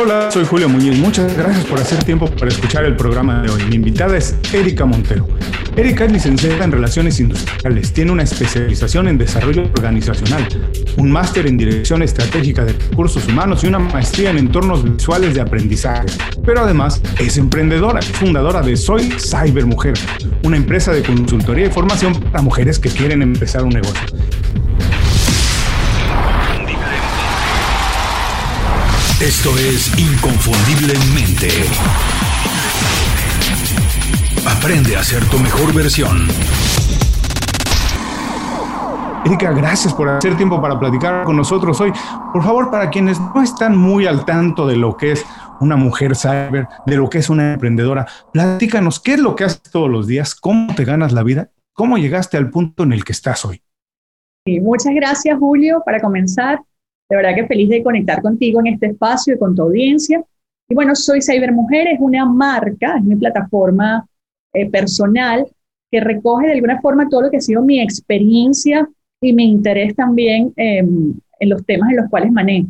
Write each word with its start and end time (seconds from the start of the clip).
Hola, 0.00 0.30
soy 0.30 0.44
Julio 0.44 0.68
Muñiz. 0.68 0.96
Muchas 0.96 1.36
gracias 1.36 1.64
por 1.64 1.80
hacer 1.80 2.04
tiempo 2.04 2.30
para 2.30 2.46
escuchar 2.46 2.84
el 2.84 2.94
programa 2.94 3.42
de 3.42 3.50
hoy. 3.50 3.64
Mi 3.64 3.74
invitada 3.74 4.16
es 4.16 4.36
Erika 4.52 4.84
Montero. 4.84 5.26
Erika 5.74 6.04
es 6.04 6.12
licenciada 6.12 6.64
en 6.64 6.70
Relaciones 6.70 7.18
Industriales, 7.18 7.92
tiene 7.92 8.12
una 8.12 8.22
especialización 8.22 9.08
en 9.08 9.18
Desarrollo 9.18 9.64
Organizacional, 9.64 10.46
un 10.98 11.10
máster 11.10 11.48
en 11.48 11.56
Dirección 11.56 12.02
Estratégica 12.02 12.64
de 12.64 12.74
Recursos 12.74 13.26
Humanos 13.26 13.64
y 13.64 13.66
una 13.66 13.80
maestría 13.80 14.30
en 14.30 14.38
Entornos 14.38 14.84
Visuales 14.84 15.34
de 15.34 15.40
Aprendizaje. 15.40 16.06
Pero 16.44 16.60
además 16.60 17.02
es 17.18 17.36
emprendedora, 17.36 18.00
fundadora 18.00 18.62
de 18.62 18.76
Soy 18.76 19.02
Cyber 19.18 19.66
Mujer, 19.66 19.94
una 20.44 20.56
empresa 20.56 20.92
de 20.92 21.02
consultoría 21.02 21.66
y 21.66 21.70
formación 21.70 22.14
para 22.14 22.40
mujeres 22.40 22.78
que 22.78 22.88
quieren 22.88 23.20
empezar 23.20 23.64
un 23.64 23.70
negocio. 23.70 24.06
Esto 29.20 29.50
es 29.58 29.98
Inconfundiblemente. 29.98 31.48
Aprende 34.46 34.96
a 34.96 35.02
ser 35.02 35.24
tu 35.28 35.40
mejor 35.40 35.74
versión. 35.74 36.28
Erika, 39.26 39.50
gracias 39.50 39.92
por 39.92 40.08
hacer 40.08 40.36
tiempo 40.36 40.62
para 40.62 40.78
platicar 40.78 41.24
con 41.24 41.36
nosotros 41.36 41.80
hoy. 41.80 41.92
Por 42.32 42.44
favor, 42.44 42.70
para 42.70 42.90
quienes 42.90 43.18
no 43.18 43.42
están 43.42 43.76
muy 43.76 44.06
al 44.06 44.24
tanto 44.24 44.68
de 44.68 44.76
lo 44.76 44.96
que 44.96 45.10
es 45.10 45.26
una 45.58 45.74
mujer 45.74 46.14
cyber, 46.14 46.68
de 46.86 46.96
lo 46.96 47.10
que 47.10 47.18
es 47.18 47.28
una 47.28 47.54
emprendedora, 47.54 48.06
platícanos 48.32 49.00
qué 49.00 49.14
es 49.14 49.18
lo 49.18 49.34
que 49.34 49.42
haces 49.42 49.62
todos 49.62 49.90
los 49.90 50.06
días, 50.06 50.36
cómo 50.36 50.72
te 50.76 50.84
ganas 50.84 51.12
la 51.12 51.24
vida, 51.24 51.50
cómo 51.72 51.98
llegaste 51.98 52.36
al 52.36 52.50
punto 52.50 52.84
en 52.84 52.92
el 52.92 53.02
que 53.02 53.10
estás 53.10 53.44
hoy. 53.44 53.62
Sí, 54.46 54.60
muchas 54.60 54.94
gracias, 54.94 55.36
Julio. 55.40 55.82
Para 55.84 55.98
comenzar, 55.98 56.60
de 57.08 57.16
verdad 57.16 57.34
que 57.34 57.46
feliz 57.46 57.68
de 57.68 57.82
conectar 57.82 58.20
contigo 58.20 58.60
en 58.60 58.68
este 58.68 58.86
espacio 58.86 59.34
y 59.34 59.38
con 59.38 59.54
tu 59.54 59.62
audiencia. 59.62 60.22
Y 60.68 60.74
bueno, 60.74 60.94
soy 60.94 61.22
Cybermujer, 61.22 61.88
es 61.88 62.00
una 62.00 62.26
marca, 62.26 62.96
es 62.98 63.04
mi 63.04 63.16
plataforma 63.16 64.06
eh, 64.52 64.70
personal 64.70 65.46
que 65.90 66.00
recoge 66.00 66.48
de 66.48 66.52
alguna 66.54 66.80
forma 66.80 67.08
todo 67.08 67.22
lo 67.22 67.30
que 67.30 67.38
ha 67.38 67.40
sido 67.40 67.62
mi 67.62 67.80
experiencia 67.80 68.88
y 69.20 69.32
mi 69.32 69.50
interés 69.50 69.94
también 69.96 70.52
em, 70.56 71.14
en 71.40 71.48
los 71.48 71.64
temas 71.64 71.90
en 71.90 71.96
los 71.96 72.10
cuales 72.10 72.30
manejo. 72.30 72.68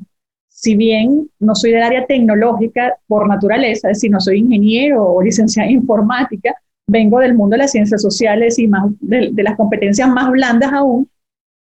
Si 0.48 0.76
bien 0.76 1.28
no 1.38 1.54
soy 1.54 1.72
del 1.72 1.82
área 1.82 2.06
tecnológica 2.06 2.96
por 3.06 3.28
naturaleza, 3.28 3.90
es 3.90 3.98
decir, 3.98 4.10
no 4.10 4.20
soy 4.20 4.38
ingeniero 4.38 5.04
o 5.04 5.22
licenciada 5.22 5.68
en 5.68 5.76
informática, 5.76 6.54
vengo 6.88 7.18
del 7.20 7.34
mundo 7.34 7.54
de 7.54 7.58
las 7.58 7.72
ciencias 7.72 8.00
sociales 8.00 8.58
y 8.58 8.68
de 9.00 9.42
las 9.42 9.56
competencias 9.56 10.08
más 10.08 10.30
blandas 10.30 10.72
aún, 10.72 11.08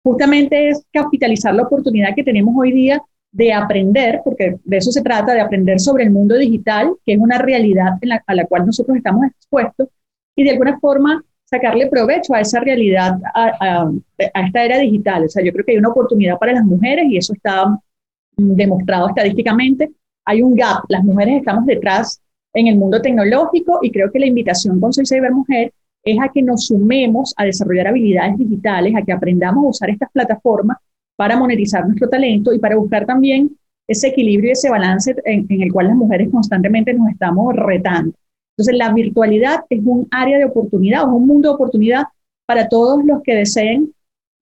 justamente 0.02 0.70
es 0.70 0.84
capitalizar 0.92 1.54
la 1.54 1.64
oportunidad 1.64 2.14
que 2.14 2.24
tenemos 2.24 2.54
hoy 2.56 2.72
día 2.72 3.02
de 3.30 3.52
aprender, 3.52 4.20
porque 4.24 4.56
de 4.64 4.76
eso 4.76 4.90
se 4.90 5.02
trata, 5.02 5.34
de 5.34 5.40
aprender 5.40 5.80
sobre 5.80 6.04
el 6.04 6.10
mundo 6.10 6.36
digital, 6.36 6.94
que 7.04 7.12
es 7.12 7.18
una 7.18 7.38
realidad 7.38 7.92
a 8.26 8.34
la 8.34 8.46
cual 8.46 8.66
nosotros 8.66 8.96
estamos 8.96 9.26
expuestos, 9.26 9.88
y 10.34 10.44
de 10.44 10.50
alguna 10.50 10.78
forma 10.78 11.22
sacarle 11.44 11.88
provecho 11.88 12.34
a 12.34 12.40
esa 12.40 12.60
realidad, 12.60 13.18
a, 13.34 13.90
esta 14.18 14.64
era 14.64 14.78
digital. 14.78 15.24
O 15.24 15.28
sea, 15.28 15.42
yo 15.42 15.52
creo 15.52 15.64
que 15.64 15.72
hay 15.72 15.78
una 15.78 15.88
oportunidad 15.88 16.38
para 16.38 16.52
las 16.52 16.64
mujeres 16.64 17.06
y 17.08 17.16
eso 17.16 17.32
está 17.32 17.66
mm, 17.66 18.54
demostrado 18.54 19.08
estadísticamente. 19.08 19.90
Hay 20.24 20.42
un 20.42 20.54
gap, 20.54 20.84
las 20.88 21.02
mujeres 21.04 21.38
estamos 21.38 21.64
detrás 21.64 22.20
en 22.52 22.66
el 22.66 22.76
mundo 22.76 23.00
tecnológico 23.00 23.78
y 23.82 23.90
creo 23.90 24.10
que 24.12 24.18
la 24.18 24.26
invitación 24.26 24.78
con 24.78 24.92
Soy 24.92 25.06
Cyber 25.06 25.32
Mujer 25.32 25.72
es 26.12 26.18
a 26.20 26.30
que 26.32 26.42
nos 26.42 26.66
sumemos 26.66 27.34
a 27.36 27.44
desarrollar 27.44 27.88
habilidades 27.88 28.38
digitales, 28.38 28.94
a 28.96 29.02
que 29.02 29.12
aprendamos 29.12 29.64
a 29.64 29.68
usar 29.68 29.90
estas 29.90 30.10
plataformas 30.12 30.78
para 31.16 31.36
monetizar 31.36 31.84
nuestro 31.84 32.08
talento 32.08 32.52
y 32.52 32.58
para 32.58 32.76
buscar 32.76 33.04
también 33.04 33.50
ese 33.86 34.08
equilibrio 34.08 34.50
y 34.50 34.52
ese 34.52 34.70
balance 34.70 35.14
en, 35.24 35.46
el 35.48 35.72
cual 35.72 35.88
las 35.88 35.96
mujeres 35.96 36.30
constantemente 36.30 36.94
nos 36.94 37.08
estamos 37.10 37.54
retando. 37.56 38.14
Entonces, 38.56 38.76
la 38.76 38.92
virtualidad 38.92 39.64
es 39.68 39.80
un 39.84 40.06
área 40.10 40.38
de 40.38 40.44
oportunidad, 40.44 41.02
es 41.02 41.08
un 41.08 41.26
mundo 41.26 41.48
de 41.48 41.54
oportunidad 41.54 42.04
para 42.46 42.68
todos 42.68 43.04
los 43.04 43.22
que 43.22 43.34
deseen, 43.34 43.92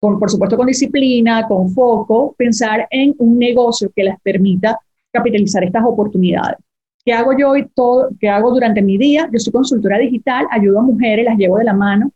por 0.01 0.31
supuesto 0.31 0.57
con 0.57 0.67
disciplina, 0.67 1.47
con 1.49 1.71
foco, 1.71 2.35
pensar 2.39 2.87
en 2.91 3.15
un 3.19 3.39
negocio 3.39 3.91
que 3.95 4.05
les 4.05 4.21
permita 4.21 4.79
capitalizar 5.13 5.65
estas 5.65 5.85
oportunidades. 5.85 6.59
¿Qué 7.09 7.15
hago 7.15 7.33
yo 7.35 7.57
y 7.57 7.67
todo, 7.69 8.11
qué 8.21 8.29
hago 8.29 8.51
durante 8.51 8.83
mi 8.83 8.99
día? 8.99 9.31
Yo 9.33 9.39
soy 9.39 9.51
consultora 9.51 9.97
digital, 9.97 10.47
ayudo 10.51 10.81
a 10.81 10.83
mujeres, 10.83 11.25
las 11.25 11.39
llevo 11.39 11.57
de 11.57 11.65
la 11.65 11.73
mano 11.73 12.13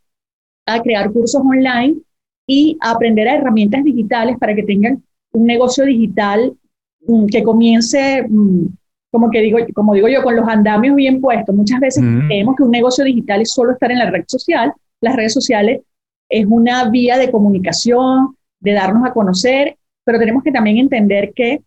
a 0.66 0.82
crear 0.82 1.10
cursos 1.10 1.40
online 1.40 1.96
y 2.46 2.76
a 2.78 2.90
aprender 2.90 3.26
a 3.26 3.36
herramientas 3.36 3.84
digitales 3.84 4.36
para 4.38 4.54
que 4.54 4.64
tengan 4.64 5.02
un 5.32 5.46
negocio 5.46 5.86
digital 5.86 6.52
mm, 7.06 7.24
que 7.24 7.42
comience, 7.42 8.26
mm, 8.28 8.66
como, 9.10 9.30
que 9.30 9.40
digo, 9.40 9.60
como 9.72 9.94
digo 9.94 10.08
yo, 10.08 10.22
con 10.22 10.36
los 10.36 10.46
andamios 10.46 10.94
bien 10.94 11.22
puestos. 11.22 11.54
Muchas 11.54 11.80
veces 11.80 12.04
mm. 12.04 12.26
creemos 12.26 12.54
que 12.54 12.62
un 12.62 12.70
negocio 12.70 13.02
digital 13.02 13.40
es 13.40 13.50
solo 13.50 13.72
estar 13.72 13.90
en 13.90 13.98
la 13.98 14.10
red 14.10 14.24
social. 14.26 14.74
Las 15.00 15.16
redes 15.16 15.32
sociales 15.32 15.80
es 16.28 16.44
una 16.46 16.90
vía 16.90 17.16
de 17.16 17.30
comunicación, 17.30 18.36
de 18.60 18.72
darnos 18.72 19.08
a 19.08 19.14
conocer, 19.14 19.74
pero 20.04 20.18
tenemos 20.18 20.42
que 20.42 20.52
también 20.52 20.76
entender 20.76 21.32
que 21.34 21.62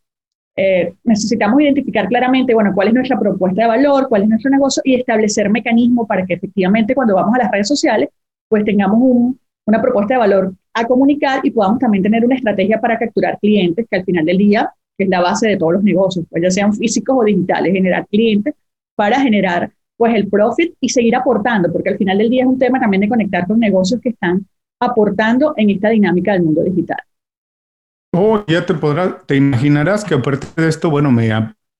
eh, 0.55 0.93
necesitamos 1.03 1.61
identificar 1.61 2.07
claramente, 2.07 2.53
bueno, 2.53 2.71
cuál 2.73 2.88
es 2.89 2.93
nuestra 2.93 3.19
propuesta 3.19 3.63
de 3.63 3.67
valor, 3.67 4.07
cuál 4.07 4.23
es 4.23 4.29
nuestro 4.29 4.49
negocio 4.49 4.81
y 4.85 4.95
establecer 4.95 5.49
mecanismos 5.49 6.07
para 6.07 6.25
que 6.25 6.35
efectivamente 6.35 6.95
cuando 6.95 7.16
vamos 7.16 7.35
a 7.35 7.39
las 7.39 7.51
redes 7.51 7.67
sociales, 7.67 8.09
pues 8.47 8.63
tengamos 8.63 8.99
una 9.66 9.81
propuesta 9.81 10.13
de 10.13 10.19
valor 10.19 10.53
a 10.73 10.85
comunicar 10.85 11.41
y 11.43 11.51
podamos 11.51 11.79
también 11.79 12.03
tener 12.03 12.23
una 12.23 12.35
estrategia 12.35 12.79
para 12.79 12.97
capturar 12.97 13.38
clientes, 13.39 13.85
que 13.89 13.97
al 13.97 14.05
final 14.05 14.25
del 14.25 14.38
día 14.38 14.71
es 14.97 15.09
la 15.09 15.21
base 15.21 15.49
de 15.49 15.57
todos 15.57 15.73
los 15.73 15.83
negocios, 15.83 16.25
pues 16.29 16.41
ya 16.41 16.51
sean 16.51 16.73
físicos 16.73 17.17
o 17.19 17.23
digitales, 17.23 17.73
generar 17.73 18.07
clientes 18.07 18.53
para 18.95 19.19
generar 19.19 19.72
pues 19.97 20.13
el 20.16 20.27
profit 20.29 20.73
y 20.79 20.89
seguir 20.89 21.16
aportando, 21.16 21.72
porque 21.72 21.89
al 21.89 21.97
final 21.97 22.17
del 22.17 22.29
día 22.29 22.43
es 22.43 22.47
un 22.47 22.59
tema 22.59 22.79
también 22.79 23.01
de 23.01 23.09
conectar 23.09 23.47
con 23.47 23.59
negocios 23.59 23.99
que 24.01 24.09
están 24.09 24.45
aportando 24.79 25.53
en 25.57 25.69
esta 25.69 25.89
dinámica 25.89 26.33
del 26.33 26.43
mundo 26.43 26.63
digital. 26.63 26.97
Oh, 28.17 28.45
ya 28.47 28.65
te 28.65 28.73
podrás, 28.73 29.25
te 29.25 29.35
imaginarás 29.35 30.05
que 30.05 30.13
aparte 30.13 30.47
de 30.61 30.69
esto, 30.69 30.89
bueno, 30.89 31.11
me 31.11 31.29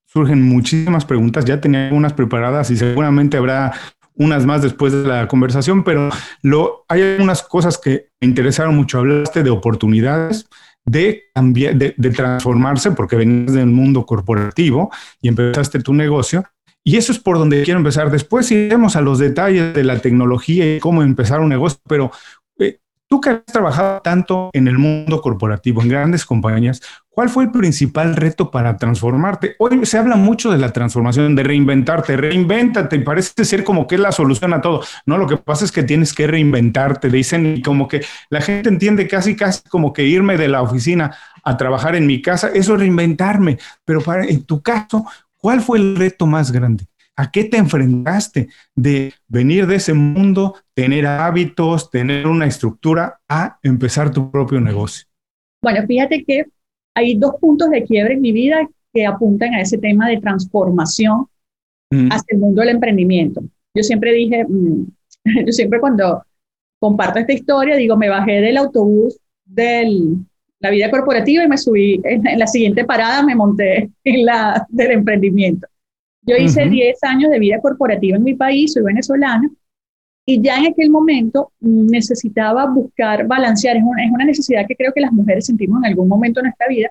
surgen 0.06 0.42
muchísimas 0.42 1.06
preguntas. 1.06 1.46
Ya 1.46 1.62
tenía 1.62 1.88
algunas 1.88 2.12
preparadas 2.12 2.70
y 2.72 2.78
seguramente 2.78 3.38
habrá 3.38 3.74
unas 4.16 4.46
más 4.46 4.62
después 4.62 4.92
de 4.92 5.08
la 5.08 5.28
conversación, 5.30 5.84
pero 5.84 6.10
lo, 6.42 6.86
hay 6.90 7.02
algunas 7.02 7.42
cosas 7.42 7.78
que 7.78 8.10
me 8.20 8.28
interesaron 8.28 8.76
mucho. 8.76 9.00
Hablaste 9.00 9.44
de 9.44 9.50
oportunidades, 9.50 10.48
de 10.84 11.24
cambiar, 11.34 11.76
de, 11.76 11.94
de 11.96 12.10
transformarse, 12.10 12.92
porque 12.92 13.16
venías 13.16 13.54
del 13.54 13.68
mundo 13.68 14.06
corporativo 14.06 14.92
y 15.22 15.30
empezaste 15.30 15.80
tu 15.80 15.94
negocio. 15.94 16.44
Y 16.84 16.98
eso 16.98 17.14
es 17.14 17.20
por 17.20 17.38
donde 17.38 17.64
quiero 17.64 17.80
empezar. 17.80 18.12
Después 18.12 18.52
iremos 18.52 18.96
a 18.98 19.02
los 19.02 19.20
detalles 19.20 19.74
de 19.74 19.84
la 19.86 20.00
tecnología 20.00 20.76
y 20.76 20.80
cómo 20.80 21.02
empezar 21.02 21.40
un 21.40 21.50
negocio, 21.50 21.80
pero 21.88 22.12
Tú 23.16 23.22
que 23.22 23.30
has 23.30 23.46
trabajado 23.46 24.02
tanto 24.02 24.50
en 24.52 24.68
el 24.68 24.78
mundo 24.78 25.22
corporativo, 25.22 25.82
en 25.82 25.88
grandes 25.88 26.26
compañías, 26.26 26.82
¿cuál 27.08 27.30
fue 27.30 27.46
el 27.46 27.52
principal 27.52 28.14
reto 28.18 28.52
para 28.52 28.76
transformarte? 28.76 29.56
Hoy 29.58 29.86
se 29.86 29.98
habla 29.98 30.18
mucho 30.18 30.52
de 30.52 30.58
la 30.58 30.74
transformación, 30.74 31.34
de 31.34 31.44
reinventarte, 31.44 32.18
reinvéntate, 32.18 33.00
parece 33.00 33.46
ser 33.46 33.64
como 33.64 33.88
que 33.88 33.96
es 33.96 34.02
la 34.02 34.12
solución 34.12 34.54
a 34.54 34.60
todo. 34.60 34.82
No, 35.06 35.18
lo 35.18 35.28
que 35.28 35.38
pasa 35.38 35.64
es 35.64 35.72
que 35.72 35.84
tienes 35.84 36.14
que 36.14 36.28
reinventarte, 36.28 37.10
dicen, 37.10 37.56
y 37.56 37.62
como 37.62 37.88
que 37.88 38.04
la 38.30 38.42
gente 38.42 38.68
entiende 38.68 39.08
casi, 39.08 39.38
casi 39.38 39.62
como 39.70 39.94
que 39.94 40.04
irme 40.04 40.36
de 40.36 40.50
la 40.50 40.62
oficina 40.62 41.16
a 41.42 41.56
trabajar 41.56 41.96
en 41.96 42.08
mi 42.08 42.22
casa, 42.22 42.50
eso 42.54 42.74
es 42.74 42.80
reinventarme. 42.82 43.60
Pero 43.86 44.02
para, 44.02 44.26
en 44.26 44.44
tu 44.44 44.62
caso, 44.62 45.06
¿cuál 45.38 45.62
fue 45.62 45.78
el 45.78 45.96
reto 45.96 46.28
más 46.28 46.52
grande? 46.52 46.86
¿A 47.18 47.32
qué 47.32 47.46
te 47.46 47.58
enfrentaste 47.58 48.50
de 48.76 49.14
venir 49.28 49.68
de 49.68 49.76
ese 49.76 49.94
mundo, 49.94 50.56
tener 50.74 51.08
hábitos, 51.08 51.90
tener 51.90 52.28
una 52.28 52.46
estructura, 52.46 53.22
a 53.30 53.58
empezar 53.64 54.12
tu 54.12 54.30
propio 54.30 54.60
negocio? 54.60 55.08
Bueno, 55.62 55.86
fíjate 55.88 56.24
que 56.26 56.46
hay 56.94 57.16
dos 57.18 57.36
puntos 57.40 57.70
de 57.70 57.84
quiebre 57.84 58.16
en 58.16 58.22
mi 58.22 58.32
vida 58.32 58.68
que 58.94 59.06
apuntan 59.06 59.54
a 59.54 59.62
ese 59.62 59.78
tema 59.78 60.10
de 60.10 60.20
transformación 60.20 61.26
mm. 61.92 62.10
hacia 62.12 62.34
el 62.36 62.40
mundo 62.40 62.62
del 62.62 62.76
emprendimiento. 62.76 63.42
Yo 63.74 63.84
siempre 63.84 64.14
dije, 64.14 64.46
mm, 64.48 64.86
yo 65.46 65.52
siempre 65.52 65.80
cuando 65.80 66.24
comparto 66.80 67.20
esta 67.20 67.34
historia, 67.34 67.78
digo, 67.78 67.96
me 67.96 68.10
bajé 68.10 68.42
del 68.42 68.58
autobús 68.58 69.18
de 69.46 69.88
la 70.60 70.70
vida 70.70 70.92
corporativa 70.92 71.44
y 71.44 71.48
me 71.48 71.58
subí 71.58 72.02
en, 72.04 72.28
en, 72.28 72.40
la 72.40 72.48
siguiente 72.48 72.84
parada, 72.86 73.24
me 73.24 73.36
monté 73.36 73.90
en 74.04 74.26
la 74.26 74.66
del 74.70 74.92
emprendimiento. 74.92 75.68
Yo 76.26 76.36
hice 76.38 76.66
10 76.66 77.04
años 77.04 77.32
de 77.32 77.40
vida 77.40 77.62
corporativa 77.62 78.18
en 78.18 78.24
mi 78.24 78.34
país, 78.34 78.74
soy 78.74 78.84
venezolana, 78.84 79.50
y 80.26 80.42
ya 80.42 80.58
en 80.58 80.68
aquel 80.68 80.90
momento 80.90 81.52
necesitaba 81.60 82.66
buscar 82.66 83.28
balancear, 83.28 83.78
es 83.78 83.84
una, 83.84 84.04
es 84.04 84.12
una 84.12 84.26
necesidad 84.26 84.66
que 84.68 84.76
creo 84.76 84.92
que 84.92 85.02
las 85.02 85.12
mujeres 85.12 85.46
sentimos 85.46 85.80
en 85.84 85.92
algún 85.92 86.08
momento 86.08 86.40
de 86.40 86.48
nuestra 86.48 86.68
vida, 86.68 86.90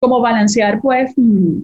como 0.00 0.20
balancear 0.20 0.80
pues 0.80 1.12
mm, 1.16 1.62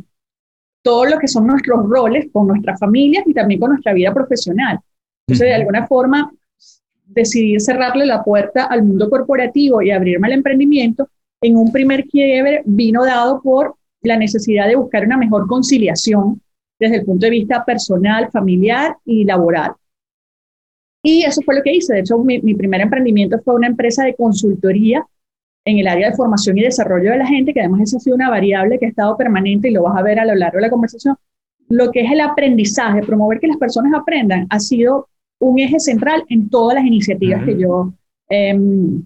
todo 0.82 1.06
lo 1.06 1.18
que 1.18 1.26
son 1.26 1.46
nuestros 1.46 1.88
roles 1.88 2.28
con 2.32 2.46
nuestras 2.46 2.78
familias 2.78 3.24
y 3.26 3.34
también 3.34 3.58
con 3.58 3.70
nuestra 3.70 3.92
vida 3.92 4.14
profesional. 4.14 4.78
Entonces, 5.26 5.48
de 5.48 5.54
alguna 5.54 5.88
forma, 5.88 6.30
decidir 7.06 7.60
cerrarle 7.60 8.06
la 8.06 8.22
puerta 8.22 8.64
al 8.64 8.84
mundo 8.84 9.10
corporativo 9.10 9.82
y 9.82 9.90
abrirme 9.90 10.28
al 10.28 10.34
emprendimiento, 10.34 11.08
en 11.40 11.56
un 11.56 11.72
primer 11.72 12.04
quiebre 12.04 12.62
vino 12.64 13.04
dado 13.04 13.42
por 13.42 13.74
la 14.02 14.16
necesidad 14.16 14.68
de 14.68 14.76
buscar 14.76 15.04
una 15.04 15.16
mejor 15.16 15.48
conciliación 15.48 16.40
desde 16.78 16.96
el 16.96 17.04
punto 17.04 17.26
de 17.26 17.30
vista 17.30 17.64
personal, 17.64 18.30
familiar 18.30 18.96
y 19.04 19.24
laboral. 19.24 19.72
Y 21.02 21.24
eso 21.24 21.42
fue 21.42 21.56
lo 21.56 21.62
que 21.62 21.74
hice. 21.74 21.94
De 21.94 22.00
hecho, 22.00 22.18
mi, 22.18 22.54
primer 22.54 22.80
emprendimiento 22.80 23.38
fue 23.44 23.54
una 23.54 23.68
empresa 23.68 24.04
de 24.04 24.14
consultoría 24.14 25.06
en 25.64 25.78
el 25.78 25.86
área 25.86 26.10
de 26.10 26.16
formación 26.16 26.58
y 26.58 26.62
desarrollo 26.62 27.10
de 27.10 27.18
la 27.18 27.26
gente, 27.26 27.52
que 27.52 27.60
además 27.60 27.82
esa 27.82 27.98
ha 27.98 28.00
sido 28.00 28.16
una 28.16 28.30
variable 28.30 28.78
que 28.78 28.86
ha 28.86 28.88
estado 28.88 29.16
permanente 29.16 29.68
y 29.68 29.72
lo 29.72 29.82
vas 29.82 29.96
a 29.96 30.02
ver 30.02 30.18
a 30.18 30.24
lo 30.24 30.34
largo 30.34 30.56
de 30.56 30.62
la 30.62 30.70
conversación. 30.70 31.16
Lo 31.68 31.90
que 31.90 32.00
es 32.00 32.10
el 32.10 32.20
aprendizaje, 32.20 33.02
promover 33.02 33.38
que 33.40 33.48
las 33.48 33.58
personas 33.58 33.92
aprendan, 33.94 34.46
ha 34.50 34.58
sido 34.58 35.08
un 35.40 35.58
eje 35.58 35.78
central 35.78 36.24
en 36.28 36.48
todas 36.48 36.74
las 36.74 36.84
iniciativas 36.84 37.44
que 37.44 37.58
yo 37.58 37.92
em, 38.28 39.04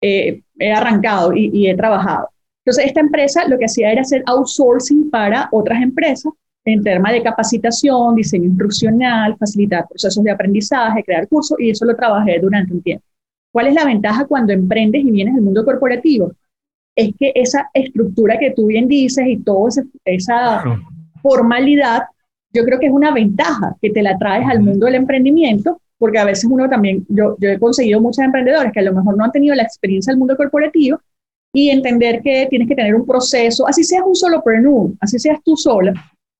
he 0.00 0.72
arrancado 0.72 1.32
y, 1.34 1.66
he 1.66 1.76
trabajado. 1.76 2.28
Entonces, 2.64 2.86
esta 2.86 3.00
empresa 3.00 3.48
lo 3.48 3.58
que 3.58 3.64
hacía 3.64 3.90
era 3.90 4.02
hacer 4.02 4.22
outsourcing 4.26 5.10
para 5.10 5.48
otras 5.50 5.82
empresas 5.82 6.32
en 6.64 6.82
temas 6.82 7.12
de 7.12 7.22
capacitación, 7.22 8.14
diseño 8.14 8.46
instruccional, 8.46 9.36
facilitar 9.36 9.86
procesos 9.88 10.22
de 10.22 10.30
aprendizaje, 10.30 11.02
crear 11.02 11.28
cursos, 11.28 11.58
y 11.58 11.70
eso 11.70 11.84
lo 11.84 11.96
trabajé 11.96 12.38
durante 12.40 12.72
un 12.72 12.82
tiempo. 12.82 13.04
¿Cuál 13.52 13.66
es 13.66 13.74
la 13.74 13.84
ventaja 13.84 14.24
cuando 14.26 14.52
emprendes 14.52 15.04
y 15.04 15.10
vienes 15.10 15.34
del 15.34 15.44
mundo 15.44 15.64
corporativo? 15.64 16.32
Es 16.96 17.10
que 17.18 17.32
esa 17.34 17.68
estructura 17.74 18.38
que 18.38 18.52
tú 18.52 18.66
bien 18.66 18.86
dices 18.86 19.26
y 19.26 19.38
toda 19.38 19.70
esa 20.04 20.62
formalidad, 21.22 22.02
yo 22.52 22.64
creo 22.64 22.78
que 22.78 22.86
es 22.86 22.92
una 22.92 23.12
ventaja 23.12 23.76
que 23.80 23.90
te 23.90 24.02
la 24.02 24.16
traes 24.18 24.46
al 24.48 24.60
mundo 24.60 24.86
del 24.86 24.96
emprendimiento, 24.96 25.80
porque 25.98 26.18
a 26.18 26.24
veces 26.24 26.48
uno 26.50 26.68
también, 26.68 27.04
yo, 27.08 27.36
yo 27.38 27.50
he 27.50 27.58
conseguido 27.58 28.00
muchos 28.00 28.24
emprendedores 28.24 28.72
que 28.72 28.80
a 28.80 28.84
lo 28.84 28.94
mejor 28.94 29.16
no 29.16 29.24
han 29.24 29.32
tenido 29.32 29.54
la 29.54 29.62
experiencia 29.62 30.12
del 30.12 30.18
mundo 30.18 30.36
corporativo 30.36 31.00
y 31.52 31.70
entender 31.70 32.22
que 32.22 32.46
tienes 32.48 32.68
que 32.68 32.74
tener 32.74 32.94
un 32.94 33.06
proceso, 33.06 33.68
así 33.68 33.84
seas 33.84 34.02
un 34.04 34.14
solo 34.14 34.36
solopreneur, 34.36 34.92
así 35.00 35.18
seas 35.18 35.38
tú 35.44 35.56
sola, 35.56 35.92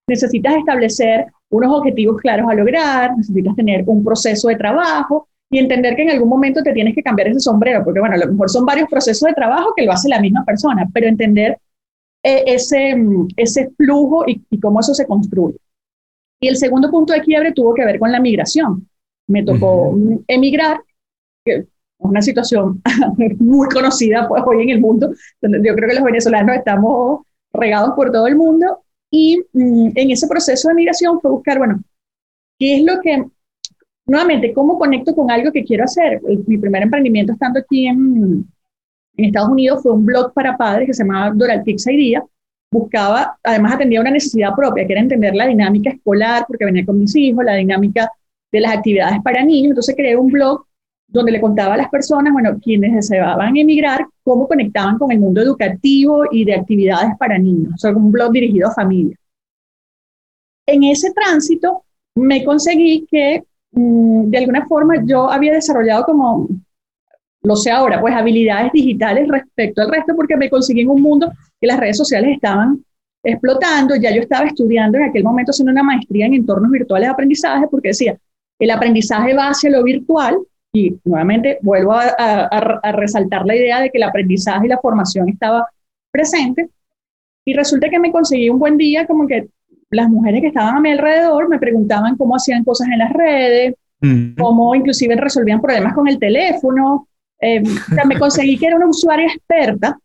necesitas 0.06 0.56
establecer 0.56 1.26
unos 1.50 1.72
objetivos 1.72 2.20
claros 2.20 2.50
a 2.50 2.54
lograr, 2.54 3.16
necesitas 3.16 3.54
tener 3.56 3.84
un 3.86 4.04
proceso 4.04 4.48
de 4.48 4.56
trabajo 4.56 5.28
y 5.50 5.58
entender 5.58 5.94
que 5.94 6.02
en 6.02 6.10
algún 6.10 6.28
momento 6.28 6.62
te 6.62 6.72
tienes 6.72 6.94
que 6.94 7.02
cambiar 7.02 7.28
ese 7.28 7.40
sombrero, 7.40 7.84
porque 7.84 8.00
bueno, 8.00 8.14
a 8.14 8.18
lo 8.18 8.32
mejor 8.32 8.48
son 8.48 8.64
varios 8.64 8.88
procesos 8.88 9.28
de 9.28 9.34
trabajo 9.34 9.74
que 9.76 9.84
lo 9.84 9.92
hace 9.92 10.08
la 10.08 10.20
misma 10.20 10.44
persona, 10.44 10.88
pero 10.92 11.06
entender 11.06 11.58
eh, 12.22 12.42
ese, 12.46 12.96
ese 13.36 13.70
flujo 13.76 14.24
y, 14.26 14.42
y, 14.48 14.58
cómo 14.58 14.80
eso 14.80 14.94
se 14.94 15.06
construye. 15.06 15.58
Y 16.40 16.48
el 16.48 16.56
segundo 16.56 16.90
punto 16.90 17.12
de 17.12 17.20
quiebre 17.20 17.52
tuvo 17.52 17.74
que 17.74 17.84
ver 17.84 17.98
con 17.98 18.10
la 18.10 18.20
migración. 18.20 18.88
Me 19.28 19.44
tocó 19.44 19.94
emigrar, 20.26 20.80
que 21.44 21.54
es 21.54 21.66
una 21.98 22.22
situación 22.22 22.80
muy 23.38 23.68
conocida 23.68 24.26
pues, 24.28 24.42
hoy 24.46 24.62
en 24.62 24.70
el 24.70 24.80
mundo, 24.80 25.12
donde 25.40 25.58
yo 25.62 25.74
creo 25.74 25.88
que 25.88 25.96
los 25.96 26.04
venezolanos 26.04 26.56
estamos 26.56 27.20
regados 27.52 27.92
por 27.94 28.10
todo 28.10 28.26
el 28.26 28.36
mundo 28.36 28.81
y 29.12 29.38
mm, 29.52 29.90
en 29.94 30.10
ese 30.10 30.26
proceso 30.26 30.68
de 30.68 30.74
migración 30.74 31.20
fue 31.20 31.30
buscar, 31.30 31.58
bueno, 31.58 31.80
¿qué 32.58 32.76
es 32.76 32.82
lo 32.82 32.98
que, 33.00 33.22
nuevamente, 34.06 34.54
cómo 34.54 34.78
conecto 34.78 35.14
con 35.14 35.30
algo 35.30 35.52
que 35.52 35.64
quiero 35.64 35.84
hacer? 35.84 36.20
mi 36.46 36.56
primer 36.56 36.82
emprendimiento 36.82 37.34
estando 37.34 37.60
aquí 37.60 37.86
en, 37.86 38.50
Estados 39.14 39.50
Unidos 39.50 39.82
fue 39.82 39.92
un 39.92 40.06
blog 40.06 40.32
para 40.32 40.56
padres 40.56 40.86
que 40.86 40.94
se 40.94 41.04
llamaba 41.04 41.34
Doralpix 41.34 41.86
Idea. 41.86 42.24
Buscaba, 42.70 43.38
además 43.44 43.74
atendía 43.74 44.00
una 44.00 44.10
necesidad 44.10 44.54
propia, 44.56 44.86
que 44.86 44.92
era 44.94 45.02
entender 45.02 45.34
la 45.34 45.46
dinámica 45.46 45.90
escolar, 45.90 46.46
porque 46.48 46.64
venía 46.64 46.86
con 46.86 46.98
mis 46.98 47.14
hijos, 47.14 47.44
la 47.44 47.56
dinámica 47.56 48.10
de 48.50 48.60
las 48.60 48.74
actividades 48.74 49.20
para 49.22 49.44
niños. 49.44 49.72
Entonces 49.72 49.94
creé 49.94 50.16
un 50.16 50.32
blog 50.32 50.64
donde 51.12 51.32
le 51.32 51.40
contaba 51.40 51.74
a 51.74 51.76
las 51.76 51.90
personas, 51.90 52.32
bueno, 52.32 52.58
quienes 52.60 52.94
deseaban 52.94 53.56
emigrar, 53.56 54.06
cómo 54.24 54.48
conectaban 54.48 54.98
con 54.98 55.12
el 55.12 55.20
mundo 55.20 55.42
educativo 55.42 56.24
y 56.30 56.44
de 56.44 56.54
actividades 56.54 57.10
para 57.18 57.38
niños, 57.38 57.74
o 57.74 57.78
sea, 57.78 57.92
un 57.92 58.10
blog 58.10 58.32
dirigido 58.32 58.68
a 58.68 58.74
familias. 58.74 59.18
En 60.66 60.84
ese 60.84 61.12
tránsito 61.12 61.84
me 62.14 62.44
conseguí 62.44 63.06
que 63.10 63.44
mm, 63.72 64.30
de 64.30 64.38
alguna 64.38 64.66
forma 64.66 65.04
yo 65.04 65.30
había 65.30 65.52
desarrollado 65.52 66.04
como, 66.04 66.48
lo 67.42 67.56
sé 67.56 67.70
ahora, 67.70 68.00
pues 68.00 68.14
habilidades 68.14 68.72
digitales 68.72 69.28
respecto 69.28 69.82
al 69.82 69.90
resto, 69.90 70.14
porque 70.16 70.36
me 70.36 70.48
conseguí 70.48 70.80
en 70.80 70.90
un 70.90 71.02
mundo 71.02 71.30
que 71.60 71.66
las 71.66 71.78
redes 71.78 71.98
sociales 71.98 72.34
estaban 72.34 72.82
explotando, 73.22 73.96
ya 73.96 74.14
yo 74.14 74.22
estaba 74.22 74.46
estudiando 74.46 74.98
en 74.98 75.04
aquel 75.04 75.24
momento 75.24 75.50
haciendo 75.50 75.72
una 75.72 75.82
maestría 75.82 76.26
en 76.26 76.34
entornos 76.34 76.70
virtuales 76.70 77.08
de 77.08 77.12
aprendizaje, 77.12 77.66
porque 77.70 77.88
decía, 77.88 78.16
el 78.58 78.70
aprendizaje 78.70 79.34
va 79.34 79.48
hacia 79.48 79.70
lo 79.70 79.82
virtual, 79.82 80.38
y 80.72 80.98
nuevamente 81.04 81.58
vuelvo 81.62 81.92
a, 81.94 82.92
resaltar 82.92 83.44
la 83.44 83.54
idea 83.54 83.80
de 83.80 83.90
que 83.90 83.98
el 83.98 84.04
aprendizaje 84.04 84.66
y 84.66 84.70
la 84.70 84.78
formación 84.78 85.28
estaba 85.28 85.66
presente. 86.10 86.70
Y 87.44 87.54
resulta 87.54 87.90
que 87.90 87.98
me 87.98 88.10
conseguí 88.10 88.48
un 88.48 88.58
buen 88.58 88.76
día 88.76 89.06
como 89.06 89.26
que 89.26 89.48
las 89.90 90.08
mujeres 90.08 90.40
que 90.40 90.46
estaban 90.48 90.76
a 90.76 90.80
mi 90.80 90.92
alrededor 90.92 91.48
me 91.48 91.58
preguntaban 91.58 92.16
cómo 92.16 92.36
hacían 92.36 92.64
cosas 92.64 92.88
en 92.88 92.98
las 92.98 93.12
redes, 93.12 93.74
cómo 94.38 94.74
inclusive 94.74 95.14
resolvían 95.16 95.60
problemas 95.60 95.92
con 95.92 96.08
el 96.08 96.18
teléfono. 96.18 97.06
Eh, 97.40 97.62
me 98.06 98.18
conseguí 98.18 98.56
que 98.56 98.66
era 98.66 98.76
una 98.76 98.86
usuaria 98.86 99.26
experta 99.26 99.98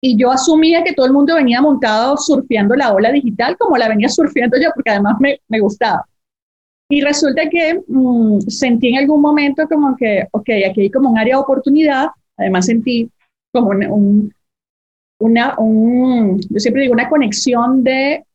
y 0.00 0.16
yo 0.16 0.30
asumía 0.30 0.84
que 0.84 0.92
todo 0.92 1.06
el 1.06 1.12
mundo 1.12 1.34
venía 1.34 1.60
montado 1.60 2.16
surfeando 2.16 2.76
la 2.76 2.92
ola 2.92 3.10
digital 3.10 3.56
como 3.58 3.76
la 3.76 3.88
venía 3.88 4.08
surfeando 4.08 4.58
yo, 4.60 4.70
porque 4.74 4.90
además 4.90 5.16
me, 5.18 5.40
me 5.48 5.60
gustaba. 5.60 6.06
Y 6.92 7.00
resulta 7.00 7.48
que 7.48 7.80
mm, 7.88 8.40
sentí 8.48 8.88
en 8.88 8.98
algún 8.98 9.22
momento 9.22 9.66
como 9.66 9.96
que, 9.96 10.28
ok, 10.30 10.50
aquí 10.68 10.82
hay 10.82 10.90
como 10.90 11.08
un 11.08 11.16
área 11.16 11.36
de 11.36 11.42
oportunidad, 11.42 12.08
además 12.36 12.66
sentí 12.66 13.10
como 13.50 13.70
un, 13.70 14.30
una, 15.18 15.58
un, 15.58 16.38
yo 16.38 16.60
siempre 16.60 16.82
digo, 16.82 16.92
una 16.92 17.08
conexión 17.08 17.82
de 17.82 18.26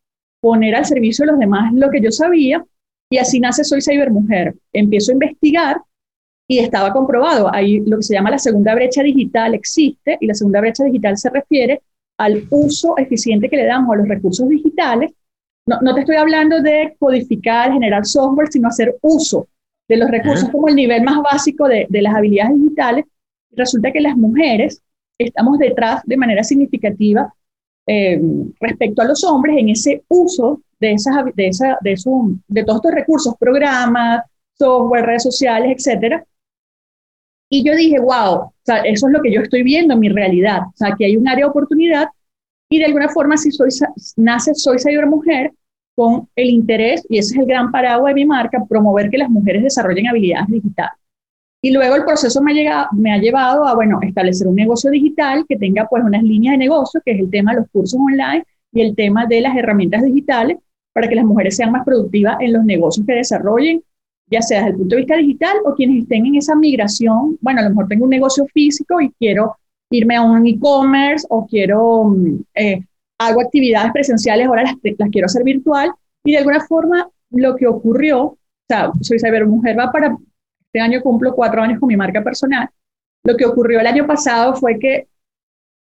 poner 0.42 0.74
al 0.74 0.86
servicio 0.86 1.24
de 1.24 1.34
los 1.34 1.40
demás 1.40 1.72
lo 1.72 1.92
que 1.92 2.02
yo 2.02 2.12
sabía, 2.12 2.66
y 3.12 3.20
así 3.20 3.40
nace 3.40 3.64
Soy 3.64 3.80
Cybermujer. 3.80 4.56
Empiezo 4.74 5.12
a 5.12 5.14
investigar 5.14 5.78
y 6.50 6.58
estaba 6.58 6.92
comprobado, 6.92 7.54
ahí 7.54 7.82
lo 7.82 7.98
que 7.98 8.04
se 8.04 8.16
llama 8.16 8.32
la 8.32 8.40
segunda 8.40 8.74
brecha 8.74 9.04
digital 9.04 9.54
existe, 9.54 10.18
y 10.20 10.26
la 10.26 10.34
segunda 10.34 10.62
brecha 10.62 10.84
digital 10.84 11.16
se 11.16 11.30
refiere 11.30 11.84
al 12.18 12.44
uso 12.50 12.98
eficiente 12.98 13.52
que 13.52 13.58
le 13.58 13.66
damos 13.66 13.94
a 13.94 13.98
los 13.98 14.08
recursos 14.08 14.50
digitales 14.50 15.12
no, 15.68 15.94
te 15.94 16.02
estoy 16.02 16.16
hablando 16.16 16.62
de 16.62 16.96
codificar, 16.98 17.74
generar 17.74 18.06
software, 18.06 18.48
sino 18.50 18.70
hacer 18.70 18.98
uso 19.02 19.48
de 19.88 19.98
los 19.98 20.10
recursos 20.10 20.50
como 20.50 20.68
el 20.70 20.76
nivel 20.76 21.04
más 21.04 21.22
básico 21.22 21.68
de, 21.68 21.88
las 21.90 22.16
habilidades 22.16 22.56
digitales. 22.56 23.06
Resulta 23.52 23.92
que 23.92 24.02
las 24.02 24.16
mujeres 24.16 24.82
estamos 25.18 25.58
detrás 25.58 26.02
de 26.06 26.18
manera 26.18 26.44
significativa 26.44 27.34
eh, 27.86 28.22
respecto 28.60 29.02
a 29.02 29.06
los 29.06 29.24
hombres 29.24 29.58
en 29.58 29.70
ese 29.70 30.04
uso 30.08 30.62
de, 30.80 30.94
esas, 30.94 31.26
de, 31.36 31.48
esa, 31.48 31.78
de, 31.82 31.96
de 32.48 32.64
todos 32.64 32.78
estos 32.78 32.94
recursos, 32.94 33.36
programas, 33.40 34.24
software, 34.58 35.06
redes 35.06 35.24
sociales, 35.24 35.76
etcétera. 35.78 36.26
Y 37.50 37.64
yo 37.64 37.76
dije, 37.76 38.00
wow, 38.00 38.52
eso 38.66 39.08
es 39.08 39.14
lo 39.14 39.22
que 39.22 39.32
yo 39.32 39.42
estoy 39.42 39.64
viendo 39.64 39.94
en 39.94 40.00
mi 40.02 40.10
realidad. 40.10 40.64
O 40.68 40.76
sea, 40.76 40.96
que 40.98 41.06
hay 41.06 41.16
un 41.16 41.28
área 41.28 41.46
de 41.46 41.50
oportunidad 41.50 42.08
y 42.70 42.80
de 42.80 42.86
alguna 42.86 43.10
forma, 43.10 43.38
si 43.38 43.50
nace 44.18 44.54
Soy 44.54 44.78
Mujer 45.08 45.54
con 45.96 46.28
el 46.36 46.50
interés, 46.50 47.06
y 47.10 47.18
ese 47.18 47.34
es 47.34 47.40
el 47.40 47.48
gran 47.48 47.72
paraguas 47.72 48.12
de 48.12 48.22
mi 48.22 48.26
marca, 48.26 48.64
promover 48.68 49.10
que 49.10 49.18
las 49.18 49.30
mujeres 49.30 49.64
desarrollen 49.64 50.08
habilidades 50.08 50.48
digitales. 50.48 51.00
Y 51.62 51.72
luego 51.72 51.96
el 51.96 52.06
proceso 52.06 52.42
me 52.42 52.52
ha, 52.52 52.54
llegado, 52.54 52.88
me 52.92 53.12
ha 53.12 53.18
llevado 53.18 53.66
a, 53.66 53.74
bueno, 53.74 54.00
establecer 54.04 54.48
un 54.48 54.56
negocio 54.56 54.92
digital 54.92 55.44
que 55.50 55.56
tenga 55.56 55.88
pues 55.90 56.04
unas 56.04 56.22
líneas 56.22 56.54
de 56.54 56.60
negocio, 56.60 57.02
que 57.04 57.14
es 57.14 57.20
el 57.20 57.32
tema 57.32 57.52
de 57.52 57.62
los 57.62 57.70
cursos 57.72 58.00
online 58.00 58.46
y 58.72 58.82
el 58.82 58.96
tema 58.96 59.26
de 59.26 59.42
las 59.42 59.58
herramientas 59.58 60.04
digitales, 60.04 60.58
para 60.94 61.08
que 61.08 61.16
las 61.16 61.26
mujeres 61.26 61.56
sean 61.56 61.72
más 61.72 61.84
productivas 61.84 62.38
en 62.42 62.54
los 62.54 62.64
negocios 62.64 63.06
que 63.06 63.14
desarrollen, 63.14 63.82
ya 64.30 64.42
sea 64.42 64.60
desde 64.60 64.72
el 64.72 64.78
punto 64.78 64.96
de 64.96 65.02
vista 65.02 65.16
digital 65.16 65.58
o 65.66 65.74
quienes 65.74 66.04
estén 66.04 66.26
en 66.28 66.36
esa 66.36 66.56
migración, 66.56 67.38
bueno, 67.42 67.62
a 67.62 67.64
lo 67.64 67.70
mejor 67.70 67.88
tengo 67.88 68.04
un 68.04 68.12
negocio 68.12 68.46
físico 68.54 69.02
y 69.02 69.10
quiero 69.18 69.56
irme 69.90 70.16
a 70.16 70.22
un 70.22 70.46
e-commerce 70.46 71.26
o 71.30 71.46
quiero, 71.46 72.06
mm, 72.06 72.44
eh, 72.56 72.82
hago 73.20 73.42
actividades 73.42 73.92
presenciales, 73.92 74.48
ahora 74.48 74.64
las, 74.64 74.76
las, 74.98 75.10
quiero 75.10 75.26
hacer 75.26 75.44
virtual. 75.44 75.92
Y 76.24 76.34
de 76.34 76.40
alguna 76.40 76.62
forma 76.62 77.10
lo 77.32 77.56
que 77.56 77.68
ocurrió, 77.68 78.24
o 78.24 78.38
sea, 78.68 78.92
soy 79.02 79.20
Mujer 79.46 79.78
va 79.78 79.92
para, 79.92 80.18
este 80.68 80.80
año 80.80 81.02
cumplo 81.02 81.34
cuatro 81.34 81.62
años 81.62 81.80
con 81.80 81.88
mi 81.88 81.96
marca 81.96 82.24
personal. 82.24 82.70
Lo 83.24 83.36
que 83.36 83.46
ocurrió 83.46 83.80
el 83.80 83.88
año 83.88 84.06
pasado 84.06 84.56
fue 84.56 84.78
que 84.78 85.08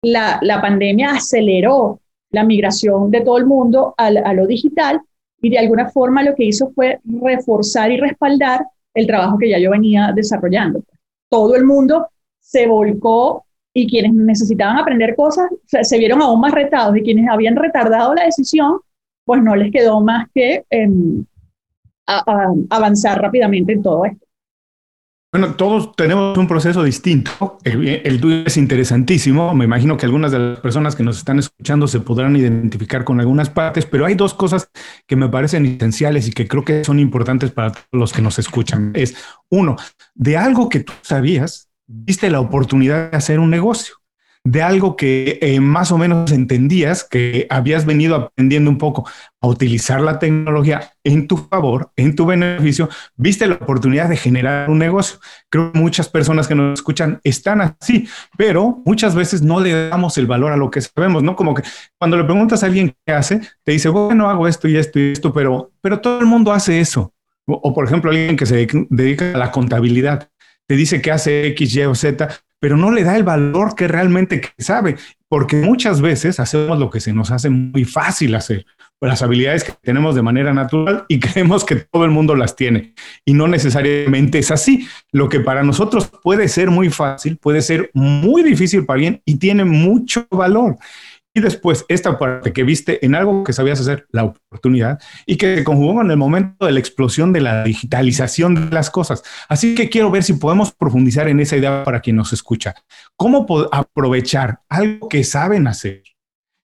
la, 0.03 0.39
la 0.41 0.59
pandemia 0.61 1.11
aceleró 1.11 1.99
la 2.31 2.43
migración 2.43 3.11
de 3.11 3.21
todo 3.21 3.37
el 3.37 3.45
mundo 3.45 3.93
a, 3.97 4.07
a 4.07 4.33
lo 4.33 4.47
digital 4.47 5.01
y 5.41 5.49
de 5.49 5.59
alguna 5.59 5.89
forma 5.89 6.23
lo 6.23 6.35
que 6.35 6.45
hizo 6.45 6.71
fue 6.71 6.99
reforzar 7.03 7.91
y 7.91 7.97
respaldar 7.97 8.65
el 8.93 9.07
trabajo 9.07 9.37
que 9.37 9.49
ya 9.49 9.59
yo 9.59 9.71
venía 9.71 10.11
desarrollando. 10.15 10.83
Todo 11.29 11.55
el 11.55 11.65
mundo 11.65 12.09
se 12.39 12.67
volcó 12.67 13.45
y 13.73 13.87
quienes 13.87 14.13
necesitaban 14.13 14.77
aprender 14.77 15.15
cosas 15.15 15.49
se, 15.65 15.97
vieron 15.97 16.21
aún 16.21 16.41
más 16.41 16.53
retados 16.53 16.95
y 16.97 17.01
quienes 17.01 17.29
habían 17.29 17.55
retardado 17.55 18.13
la 18.13 18.25
decisión, 18.25 18.79
pues 19.25 19.41
no 19.41 19.55
les 19.55 19.71
quedó 19.71 20.01
más 20.01 20.27
que 20.33 20.65
em, 20.69 21.25
avanzar 22.05 23.21
rápidamente 23.21 23.73
en 23.73 23.83
todo 23.83 24.05
esto. 24.05 24.25
Bueno, 25.33 25.55
todos 25.55 25.95
tenemos 25.95 26.37
un 26.37 26.45
proceso 26.45 26.83
distinto. 26.83 27.57
El, 27.63 28.19
tuyo 28.19 28.43
es 28.45 28.57
interesantísimo. 28.57 29.55
Me 29.55 29.63
imagino 29.63 29.95
que 29.95 30.05
algunas 30.05 30.33
de 30.33 30.39
las 30.39 30.59
personas 30.59 30.93
que 30.93 31.03
nos 31.03 31.19
están 31.19 31.39
escuchando 31.39 31.87
se 31.87 32.01
podrán 32.01 32.35
identificar 32.35 33.05
con 33.05 33.21
algunas 33.21 33.49
partes, 33.49 33.85
pero 33.85 34.05
hay 34.05 34.15
dos 34.15 34.33
cosas 34.33 34.69
que 35.07 35.15
me 35.15 35.29
parecen 35.29 35.65
esenciales 35.65 36.27
y 36.27 36.33
que 36.33 36.49
creo 36.49 36.65
que 36.65 36.83
son 36.83 36.99
importantes 36.99 37.49
para 37.51 37.71
los 37.93 38.11
que 38.11 38.21
nos 38.21 38.39
escuchan. 38.39 38.91
Es 38.93 39.15
uno, 39.49 39.77
de 40.15 40.35
algo 40.35 40.67
que 40.67 40.81
tú 40.81 40.91
sabías, 41.01 41.70
viste 41.87 42.29
la 42.29 42.39
oportunidad 42.39 43.11
de 43.11 43.17
hacer 43.17 43.39
un 43.39 43.49
negocio 43.49 44.01
de 44.43 44.63
algo 44.63 44.95
que 44.95 45.37
eh, 45.41 45.59
más 45.59 45.91
o 45.91 45.97
menos 45.97 46.31
entendías, 46.31 47.03
que 47.03 47.45
habías 47.49 47.85
venido 47.85 48.15
aprendiendo 48.15 48.71
un 48.71 48.77
poco 48.77 49.07
a 49.39 49.47
utilizar 49.47 50.01
la 50.01 50.17
tecnología 50.17 50.93
en 51.03 51.27
tu 51.27 51.37
favor, 51.37 51.91
en 51.95 52.15
tu 52.15 52.25
beneficio, 52.25 52.89
viste 53.15 53.45
la 53.45 53.55
oportunidad 53.55 54.09
de 54.09 54.17
generar 54.17 54.69
un 54.69 54.79
negocio. 54.79 55.19
Creo 55.49 55.71
que 55.71 55.79
muchas 55.79 56.09
personas 56.09 56.47
que 56.47 56.55
nos 56.55 56.79
escuchan 56.79 57.19
están 57.23 57.61
así, 57.61 58.07
pero 58.35 58.81
muchas 58.83 59.13
veces 59.13 59.43
no 59.43 59.59
le 59.59 59.89
damos 59.89 60.17
el 60.17 60.25
valor 60.25 60.51
a 60.51 60.57
lo 60.57 60.71
que 60.71 60.81
sabemos, 60.81 61.21
¿no? 61.21 61.35
Como 61.35 61.53
que 61.53 61.63
cuando 61.99 62.17
le 62.17 62.23
preguntas 62.23 62.63
a 62.63 62.65
alguien 62.65 62.95
qué 63.05 63.13
hace, 63.13 63.41
te 63.63 63.73
dice, 63.73 63.89
bueno, 63.89 64.29
hago 64.29 64.47
esto 64.47 64.67
y 64.67 64.75
esto 64.75 64.99
y 64.99 65.11
esto, 65.11 65.31
pero, 65.33 65.71
pero 65.81 65.99
todo 65.99 66.19
el 66.19 66.25
mundo 66.25 66.51
hace 66.51 66.79
eso. 66.79 67.13
O, 67.45 67.53
o 67.53 67.73
por 67.73 67.85
ejemplo, 67.85 68.09
alguien 68.09 68.37
que 68.37 68.45
se 68.45 68.67
dedica 68.89 69.33
a 69.33 69.37
la 69.37 69.51
contabilidad 69.51 70.30
te 70.67 70.75
dice 70.75 71.01
que 71.01 71.11
hace 71.11 71.47
X, 71.47 71.75
Y 71.75 71.83
o 71.83 71.95
Z, 71.95 72.29
pero 72.59 72.77
no 72.77 72.91
le 72.91 73.03
da 73.03 73.17
el 73.17 73.23
valor 73.23 73.75
que 73.75 73.87
realmente 73.87 74.41
sabe, 74.57 74.95
porque 75.27 75.55
muchas 75.55 75.99
veces 75.99 76.39
hacemos 76.39 76.77
lo 76.77 76.89
que 76.89 76.99
se 76.99 77.11
nos 77.11 77.31
hace 77.31 77.49
muy 77.49 77.85
fácil 77.85 78.35
hacer, 78.35 78.65
las 78.99 79.23
habilidades 79.23 79.63
que 79.63 79.73
tenemos 79.81 80.13
de 80.13 80.21
manera 80.21 80.53
natural 80.53 81.05
y 81.07 81.19
creemos 81.19 81.65
que 81.65 81.75
todo 81.75 82.05
el 82.05 82.11
mundo 82.11 82.35
las 82.35 82.55
tiene. 82.55 82.93
Y 83.25 83.33
no 83.33 83.47
necesariamente 83.47 84.39
es 84.39 84.51
así. 84.51 84.87
Lo 85.11 85.27
que 85.27 85.39
para 85.39 85.63
nosotros 85.63 86.11
puede 86.21 86.47
ser 86.47 86.69
muy 86.69 86.89
fácil, 86.89 87.37
puede 87.37 87.61
ser 87.61 87.89
muy 87.93 88.43
difícil 88.43 88.85
para 88.85 88.95
alguien 88.95 89.21
y 89.25 89.37
tiene 89.37 89.65
mucho 89.65 90.27
valor. 90.29 90.77
Y 91.33 91.39
después, 91.39 91.85
esta 91.87 92.19
parte 92.19 92.51
que 92.51 92.63
viste 92.63 93.05
en 93.05 93.15
algo 93.15 93.45
que 93.45 93.53
sabías 93.53 93.79
hacer, 93.79 94.05
la 94.11 94.25
oportunidad, 94.25 94.99
y 95.25 95.37
que 95.37 95.57
se 95.57 95.63
conjugó 95.63 96.01
en 96.01 96.11
el 96.11 96.17
momento 96.17 96.65
de 96.65 96.73
la 96.73 96.79
explosión 96.79 97.31
de 97.31 97.39
la 97.39 97.63
digitalización 97.63 98.55
de 98.55 98.75
las 98.75 98.89
cosas. 98.89 99.23
Así 99.47 99.73
que 99.73 99.89
quiero 99.89 100.11
ver 100.11 100.23
si 100.23 100.33
podemos 100.33 100.73
profundizar 100.73 101.29
en 101.29 101.39
esa 101.39 101.55
idea 101.55 101.85
para 101.85 102.01
quien 102.01 102.17
nos 102.17 102.33
escucha. 102.33 102.75
¿Cómo 103.15 103.45
aprovechar 103.71 104.59
algo 104.67 105.07
que 105.07 105.23
saben 105.23 105.67
hacer? 105.67 106.03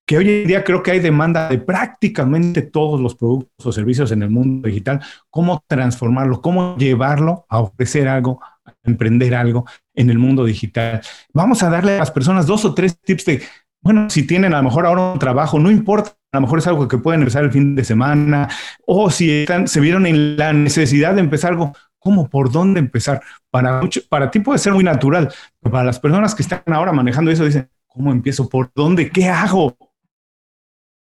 Que 0.06 0.18
hoy 0.18 0.30
en 0.30 0.48
día 0.48 0.64
creo 0.66 0.84
que 0.84 0.92
hay 0.92 1.00
demanda 1.00 1.48
de 1.48 1.60
prácticamente 1.60 2.62
todos 2.62 3.00
los 3.00 3.16
productos 3.16 3.66
o 3.66 3.72
servicios 3.72 4.12
en 4.12 4.24
el 4.24 4.30
mundo 4.30 4.68
digital. 4.68 5.02
¿Cómo 5.30 5.64
transformarlo? 5.66 6.42
¿Cómo 6.42 6.76
llevarlo 6.78 7.46
a 7.48 7.60
ofrecer 7.60 8.10
algo, 8.10 8.42
a 8.66 8.74
emprender 8.84 9.34
algo 9.34 9.66
en 9.94 10.10
el 10.10 10.18
mundo 10.18 10.44
digital? 10.44 11.02
Vamos 11.34 11.64
a 11.64 11.70
darle 11.70 11.96
a 11.96 12.00
las 12.00 12.12
personas 12.12 12.46
dos 12.48 12.66
o 12.66 12.74
tres 12.74 13.00
tips 13.00 13.26
de 13.26 13.42
bueno, 13.82 14.10
si 14.10 14.26
tienen 14.26 14.54
a 14.54 14.58
lo 14.58 14.64
mejor 14.64 14.86
ahora 14.86 15.14
un 15.14 15.20
trabajo, 15.20 15.60
no 15.60 15.72
importa, 15.72 16.12
a 16.32 16.38
lo 16.38 16.42
mejor 16.42 16.60
es 16.60 16.68
algo 16.68 16.88
que 16.88 16.98
pueden 16.98 17.22
empezar 17.22 17.44
el 17.44 17.52
fin 17.52 17.76
de 17.76 17.84
semana, 17.84 18.50
o 18.86 19.10
si 19.10 19.42
están, 19.42 19.68
se 19.68 19.80
vieron 19.80 20.06
en 20.06 20.38
la 20.38 20.52
necesidad 20.54 21.14
de 21.14 21.22
empezar 21.22 21.52
algo, 21.52 21.74
¿cómo? 22.00 22.30
¿Por 22.30 22.52
dónde 22.52 22.80
empezar? 22.80 23.22
Para, 23.50 23.82
mucho, 23.82 24.02
para 24.10 24.30
ti 24.30 24.40
puede 24.40 24.60
ser 24.60 24.74
muy 24.74 24.84
natural, 24.84 25.32
pero 25.62 25.72
para 25.72 25.86
las 25.86 26.00
personas 26.00 26.36
que 26.36 26.44
están 26.44 26.62
ahora 26.68 26.92
manejando 26.92 27.32
eso, 27.32 27.46
dicen, 27.46 27.70
¿cómo 27.88 28.12
empiezo? 28.12 28.50
¿Por 28.50 28.72
dónde? 28.76 29.10
¿Qué 29.10 29.28
hago? 29.28 29.76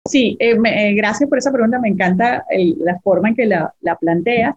Sí, 0.07 0.35
eh, 0.39 0.57
eh, 0.65 0.93
gracias 0.95 1.29
por 1.29 1.37
esa 1.37 1.51
pregunta, 1.51 1.79
me 1.79 1.89
encanta 1.89 2.45
la 2.77 2.99
forma 3.01 3.29
en 3.29 3.35
que 3.35 3.45
la, 3.45 3.73
la 3.81 3.95
planteas. 3.97 4.55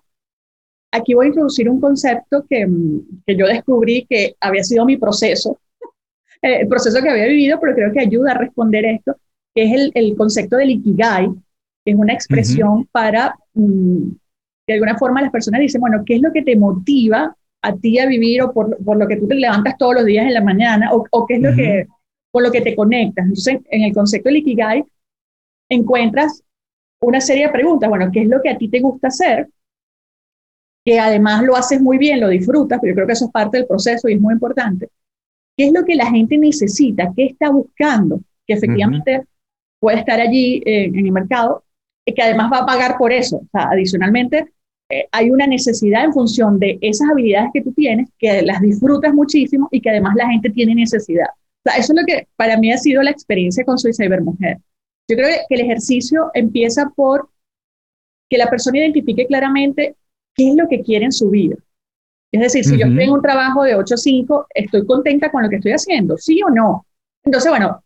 Aquí 0.93 1.15
voy 1.15 1.27
a 1.27 1.29
introducir 1.29 1.69
un 1.69 1.81
concepto 1.81 2.45
que, 2.49 2.67
que 3.27 3.37
yo 3.37 3.47
descubrí 3.47 4.07
que 4.09 4.37
había 4.41 4.63
sido 4.63 4.85
mi 4.87 4.97
proceso 4.97 5.59
el 6.45 6.69
proceso 6.69 7.03
que 7.03 7.09
había 7.09 7.27
vivido, 7.27 7.59
pero 7.61 7.75
creo 7.75 7.93
que 7.93 8.01
ayuda 8.01 8.33
a 8.33 8.39
responder 8.39 8.85
esto, 8.85 9.17
que 9.55 9.65
es 9.65 9.73
el, 9.73 9.93
el 9.95 10.17
concepto 10.17 10.57
del 10.57 10.71
ikigai, 10.71 11.31
que 11.85 11.93
es 11.93 11.97
una 11.97 12.13
expresión 12.13 12.87
para, 12.93 13.35
mm, 13.55 14.09
de 14.67 14.75
alguna 14.75 14.99
forma 14.99 15.23
las 15.23 15.31
personas 15.31 15.61
dicen, 15.61 15.81
bueno, 15.81 16.03
¿qué 16.05 16.17
es 16.17 16.23
lo 16.23 16.33
que 16.33 16.43
te 16.43 16.57
motiva 16.57 17.35
a 17.63 17.77
ti 17.77 17.99
a 17.99 18.07
vivir 18.07 18.43
o 18.43 18.53
por, 18.53 18.77
por 18.85 18.99
lo 18.99 19.09
que 19.09 19.17
tú 19.17 19.27
te 19.27 19.37
levantas 19.37 19.79
todos 19.79 19.95
los 19.95 20.05
días 20.05 20.27
en 20.27 20.35
la 20.35 20.43
mañana 20.43 20.93
o, 20.93 21.07
o 21.11 21.27
qué 21.27 21.37
es 21.37 21.41
lo 21.41 21.55
que, 21.55 21.87
con 22.31 22.43
lo 22.43 22.53
que 22.53 22.61
te 22.61 22.77
conectas? 22.77 23.25
Entonces, 23.25 23.61
en 23.71 23.83
el 23.83 23.95
concepto 23.95 24.29
del 24.29 24.39
ikigai 24.39 24.85
encuentras 25.71 26.43
una 27.01 27.21
serie 27.21 27.47
de 27.47 27.53
preguntas, 27.53 27.89
bueno, 27.89 28.11
¿qué 28.13 28.23
es 28.23 28.29
lo 28.29 28.43
que 28.43 28.51
a 28.51 28.59
ti 28.59 28.69
te 28.69 28.81
gusta 28.81 29.09
hacer? 29.09 29.49
Que 30.85 31.01
además 31.01 31.43
lo 31.43 31.57
haces 31.57 31.81
muy 31.81 31.97
bien, 31.97 32.21
lo 32.21 32.29
disfrutas, 32.29 32.79
pero 32.81 32.91
yo 32.91 32.95
creo 32.97 33.07
que 33.07 33.13
eso 33.15 33.27
es 33.27 33.31
parte 33.31 33.57
del 33.57 33.67
proceso 33.67 34.09
y 34.09 34.15
es 34.15 34.21
muy 34.21 34.35
importante 34.35 34.91
qué 35.57 35.67
es 35.67 35.73
lo 35.73 35.85
que 35.85 35.95
la 35.95 36.11
gente 36.11 36.39
necesita, 36.39 37.13
qué 37.17 37.27
está 37.27 37.51
buscando, 37.51 38.21
que 38.47 38.55
efectivamente 38.55 39.23
puede 39.79 39.99
estar 39.99 40.21
allí 40.21 40.63
eh, 40.65 40.85
en 40.85 41.07
el 41.07 41.13
mercado 41.13 41.65
y 42.05 42.13
que 42.13 42.23
además 42.23 42.51
va 42.53 42.59
a 42.59 42.67
pagar 42.67 42.97
por 42.99 43.13
eso. 43.13 43.37
O 43.37 43.49
sea, 43.53 43.69
adicionalmente, 43.71 44.53
eh, 44.91 45.07
hay 45.13 45.31
una 45.31 45.47
necesidad 45.47 46.05
en 46.05 46.13
función 46.13 46.59
de 46.59 46.79
esas 46.81 47.11
habilidades 47.11 47.51
que 47.55 47.63
tú 47.63 47.73
tienes, 47.73 48.09
que 48.19 48.43
las 48.43 48.61
disfrutas 48.61 49.15
muchísimo 49.15 49.69
y 49.71 49.81
que 49.81 49.91
además 49.91 50.15
la 50.17 50.29
gente 50.29 50.51
tiene 50.51 50.75
necesidad. 50.75 51.29
O 51.65 51.71
sea, 51.71 51.79
eso 51.79 51.93
es 51.95 52.01
lo 52.01 52.07
que 52.07 52.29
para 52.37 52.59
mí 52.59 52.73
ha 52.73 52.77
sido 52.77 53.03
la 53.03 53.11
experiencia 53.11 53.65
con 53.65 53.79
Soy 53.79 53.93
Mujer. 54.21 54.59
Yo 55.09 55.17
creo 55.17 55.29
que 55.49 55.55
el 55.55 55.61
ejercicio 55.63 56.31
empieza 56.35 56.91
por 56.95 57.29
que 58.29 58.39
la 58.39 58.51
persona 58.51 58.79
identifique 58.79 59.27
claramente 59.27 59.97
qué 60.35 60.49
es 60.51 60.57
lo 60.57 60.69
que 60.69 60.83
quiere 60.83 61.07
en 61.07 61.13
su 61.13 61.31
vida. 61.31 61.57
Es 62.35 62.41
decir, 62.41 62.65
si 62.65 62.77
yo 62.77 62.93
tengo 62.97 63.15
un 63.15 63.23
trabajo 63.23 63.63
de 63.63 63.77
8 63.77 63.95
a 63.95 63.97
5, 63.97 64.47
¿estoy 64.53 64.85
contenta 64.85 65.31
con 65.31 65.45
lo 65.45 65.49
que 65.49 65.57
estoy 65.57 65.71
haciendo? 65.71 66.17
¿Sí 66.17 66.43
o 66.43 66.51
no? 66.51 66.85
Entonces, 67.23 67.49
bueno, 67.49 67.81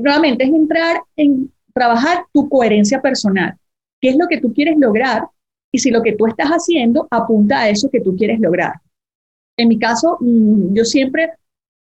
nuevamente 0.00 0.44
es 0.44 0.50
entrar 0.50 1.02
en 1.16 1.52
trabajar 1.74 2.24
tu 2.32 2.48
coherencia 2.48 3.02
personal. 3.02 3.54
¿Qué 4.00 4.08
es 4.08 4.16
lo 4.16 4.26
que 4.26 4.40
tú 4.40 4.54
quieres 4.54 4.78
lograr? 4.78 5.24
Y 5.70 5.80
si 5.80 5.90
lo 5.90 6.00
que 6.00 6.12
tú 6.12 6.26
estás 6.26 6.48
haciendo 6.48 7.06
apunta 7.10 7.60
a 7.60 7.68
eso 7.68 7.90
que 7.90 8.00
tú 8.00 8.16
quieres 8.16 8.40
lograr. 8.40 8.72
En 9.54 9.68
mi 9.68 9.78
caso, 9.78 10.16
mm, 10.18 10.72
yo 10.72 10.84
siempre 10.86 11.32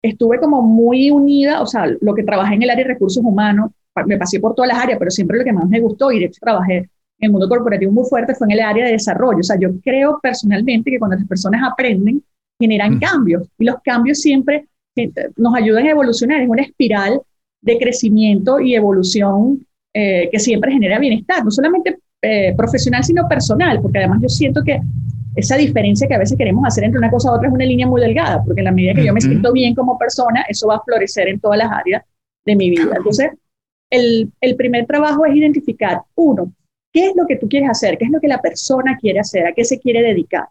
estuve 0.03 0.41
como 0.41 0.63
muy 0.63 1.13
unida, 1.13 1.63
o 1.63 1.67
sea, 1.67 1.87
lo 2.01 2.13
que 2.13 2.25
trabajé 2.25 2.57
en 2.57 2.63
el 2.65 2.71
área 2.71 2.85
de 2.85 2.95
recursos 2.95 3.23
humanos, 3.23 3.71
me 4.05 4.19
pasé 4.19 4.41
por 4.41 4.57
todas 4.57 4.69
las 4.69 4.83
áreas, 4.83 4.99
pero 4.99 5.13
siempre 5.13 5.39
lo 5.39 5.45
que 5.45 5.53
más 5.53 5.69
me 5.69 5.79
gustó, 5.79 6.11
y 6.11 6.19
de 6.19 6.25
hecho 6.25 6.41
trabajé 6.41 6.91
en 7.19 7.27
el 7.27 7.31
mundo 7.31 7.49
corporativo 7.49 7.93
muy 7.93 8.05
fuerte 8.09 8.35
fue 8.35 8.47
en 8.47 8.53
el 8.53 8.61
área 8.61 8.87
de 8.87 8.93
desarrollo. 8.93 9.39
O 9.41 9.43
sea, 9.43 9.59
yo 9.59 9.71
creo 9.83 10.19
personalmente 10.23 10.91
que 10.91 10.99
cuando 10.99 11.17
las 11.17 11.27
personas 11.27 11.63
aprenden, 11.71 12.23
generan 12.59 12.97
mm. 12.97 13.01
cambios 13.01 13.49
y 13.59 13.65
los 13.65 13.77
cambios 13.83 14.21
siempre 14.21 14.67
eh, 14.97 15.11
nos 15.37 15.55
ayudan 15.55 15.87
a 15.87 15.91
evolucionar. 15.91 16.41
Es 16.41 16.49
una 16.49 16.63
espiral 16.63 17.21
de 17.61 17.79
crecimiento 17.79 18.61
y 18.61 18.75
evolución 18.75 19.67
eh, 19.93 20.29
que 20.31 20.39
siempre 20.39 20.73
genera 20.73 20.99
bienestar, 20.99 21.45
no 21.45 21.51
solamente 21.51 21.99
eh, 22.21 22.55
profesional, 22.57 23.05
sino 23.05 23.27
personal, 23.29 23.81
porque 23.81 23.99
además 23.99 24.21
yo 24.23 24.29
siento 24.29 24.63
que 24.63 24.81
esa 25.37 25.57
diferencia 25.57 26.07
que 26.07 26.15
a 26.15 26.19
veces 26.19 26.39
queremos 26.39 26.65
hacer 26.67 26.85
entre 26.85 26.99
una 26.99 27.11
cosa 27.11 27.29
a 27.29 27.33
otra 27.35 27.49
es 27.49 27.55
una 27.55 27.65
línea 27.65 27.87
muy 27.87 28.01
delgada, 28.01 28.43
porque 28.45 28.61
en 28.61 28.67
la 28.67 28.73
medida 28.73 28.95
que 28.95 29.05
yo 29.05 29.13
me 29.13 29.21
siento 29.21 29.53
bien 29.53 29.75
como 29.75 29.99
persona, 29.99 30.45
eso 30.49 30.69
va 30.69 30.77
a 30.77 30.83
florecer 30.83 31.29
en 31.29 31.41
todas 31.41 31.59
las 31.59 31.71
áreas 31.73 32.03
de 32.45 32.57
mi 32.57 32.71
vida. 32.71 32.95
Entonces, 32.97 33.31
el, 33.91 34.31
el 34.41 34.57
primer 34.57 34.87
trabajo 34.87 35.27
es 35.27 35.35
identificar, 35.35 36.03
uno, 36.15 36.53
¿Qué 36.95 37.07
es 37.07 37.17
lo 37.17 37.27
que 37.27 37.35
tú 37.35 37.49
quieres 37.49 37.69
hacer? 37.69 37.99
¿Qué 37.99 38.05
es 38.05 38.11
lo 38.13 38.21
que 38.21 38.29
la 38.29 38.41
persona 38.41 38.97
quiere 39.01 39.19
hacer? 39.19 39.49
¿A 39.49 39.53
qué 39.53 39.65
se 39.65 39.81
quiere 39.81 40.01
dedicar? 40.01 40.47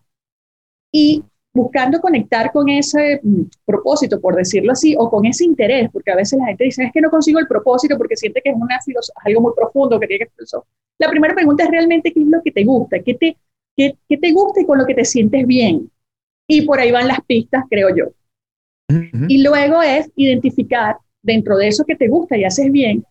Y 0.91 1.23
buscando 1.53 2.01
conectar 2.01 2.51
con 2.51 2.67
ese 2.67 3.21
mm, 3.23 3.43
propósito, 3.65 4.19
por 4.19 4.35
decirlo 4.35 4.73
así, 4.73 4.93
o 4.97 5.09
con 5.09 5.25
ese 5.25 5.45
interés, 5.45 5.89
porque 5.89 6.11
a 6.11 6.17
veces 6.17 6.37
la 6.39 6.47
gente 6.47 6.65
dice, 6.65 6.83
es 6.83 6.91
que 6.91 6.99
no 6.99 7.09
consigo 7.09 7.39
el 7.39 7.47
propósito 7.47 7.97
porque 7.97 8.17
siente 8.17 8.41
que 8.43 8.49
es 8.49 8.55
una 8.57 8.77
algo 9.23 9.41
muy 9.41 9.53
profundo 9.55 9.97
que 9.97 10.07
tiene 10.07 10.19
que 10.19 10.23
expresar. 10.25 10.59
La 10.99 11.09
primera 11.09 11.33
pregunta 11.33 11.63
es 11.63 11.71
realmente 11.71 12.11
qué 12.11 12.19
es 12.19 12.27
lo 12.27 12.41
que 12.43 12.51
te 12.51 12.65
gusta, 12.65 12.99
qué 12.99 13.13
te, 13.13 13.37
qué, 13.77 13.95
qué 14.09 14.17
te 14.17 14.31
gusta 14.33 14.59
y 14.61 14.65
con 14.65 14.77
lo 14.77 14.85
que 14.85 14.95
te 14.95 15.05
sientes 15.05 15.47
bien. 15.47 15.89
Y 16.45 16.63
por 16.63 16.77
ahí 16.77 16.91
van 16.91 17.07
las 17.07 17.21
pistas, 17.21 17.63
creo 17.69 17.95
yo. 17.95 18.05
Y 19.29 19.41
luego 19.41 19.81
es 19.81 20.11
identificar 20.17 20.97
dentro 21.21 21.55
de 21.55 21.69
eso 21.69 21.85
que 21.85 21.95
te 21.95 22.09
gusta 22.09 22.35
y 22.35 22.43
haces 22.43 22.69
bien, 22.69 23.05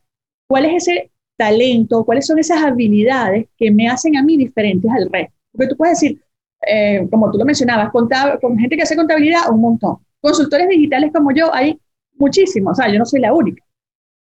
cuál 0.47 0.67
es 0.67 0.87
ese 0.87 1.12
talento, 1.37 2.05
cuáles 2.05 2.27
son 2.27 2.39
esas 2.39 2.62
habilidades 2.62 3.47
que 3.57 3.71
me 3.71 3.89
hacen 3.89 4.17
a 4.17 4.23
mí 4.23 4.37
diferentes 4.37 4.91
al 4.91 5.11
resto. 5.11 5.35
Porque 5.53 5.69
tú 5.69 5.77
puedes 5.77 6.01
decir, 6.01 6.21
eh, 6.67 7.07
como 7.11 7.31
tú 7.31 7.39
lo 7.39 7.45
mencionabas, 7.45 7.91
con 7.91 8.59
gente 8.59 8.77
que 8.77 8.83
hace 8.83 8.97
contabilidad, 8.97 9.51
un 9.51 9.61
montón. 9.61 9.97
Consultores 10.21 10.69
digitales 10.69 11.11
como 11.12 11.33
yo, 11.33 11.53
hay 11.53 11.79
muchísimos, 12.17 12.73
o 12.73 12.83
sea, 12.83 12.93
yo 12.93 12.99
no 12.99 13.05
soy 13.05 13.21
la 13.21 13.35
única. 13.35 13.65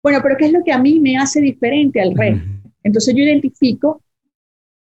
Bueno, 0.03 0.21
pero 0.23 0.37
¿qué 0.37 0.47
es 0.47 0.53
lo 0.53 0.63
que 0.63 0.73
a 0.73 0.79
mí 0.79 1.01
me 1.01 1.17
hace 1.17 1.41
diferente 1.41 2.01
al 2.01 2.15
resto? 2.15 2.47
Entonces 2.83 3.15
yo 3.15 3.23
identifico 3.23 4.03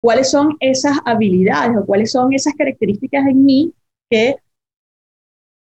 cuáles 0.02 0.30
son 0.32 0.56
esas 0.60 0.98
habilidades 1.06 1.78
o 1.78 1.86
cuáles 1.86 2.12
son 2.12 2.34
esas 2.34 2.54
características 2.56 3.28
en 3.28 3.46
mí 3.46 3.74
que 4.10 4.36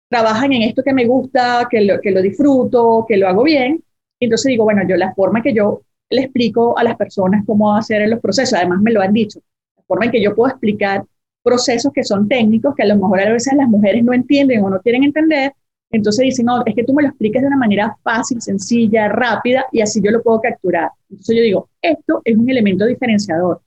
trabajan 0.09 0.53
en 0.53 0.63
esto 0.63 0.83
que 0.83 0.93
me 0.93 1.05
gusta, 1.05 1.67
que 1.69 1.81
lo, 1.81 1.99
que 1.99 2.11
lo 2.11 2.21
disfruto, 2.21 3.05
que 3.07 3.17
lo 3.17 3.27
hago 3.27 3.43
bien. 3.43 3.83
Entonces 4.19 4.49
digo, 4.49 4.63
bueno, 4.63 4.81
yo 4.87 4.95
la 4.95 5.13
forma 5.13 5.41
que 5.41 5.53
yo 5.53 5.81
le 6.09 6.21
explico 6.21 6.77
a 6.77 6.83
las 6.83 6.95
personas 6.95 7.43
cómo 7.45 7.75
hacer 7.75 8.07
los 8.07 8.19
procesos. 8.19 8.53
Además, 8.53 8.81
me 8.81 8.91
lo 8.91 9.01
han 9.01 9.13
dicho. 9.13 9.39
La 9.75 9.83
forma 9.83 10.05
en 10.05 10.11
que 10.11 10.21
yo 10.21 10.35
puedo 10.35 10.49
explicar 10.49 11.03
procesos 11.43 11.93
que 11.93 12.03
son 12.03 12.27
técnicos 12.27 12.75
que 12.75 12.83
a 12.83 12.87
lo 12.87 12.95
mejor 12.95 13.21
a 13.21 13.31
veces 13.31 13.53
las 13.55 13.69
mujeres 13.69 14.03
no 14.03 14.13
entienden 14.13 14.63
o 14.63 14.69
no 14.69 14.81
quieren 14.81 15.03
entender. 15.03 15.53
Entonces 15.89 16.23
dicen, 16.23 16.45
no, 16.45 16.61
es 16.65 16.75
que 16.75 16.83
tú 16.83 16.93
me 16.93 17.03
lo 17.03 17.09
expliques 17.09 17.41
de 17.41 17.47
una 17.47 17.57
manera 17.57 17.95
fácil, 18.03 18.41
sencilla, 18.41 19.07
rápida 19.07 19.65
y 19.71 19.79
así 19.79 20.01
yo 20.03 20.11
lo 20.11 20.21
puedo 20.21 20.41
capturar. 20.41 20.89
Entonces 21.09 21.37
yo 21.37 21.43
digo, 21.43 21.69
esto 21.81 22.21
es 22.25 22.35
un 22.35 22.49
elemento 22.49 22.85
diferenciador. 22.85 23.61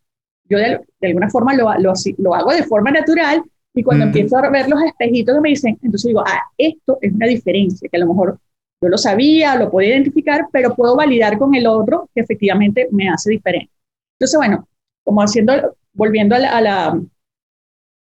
Yo 0.44 0.58
de, 0.58 0.80
alguna 1.02 1.30
forma 1.30 1.54
lo, 1.54 1.72
lo, 1.78 1.94
lo, 2.18 2.34
hago 2.34 2.52
de 2.52 2.64
forma 2.64 2.90
natural 2.90 3.42
y 3.72 3.82
cuando 3.82 4.04
empiezo 4.04 4.36
a 4.36 4.50
ver 4.50 4.68
los 4.68 4.82
espejitos 4.82 5.34
que 5.34 5.40
me 5.40 5.48
dicen, 5.50 5.78
entonces 5.80 6.08
digo, 6.08 6.22
ah, 6.26 6.42
esto 6.58 6.98
es 7.00 7.12
una 7.12 7.26
diferencia, 7.26 7.88
que 7.88 7.96
a 7.96 8.00
lo 8.00 8.08
mejor 8.08 8.38
yo 8.80 8.88
lo 8.88 8.98
sabía, 8.98 9.56
lo 9.56 9.70
puedo 9.70 9.88
identificar, 9.88 10.46
pero 10.50 10.74
puedo 10.74 10.96
validar 10.96 11.38
con 11.38 11.54
el 11.54 11.66
otro 11.66 12.08
que 12.14 12.22
efectivamente 12.22 12.88
me 12.90 13.08
hace 13.08 13.30
diferente. 13.30 13.72
Entonces, 14.18 14.36
bueno, 14.38 14.66
como 15.04 15.22
haciendo, 15.22 15.76
volviendo 15.92 16.34
a 16.34 16.38
la, 16.38 16.56
a 16.56 16.60
la, 16.60 17.02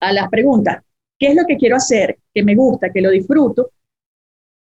a 0.00 0.12
la 0.12 0.28
pregunta, 0.28 0.82
¿qué 1.18 1.28
es 1.28 1.36
lo 1.36 1.44
que 1.46 1.56
quiero 1.56 1.76
hacer? 1.76 2.18
Que 2.32 2.42
me 2.42 2.54
gusta, 2.54 2.90
que 2.90 3.00
lo 3.00 3.10
disfruto. 3.10 3.70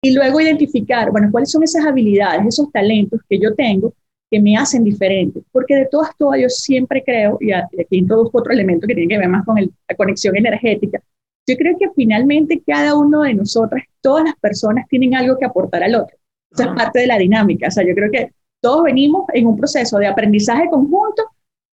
Y 0.01 0.13
luego 0.13 0.39
identificar, 0.39 1.11
bueno, 1.11 1.29
cuáles 1.31 1.51
son 1.51 1.63
esas 1.63 1.85
habilidades, 1.85 2.45
esos 2.45 2.71
talentos 2.71 3.19
que 3.27 3.39
yo 3.39 3.53
tengo 3.55 3.93
que 4.29 4.39
me 4.39 4.55
hacen 4.57 4.83
diferente. 4.83 5.41
Porque 5.51 5.75
de 5.75 5.87
todas, 5.87 6.11
todas, 6.17 6.39
yo 6.39 6.49
siempre 6.49 7.03
creo, 7.03 7.37
y 7.41 7.51
aquí 7.51 7.71
introduzco 7.89 8.39
otro 8.39 8.53
elemento 8.53 8.87
que 8.87 8.93
tiene 8.93 9.09
que 9.09 9.17
ver 9.19 9.29
más 9.29 9.45
con 9.45 9.57
la 9.57 9.95
conexión 9.95 10.35
energética, 10.37 11.01
yo 11.47 11.55
creo 11.55 11.77
que 11.77 11.89
finalmente 11.95 12.61
cada 12.65 12.95
uno 12.95 13.21
de 13.21 13.33
nosotras, 13.33 13.83
todas 14.01 14.25
las 14.25 14.35
personas 14.35 14.85
tienen 14.89 15.15
algo 15.15 15.37
que 15.37 15.45
aportar 15.45 15.81
al 15.83 15.95
otro. 15.95 16.17
Eso 16.51 16.63
es 16.63 16.75
parte 16.75 16.99
de 16.99 17.07
la 17.07 17.17
dinámica. 17.17 17.67
O 17.67 17.71
sea, 17.71 17.85
yo 17.85 17.95
creo 17.95 18.11
que 18.11 18.31
todos 18.61 18.83
venimos 18.83 19.25
en 19.33 19.47
un 19.47 19.55
proceso 19.55 19.97
de 19.97 20.07
aprendizaje 20.07 20.69
conjunto 20.69 21.23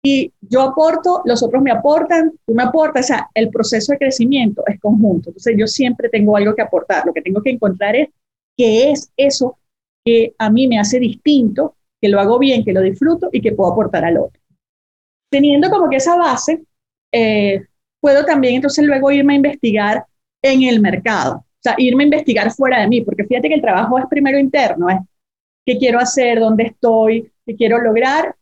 y 0.03 0.33
yo 0.41 0.63
aporto, 0.63 1.23
los 1.25 1.43
otros 1.43 1.63
me 1.63 1.71
aportan, 1.71 2.33
tú 2.47 2.55
me 2.55 2.63
aportas. 2.63 3.07
O 3.07 3.09
sea, 3.09 3.31
el 3.35 3.51
proceso 3.51 3.93
de 3.93 3.99
crecimiento 3.99 4.63
es 4.67 4.81
conjunto. 4.81 5.31
Entonces, 5.31 5.55
yo 5.59 5.67
siempre 5.67 6.09
tengo 6.09 6.37
algo 6.37 6.55
que 6.55 6.63
aportar. 6.63 7.05
Lo 7.05 7.13
que 7.13 7.23
tengo 7.23 7.43
que 7.43 7.51
encontrar 7.51 7.95
es 7.95 8.09
qué 8.57 8.91
es 8.91 9.13
eso 9.17 9.59
que 10.05 10.35
a 10.39 10.49
mí 10.49 10.67
me 10.67 10.79
hace 10.79 10.99
distinto, 10.99 11.77
que 12.01 12.09
lo 12.09 12.21
hago 12.21 12.39
bien, 12.39 12.65
que 12.65 12.73
lo 12.73 12.81
disfruto 12.81 13.29
y 13.33 13.43
que 13.43 13.53
puedo 13.53 13.73
aportar 13.73 14.05
al 14.05 14.17
otro. 14.17 14.41
Teniendo 15.31 15.69
como 15.69 15.91
que 15.91 15.97
esa 15.97 16.17
base, 16.17 16.63
eh, 17.13 17.67
puedo 18.01 18.25
también 18.25 18.57
entonces 18.57 18.85
luego 18.85 19.11
irme 19.11 19.35
a 19.35 19.37
investigar 19.37 20.05
en 20.43 20.63
el 20.63 20.81
mercado, 20.81 21.37
o 21.37 21.61
sea, 21.61 21.75
irme 21.79 22.05
a 22.05 22.07
investigar 22.07 22.51
fuera 22.53 22.81
de 22.81 22.89
mí, 22.89 23.01
porque 23.01 23.25
fíjate 23.25 23.49
que 23.49 23.55
el 23.55 23.61
trabajo 23.61 23.99
es 23.99 24.07
primero 24.09 24.39
interno, 24.39 24.89
es 24.89 24.99
qué 25.67 25.79
quiero 25.79 25.99
hacer, 25.99 26.41
dónde 26.41 26.65
estoy, 26.65 27.31
qué 27.45 27.57
quiero 27.57 27.79
lograr 27.79 28.35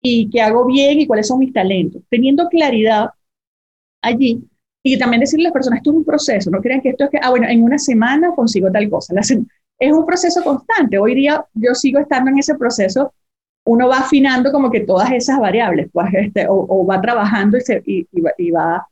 y 0.00 0.30
qué 0.30 0.40
hago 0.40 0.66
bien 0.66 1.00
y 1.00 1.06
cuáles 1.06 1.26
son 1.26 1.40
mis 1.40 1.52
talentos. 1.52 2.02
Teniendo 2.08 2.48
claridad 2.48 3.10
allí 4.02 4.44
y 4.82 4.98
también 4.98 5.20
decirle 5.20 5.46
a 5.46 5.48
las 5.48 5.52
personas, 5.52 5.78
esto 5.78 5.90
es 5.90 5.96
un 5.96 6.04
proceso, 6.04 6.50
no 6.50 6.60
crean 6.60 6.80
que 6.80 6.90
esto 6.90 7.04
es 7.04 7.10
que, 7.10 7.18
ah, 7.22 7.30
bueno, 7.30 7.48
en 7.48 7.62
una 7.62 7.78
semana 7.78 8.34
consigo 8.34 8.70
tal 8.70 8.88
cosa. 8.88 9.14
es 9.18 9.92
un 9.92 10.06
proceso 10.06 10.42
constante. 10.42 10.98
Hoy 10.98 11.14
día 11.14 11.44
yo 11.54 11.74
sigo 11.74 11.98
estando 11.98 12.30
en 12.30 12.38
ese 12.38 12.54
proceso 12.54 13.12
uno 13.64 13.88
va 13.88 13.98
afinando 13.98 14.50
como 14.50 14.70
que 14.70 14.80
todas 14.80 15.10
esas 15.12 15.38
variables, 15.38 15.88
pues, 15.92 16.08
este, 16.12 16.46
o, 16.48 16.86
va 16.86 17.00
trabajando 17.00 17.56
y, 17.56 17.60
se, 17.60 17.82
y, 17.86 18.50
va 18.50 18.88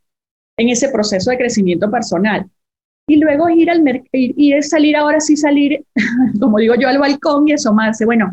en 0.60 0.68
ese 0.68 0.90
proceso 0.90 1.30
de 1.30 1.38
crecimiento 1.38 1.90
personal. 1.90 2.46
Y 3.08 3.16
luego 3.16 3.48
ir 3.48 3.70
al 3.70 3.82
y 4.12 4.52
es 4.52 4.68
salir 4.68 4.94
ahora 4.94 5.18
sí 5.18 5.34
salir, 5.34 5.84
como 6.40 6.58
digo 6.58 6.74
yo, 6.74 6.86
al 6.86 6.98
balcón 6.98 7.48
y 7.48 7.52
asomarse. 7.52 8.04
Bueno, 8.04 8.30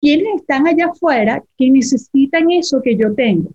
¿quiénes 0.00 0.40
están 0.40 0.66
allá 0.66 0.86
afuera 0.86 1.40
que 1.56 1.70
necesitan 1.70 2.50
eso 2.50 2.82
que 2.82 2.96
yo 2.96 3.14
tengo? 3.14 3.50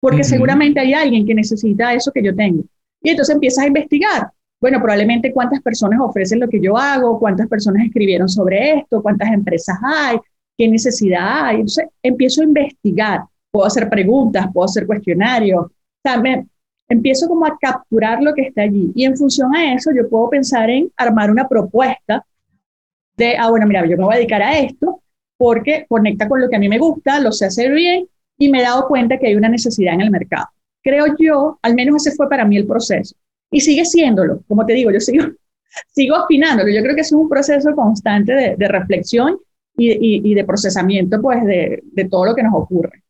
Porque 0.00 0.24
seguramente 0.24 0.80
hay 0.80 0.94
alguien 0.94 1.26
que 1.26 1.34
necesita 1.34 1.92
eso 1.92 2.10
que 2.12 2.22
yo 2.22 2.34
tengo. 2.34 2.64
Y 3.02 3.10
entonces 3.10 3.34
empiezas 3.34 3.64
a 3.64 3.68
investigar. 3.68 4.30
Bueno, 4.60 4.78
probablemente 4.78 5.32
cuántas 5.32 5.60
personas 5.60 6.00
ofrecen 6.00 6.40
lo 6.40 6.48
que 6.48 6.60
yo 6.60 6.78
hago, 6.78 7.18
cuántas 7.18 7.46
personas 7.48 7.84
escribieron 7.84 8.28
sobre 8.28 8.78
esto, 8.78 9.02
cuántas 9.02 9.30
empresas 9.30 9.76
hay, 9.82 10.16
qué 10.56 10.66
necesidad 10.66 11.44
hay. 11.46 11.56
Entonces 11.56 11.88
empiezo 12.02 12.40
a 12.40 12.44
investigar. 12.44 13.20
Puedo 13.50 13.66
hacer 13.66 13.88
preguntas, 13.90 14.46
puedo 14.52 14.64
hacer 14.64 14.86
cuestionarios. 14.86 15.66
O 15.66 15.70
sea, 16.02 16.18
me, 16.18 16.46
empiezo 16.88 17.28
como 17.28 17.46
a 17.46 17.56
capturar 17.58 18.22
lo 18.22 18.34
que 18.34 18.42
está 18.42 18.62
allí. 18.62 18.92
Y 18.94 19.04
en 19.04 19.16
función 19.16 19.54
a 19.54 19.74
eso, 19.74 19.90
yo 19.94 20.08
puedo 20.08 20.30
pensar 20.30 20.70
en 20.70 20.90
armar 20.96 21.30
una 21.30 21.48
propuesta 21.48 22.24
de, 23.16 23.36
ah, 23.36 23.50
bueno, 23.50 23.66
mira, 23.66 23.86
yo 23.86 23.96
me 23.96 24.04
voy 24.04 24.14
a 24.14 24.18
dedicar 24.18 24.42
a 24.42 24.58
esto 24.58 25.00
porque 25.36 25.86
conecta 25.88 26.28
con 26.28 26.40
lo 26.40 26.48
que 26.48 26.56
a 26.56 26.58
mí 26.58 26.68
me 26.68 26.78
gusta, 26.78 27.20
lo 27.20 27.32
sé 27.32 27.46
hacer 27.46 27.72
bien 27.72 28.06
y 28.38 28.48
me 28.48 28.60
he 28.60 28.62
dado 28.62 28.86
cuenta 28.88 29.18
que 29.18 29.28
hay 29.28 29.34
una 29.34 29.48
necesidad 29.48 29.94
en 29.94 30.02
el 30.02 30.10
mercado. 30.10 30.46
Creo 30.82 31.06
yo, 31.18 31.58
al 31.62 31.74
menos 31.74 32.06
ese 32.06 32.16
fue 32.16 32.28
para 32.28 32.44
mí 32.44 32.56
el 32.56 32.66
proceso. 32.66 33.16
Y 33.50 33.60
sigue 33.60 33.84
siéndolo, 33.84 34.42
como 34.48 34.66
te 34.66 34.74
digo, 34.74 34.90
yo 34.90 35.00
sigo, 35.00 35.26
sigo 35.92 36.16
afinándolo. 36.16 36.70
Yo 36.70 36.82
creo 36.82 36.94
que 36.94 37.02
es 37.02 37.12
un 37.12 37.28
proceso 37.28 37.74
constante 37.74 38.56
de, 38.56 38.68
reflexión 38.68 39.38
y, 39.76 40.30
y, 40.30 40.34
de 40.34 40.44
procesamiento 40.44 41.20
pues, 41.22 41.44
de, 41.44 41.82
de 41.84 42.04
todo 42.06 42.26
lo 42.26 42.34
que 42.34 42.42
nos 42.42 42.54
ocurre. 42.54 43.03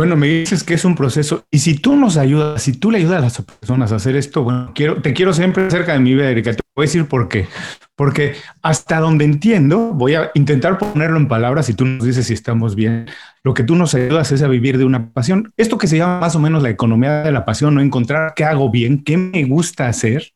Bueno, 0.00 0.16
me 0.16 0.28
dices 0.28 0.64
que 0.64 0.72
es 0.72 0.86
un 0.86 0.94
proceso 0.94 1.44
y 1.50 1.58
si 1.58 1.74
tú 1.74 1.94
nos 1.94 2.16
ayudas, 2.16 2.62
si 2.62 2.72
tú 2.72 2.90
le 2.90 2.96
ayudas 2.96 3.18
a 3.18 3.20
las 3.20 3.42
personas 3.42 3.92
a 3.92 3.96
hacer 3.96 4.16
esto, 4.16 4.42
bueno, 4.42 4.72
quiero, 4.74 5.02
te 5.02 5.12
quiero 5.12 5.34
siempre 5.34 5.70
cerca 5.70 5.92
de 5.92 5.98
mi 5.98 6.14
vida, 6.14 6.30
Erika. 6.30 6.54
Te 6.54 6.62
voy 6.74 6.84
a 6.84 6.86
decir 6.86 7.04
por 7.04 7.28
qué. 7.28 7.48
Porque 7.96 8.34
hasta 8.62 8.98
donde 8.98 9.26
entiendo, 9.26 9.92
voy 9.92 10.14
a 10.14 10.30
intentar 10.32 10.78
ponerlo 10.78 11.18
en 11.18 11.28
palabras 11.28 11.68
y 11.68 11.74
tú 11.74 11.84
nos 11.84 12.02
dices 12.02 12.28
si 12.28 12.32
estamos 12.32 12.76
bien. 12.76 13.10
Lo 13.42 13.52
que 13.52 13.62
tú 13.62 13.76
nos 13.76 13.94
ayudas 13.94 14.32
es 14.32 14.40
a 14.40 14.48
vivir 14.48 14.78
de 14.78 14.86
una 14.86 15.12
pasión. 15.12 15.52
Esto 15.58 15.76
que 15.76 15.86
se 15.86 15.98
llama 15.98 16.18
más 16.18 16.34
o 16.34 16.40
menos 16.40 16.62
la 16.62 16.70
economía 16.70 17.20
de 17.20 17.32
la 17.32 17.44
pasión, 17.44 17.74
no 17.74 17.82
encontrar 17.82 18.32
qué 18.34 18.44
hago 18.44 18.70
bien, 18.70 19.04
qué 19.04 19.18
me 19.18 19.44
gusta 19.44 19.86
hacer 19.86 20.32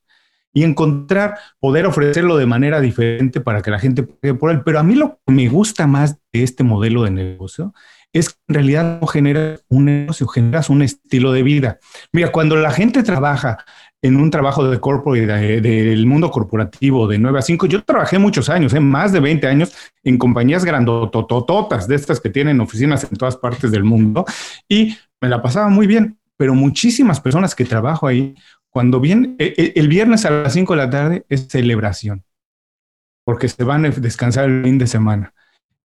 y 0.53 0.61
encontrar, 0.61 1.39
poder 1.59 1.87
ofrecerlo 1.87 2.37
de 2.37 2.45
manera 2.45 2.81
diferente 2.81 3.41
para 3.41 3.63
que 3.63 3.71
la 3.71 3.79
gente 3.79 4.03
pague 4.03 4.35
por 4.35 4.51
él. 4.51 4.61
Pero 4.63 4.77
a 4.77 4.83
mí 4.83 4.93
lo 4.93 5.19
que 5.25 5.33
me 5.33 5.47
gusta 5.49 5.87
más 5.87 6.19
de 6.31 6.43
este 6.43 6.63
modelo 6.63 7.01
de 7.01 7.09
negocio 7.09 7.73
es 8.15 8.29
que 8.29 8.35
en 8.47 8.55
realidad 8.55 8.99
no 9.01 9.07
generas 9.07 9.65
un 9.67 9.85
negocio, 9.85 10.25
generas 10.27 10.69
un 10.69 10.81
estilo 10.81 11.33
de 11.33 11.43
vida. 11.43 11.79
Mira, 12.13 12.31
cuando 12.31 12.55
la 12.55 12.71
gente 12.71 13.03
trabaja 13.03 13.65
en 14.01 14.15
un 14.15 14.31
trabajo 14.31 14.65
de 14.69 14.79
corporate, 14.79 15.59
del 15.59 16.05
mundo 16.05 16.31
corporativo 16.31 17.07
de 17.07 17.19
9 17.19 17.39
a 17.39 17.41
5, 17.41 17.65
yo 17.65 17.83
trabajé 17.83 18.17
muchos 18.17 18.47
años, 18.49 18.73
¿eh? 18.73 18.79
más 18.79 19.11
de 19.11 19.19
20 19.19 19.47
años 19.47 19.75
en 20.01 20.17
compañías 20.17 20.63
grandototototas, 20.63 21.89
de 21.89 21.95
estas 21.95 22.21
que 22.21 22.29
tienen 22.29 22.61
oficinas 22.61 23.03
en 23.03 23.17
todas 23.17 23.35
partes 23.35 23.69
del 23.69 23.83
mundo, 23.83 24.23
y 24.69 24.95
me 25.19 25.27
la 25.27 25.41
pasaba 25.41 25.67
muy 25.67 25.85
bien, 25.85 26.17
pero 26.37 26.55
muchísimas 26.55 27.19
personas 27.19 27.53
que 27.53 27.65
trabajo 27.65 28.07
ahí, 28.07 28.33
cuando 28.69 29.01
vienen, 29.01 29.35
e, 29.39 29.53
e, 29.57 29.73
el 29.75 29.89
viernes 29.89 30.25
a 30.25 30.29
las 30.29 30.53
5 30.53 30.73
de 30.73 30.77
la 30.77 30.89
tarde 30.89 31.25
es 31.27 31.47
celebración, 31.49 32.23
porque 33.25 33.49
se 33.49 33.65
van 33.65 33.85
a 33.85 33.89
descansar 33.89 34.45
el 34.45 34.63
fin 34.63 34.77
de 34.77 34.87
semana 34.87 35.34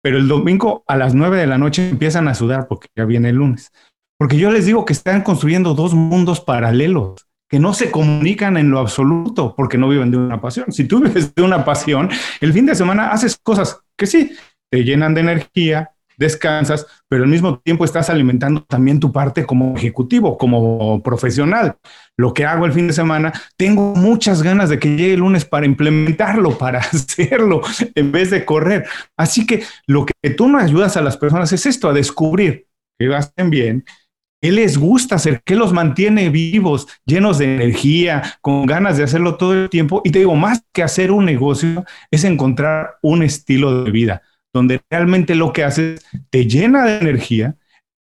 pero 0.03 0.19
el 0.19 0.29
domingo 0.29 0.85
a 0.87 0.97
las 0.97 1.15
nueve 1.15 1.39
de 1.39 1.47
la 1.47 1.59
noche 1.59 1.89
empiezan 1.89 2.29
a 2.29 2.35
sudar 2.35 2.69
porque 2.69 2.89
ya 2.97 3.05
viene 3.05 3.31
el 3.31 3.37
lunes. 3.37 3.73
Porque 4.19 4.37
yo 4.37 4.51
les 4.51 4.67
digo 4.67 4.85
que 4.85 4.93
están 4.93 5.23
construyendo 5.23 5.75
dos 5.75 5.95
mundos 5.95 6.41
paralelos 6.41 7.29
que 7.49 7.59
no 7.59 7.73
se 7.73 7.91
comunican 7.91 8.57
en 8.57 8.71
lo 8.71 8.79
absoluto 8.79 9.55
porque 9.57 9.79
no 9.79 9.89
viven 9.89 10.11
de 10.11 10.19
una 10.19 10.41
pasión. 10.41 10.71
Si 10.71 10.85
tú 10.85 11.01
vives 11.01 11.35
de 11.35 11.43
una 11.43 11.65
pasión, 11.65 12.11
el 12.41 12.53
fin 12.53 12.67
de 12.67 12.75
semana 12.75 13.11
haces 13.11 13.39
cosas 13.43 13.81
que 13.97 14.07
sí, 14.07 14.33
te 14.71 14.85
llenan 14.85 15.15
de 15.15 15.23
energía, 15.23 15.93
descansas, 16.19 16.87
pero 17.09 17.25
al 17.25 17.31
mismo 17.31 17.61
tiempo 17.61 17.85
estás 17.85 18.11
alimentando 18.11 18.65
también 18.65 19.01
tu 19.01 19.13
parte 19.13 19.47
como 19.47 19.77
ejecutivo, 19.77 20.37
como 20.37 21.03
profesional. 21.03 21.77
Lo 22.17 22.35
que 22.35 22.45
hago 22.45 22.67
el 22.67 22.73
fin 22.73 22.89
de 22.89 22.93
semana, 22.93 23.33
tengo 23.57 23.95
muchas 23.95 24.43
ganas 24.43 24.69
de 24.69 24.79
que 24.79 24.91
llegue 24.91 25.15
el 25.15 25.21
lunes 25.21 25.45
para 25.45 25.65
implementarlo, 25.65 26.59
para 26.59 26.81
hacerlo, 26.81 27.63
en 27.95 28.13
vez 28.13 28.31
de 28.31 28.45
correr. 28.45 28.87
Así 29.17 29.47
que 29.47 29.63
lo 29.87 30.05
que 30.05 30.31
tú 30.31 30.49
nos 30.49 30.63
ayudas 30.63 30.97
a 30.97 31.03
las 31.03 31.17
personas 31.17 31.53
es 31.53 31.65
esto, 31.65 31.89
a 31.89 31.95
descubrir 31.95 32.67
que 32.99 33.15
hacen 33.15 33.49
bien, 33.49 33.85
qué 34.43 34.51
les 34.51 34.77
gusta 34.77 35.15
hacer, 35.15 35.41
qué 35.45 35.55
los 35.55 35.73
mantiene 35.73 36.31
vivos, 36.31 36.89
llenos 37.07 37.39
de 37.39 37.55
energía, 37.55 38.39
con 38.41 38.67
ganas 38.67 38.97
de 38.97 39.05
hacerlo 39.05 39.37
todo 39.37 39.55
el 39.55 39.71
tiempo. 39.71 40.03
Y 40.05 40.11
te 40.11 40.19
digo, 40.19 40.35
más 40.35 40.65
que 40.73 40.83
hacer 40.83 41.13
un 41.13 41.25
negocio, 41.25 41.85
es 42.11 42.25
encontrar 42.25 42.97
un 43.03 43.23
estilo 43.23 43.85
de 43.85 43.91
vida 43.93 44.23
donde 44.59 44.81
realmente 44.91 45.35
lo 45.35 45.53
que 45.53 45.65
haces 45.65 46.05
te 46.31 46.47
llena 46.47 46.85
de 46.85 46.99
energía, 46.99 47.57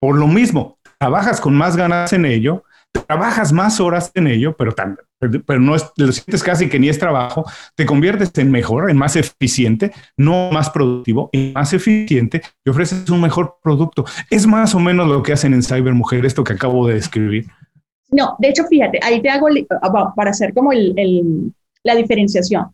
por 0.00 0.16
lo 0.16 0.26
mismo, 0.26 0.78
trabajas 0.98 1.40
con 1.40 1.54
más 1.54 1.76
ganas 1.76 2.12
en 2.12 2.24
ello, 2.24 2.64
trabajas 3.06 3.52
más 3.52 3.80
horas 3.80 4.11
en 4.14 4.26
ello, 4.26 4.56
pero, 4.56 4.74
pero 5.20 5.61
no 5.61 5.74
es, 5.74 5.87
lo 5.96 6.11
sientes 6.11 6.42
casi 6.42 6.68
que 6.68 6.78
ni 6.78 6.88
es 6.88 6.98
trabajo, 6.98 7.44
te 7.74 7.84
conviertes 7.84 8.32
en 8.38 8.50
mejor, 8.50 8.90
en 8.90 8.96
más 8.96 9.14
eficiente, 9.16 9.92
no 10.16 10.50
más 10.50 10.70
productivo, 10.70 11.30
en 11.32 11.52
más 11.52 11.72
eficiente 11.72 12.42
y 12.64 12.70
ofreces 12.70 13.08
un 13.11 13.20
mejor 13.20 13.56
producto. 13.62 14.04
Es 14.30 14.46
más 14.46 14.74
o 14.74 14.80
menos 14.80 15.08
lo 15.08 15.22
que 15.22 15.32
hacen 15.32 15.54
en 15.54 15.62
Cyber 15.62 15.94
Mujer, 15.94 16.24
esto 16.24 16.44
que 16.44 16.54
acabo 16.54 16.87
de 16.87 16.94
describir. 16.94 17.46
No, 18.11 18.37
de 18.38 18.48
hecho, 18.48 18.64
fíjate, 18.64 18.98
ahí 19.02 19.20
te 19.20 19.28
hago 19.28 19.48
ah, 19.82 20.12
para 20.16 20.30
hacer 20.30 20.54
como 20.54 20.72
la 20.72 21.94
diferenciación. 21.94 22.66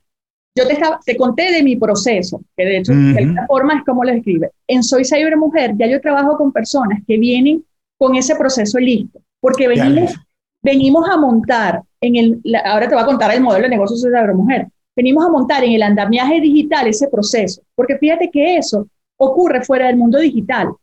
Yo 0.56 0.68
te, 0.68 0.78
te 1.04 1.16
conté 1.16 1.52
de 1.52 1.62
mi 1.62 1.76
proceso, 1.76 2.40
que 2.56 2.64
de 2.64 2.78
hecho, 2.78 2.92
de 2.92 3.18
alguna 3.18 3.46
forma 3.46 3.74
es 3.74 3.84
como 3.84 4.04
lo 4.04 4.12
escribe. 4.12 4.50
En 4.68 4.84
Soy 4.84 5.04
Cyber 5.04 5.36
Mujer, 5.36 5.74
ya 5.76 5.86
yo 5.86 6.00
trabajo 6.00 6.36
con 6.36 6.52
personas 6.52 7.00
que 7.06 7.18
vienen 7.18 7.64
con 7.98 8.14
ese 8.14 8.36
proceso 8.36 8.78
listo, 8.78 9.20
porque 9.40 9.66
venimos, 9.66 10.14
venimos 10.62 11.08
a 11.08 11.16
montar 11.16 11.82
en 12.00 12.16
el, 12.16 12.42
ahora 12.64 12.88
te 12.88 12.94
voy 12.94 13.02
a 13.02 13.06
contar 13.06 13.34
el 13.34 13.40
modelo 13.40 13.64
de 13.64 13.70
negocios 13.70 14.02
de 14.02 14.10
la 14.10 14.32
mujer, 14.32 14.68
venimos 14.94 15.24
a 15.24 15.28
montar 15.28 15.64
en 15.64 15.72
el 15.72 15.82
andamiaje 15.82 16.40
digital 16.40 16.86
ese 16.86 17.08
proceso, 17.08 17.62
porque 17.74 17.98
fíjate 17.98 18.30
que 18.30 18.56
eso 18.56 18.86
ocurre 19.16 19.64
fuera 19.64 19.86
del 19.86 19.96
mundo 19.96 20.18
digital. 20.18 20.68
O 20.68 20.78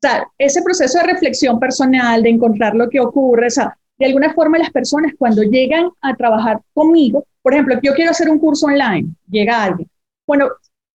sea, 0.00 0.28
ese 0.38 0.62
proceso 0.62 0.98
de 0.98 1.04
reflexión 1.04 1.58
personal, 1.58 2.22
de 2.22 2.30
encontrar 2.30 2.74
lo 2.74 2.88
que 2.88 3.00
ocurre, 3.00 3.46
o 3.46 3.50
sea, 3.50 3.76
de 4.04 4.08
alguna 4.08 4.34
forma 4.34 4.58
las 4.58 4.70
personas 4.70 5.14
cuando 5.18 5.42
llegan 5.42 5.88
a 6.02 6.14
trabajar 6.14 6.60
conmigo, 6.74 7.24
por 7.40 7.54
ejemplo, 7.54 7.80
yo 7.82 7.94
quiero 7.94 8.10
hacer 8.10 8.28
un 8.28 8.38
curso 8.38 8.66
online, 8.66 9.14
llega 9.30 9.64
alguien. 9.64 9.88
Bueno, 10.26 10.50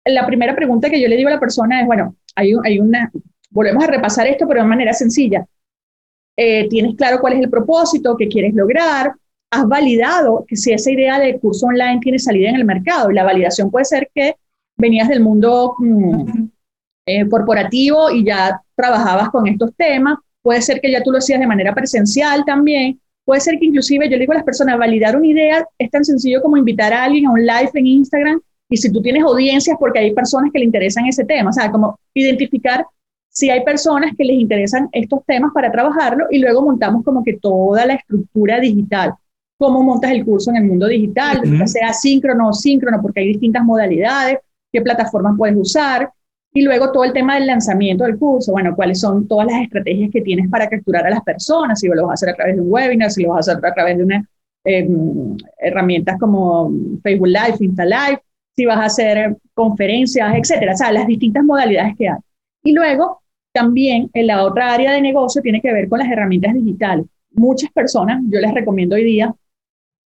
la 0.06 0.28
primera 0.28 0.56
pregunta 0.56 0.92
que 0.92 1.02
yo 1.02 1.08
le 1.08 1.18
digo 1.18 1.28
a 1.28 1.34
la 1.34 1.40
persona 1.40 1.82
es, 1.82 1.88
bueno, 1.88 2.16
hay, 2.36 2.54
hay 2.64 2.80
una, 2.80 3.12
volvemos 3.50 3.84
a 3.84 3.88
repasar 3.88 4.28
esto, 4.28 4.48
pero 4.48 4.62
de 4.62 4.68
manera 4.68 4.94
sencilla. 4.94 5.44
Eh, 6.38 6.70
¿Tienes 6.70 6.96
claro 6.96 7.20
cuál 7.20 7.34
es 7.34 7.40
el 7.40 7.50
propósito 7.50 8.16
que 8.16 8.28
quieres 8.28 8.54
lograr? 8.54 9.12
¿Has 9.50 9.68
validado 9.68 10.46
que 10.48 10.56
si 10.56 10.72
esa 10.72 10.92
idea 10.92 11.20
de 11.20 11.40
curso 11.40 11.66
online 11.66 12.00
tiene 12.02 12.20
salida 12.20 12.50
en 12.50 12.58
el 12.58 12.66
mercado? 12.66 13.10
Y 13.10 13.16
la 13.16 13.24
validación 13.24 13.72
puede 13.72 13.86
ser 13.86 14.12
que 14.14 14.36
venías 14.78 15.08
del 15.10 15.22
mundo 15.22 15.74
mm, 15.80 16.44
eh, 17.08 17.28
corporativo 17.28 18.12
y 18.12 18.24
ya 18.24 18.62
trabajabas 18.76 19.32
con 19.32 19.48
estos 19.48 19.74
temas. 19.76 20.20
Puede 20.42 20.62
ser 20.62 20.80
que 20.82 20.92
ya 20.92 21.04
tú 21.04 21.12
lo 21.12 21.18
hacías 21.18 21.40
de 21.40 21.48
manera 21.48 21.74
presencial 21.74 22.44
también. 22.46 23.00
Puede 23.26 23.42
ser 23.42 23.60
que 23.60 23.66
inclusive 23.66 24.06
yo 24.10 24.12
le 24.12 24.22
digo 24.22 24.32
a 24.32 24.36
las 24.36 24.44
personas, 24.44 24.78
validar 24.78 25.16
una 25.16 25.28
idea 25.28 25.66
es 25.78 25.92
tan 25.92 26.04
sencillo 26.04 26.42
como 26.42 26.58
invitar 26.58 26.94
a 26.94 27.04
alguien 27.04 27.28
a 27.28 27.32
un 27.32 27.46
live 27.46 27.72
en 27.74 27.86
Instagram 27.86 28.42
y 28.70 28.78
si 28.78 28.92
tú 28.92 29.02
tienes 29.02 29.24
audiencias 29.24 29.78
porque 29.80 30.00
hay 30.00 30.14
personas 30.14 30.52
que 30.54 30.60
le 30.60 30.66
interesan 30.66 31.06
ese 31.08 31.26
tema, 31.26 31.50
o 31.50 31.54
sea, 31.54 31.72
como 31.72 32.00
identificar 32.14 32.86
si 33.30 33.50
hay 33.50 33.64
personas 33.64 34.14
que 34.18 34.24
les 34.24 34.40
interesan 34.40 34.90
estos 34.92 35.26
temas 35.26 35.52
para 35.54 35.72
trabajarlo 35.72 36.28
y 36.30 36.40
luego 36.40 36.62
montamos 36.62 37.04
como 37.04 37.24
que 37.24 37.34
toda 37.34 37.86
la 37.86 37.96
estructura 37.96 38.60
digital. 38.60 39.14
Cómo 39.58 39.84
montas 39.84 40.12
el 40.12 40.24
curso 40.24 40.52
en 40.52 40.58
el 40.58 40.64
mundo 40.66 40.88
digital, 40.88 41.42
sea 41.68 41.94
síncrono 41.94 42.50
o 42.50 42.54
síncrono, 42.54 43.02
porque 43.02 43.22
hay 43.22 43.28
distintas 43.28 43.64
modalidades, 43.64 44.40
qué 44.72 44.82
plataformas 44.82 45.36
puedes 45.38 45.56
usar, 45.58 46.12
y 46.52 46.64
luego 46.64 46.92
todo 46.92 47.04
el 47.04 47.14
tema 47.14 47.36
del 47.36 47.48
lanzamiento 47.48 48.06
del 48.06 48.18
curso, 48.18 48.52
bueno, 48.52 48.76
cuáles 48.76 49.00
son 49.00 49.28
todas 49.28 49.48
las 49.48 49.62
estrategias 49.62 50.10
que 50.12 50.22
tienes 50.22 50.50
para 50.50 50.68
capturar 50.68 51.06
a 51.06 51.10
las 51.12 51.22
personas, 51.22 51.80
si 51.80 51.88
lo 51.88 52.08
vas 52.08 52.12
a 52.12 52.14
hacer 52.14 52.30
a 52.30 52.36
través 52.36 52.56
de 52.56 52.62
un 52.62 52.72
webinar, 52.72 53.12
si 53.12 53.24
lo 53.24 53.30
vas 53.30 53.48
a 53.48 53.52
hacer 53.52 53.66
a 53.66 53.74
través 53.74 53.98
de 53.98 54.04
una, 54.04 54.28
em, 54.64 55.38
herramientas 55.60 56.18
como 56.20 56.72
Facebook 57.04 57.28
Live, 57.28 57.58
Insta 57.60 57.86
Live, 57.86 58.22
si 58.56 58.66
vas 58.66 58.78
a 58.78 58.86
hacer 58.86 59.38
conferencias, 59.54 60.34
etcétera, 60.36 60.74
o 60.74 60.78
sea, 60.78 60.92
las 60.92 61.08
distintas 61.08 61.44
modalidades 61.44 61.96
que 61.98 62.10
hay. 62.10 62.18
Y 62.64 62.74
luego, 62.74 63.22
también 63.54 64.10
en 64.14 64.28
la 64.28 64.44
otra 64.44 64.74
área 64.74 64.92
de 64.92 65.02
negocio 65.02 65.42
tiene 65.42 65.62
que 65.62 65.72
ver 65.72 65.88
con 65.88 66.00
las 66.00 66.10
herramientas 66.10 66.54
digitales. 66.54 67.06
Muchas 67.32 67.72
personas, 67.72 68.22
yo 68.28 68.40
les 68.40 68.54
recomiendo 68.54 68.96
hoy 68.96 69.04
día 69.04 69.34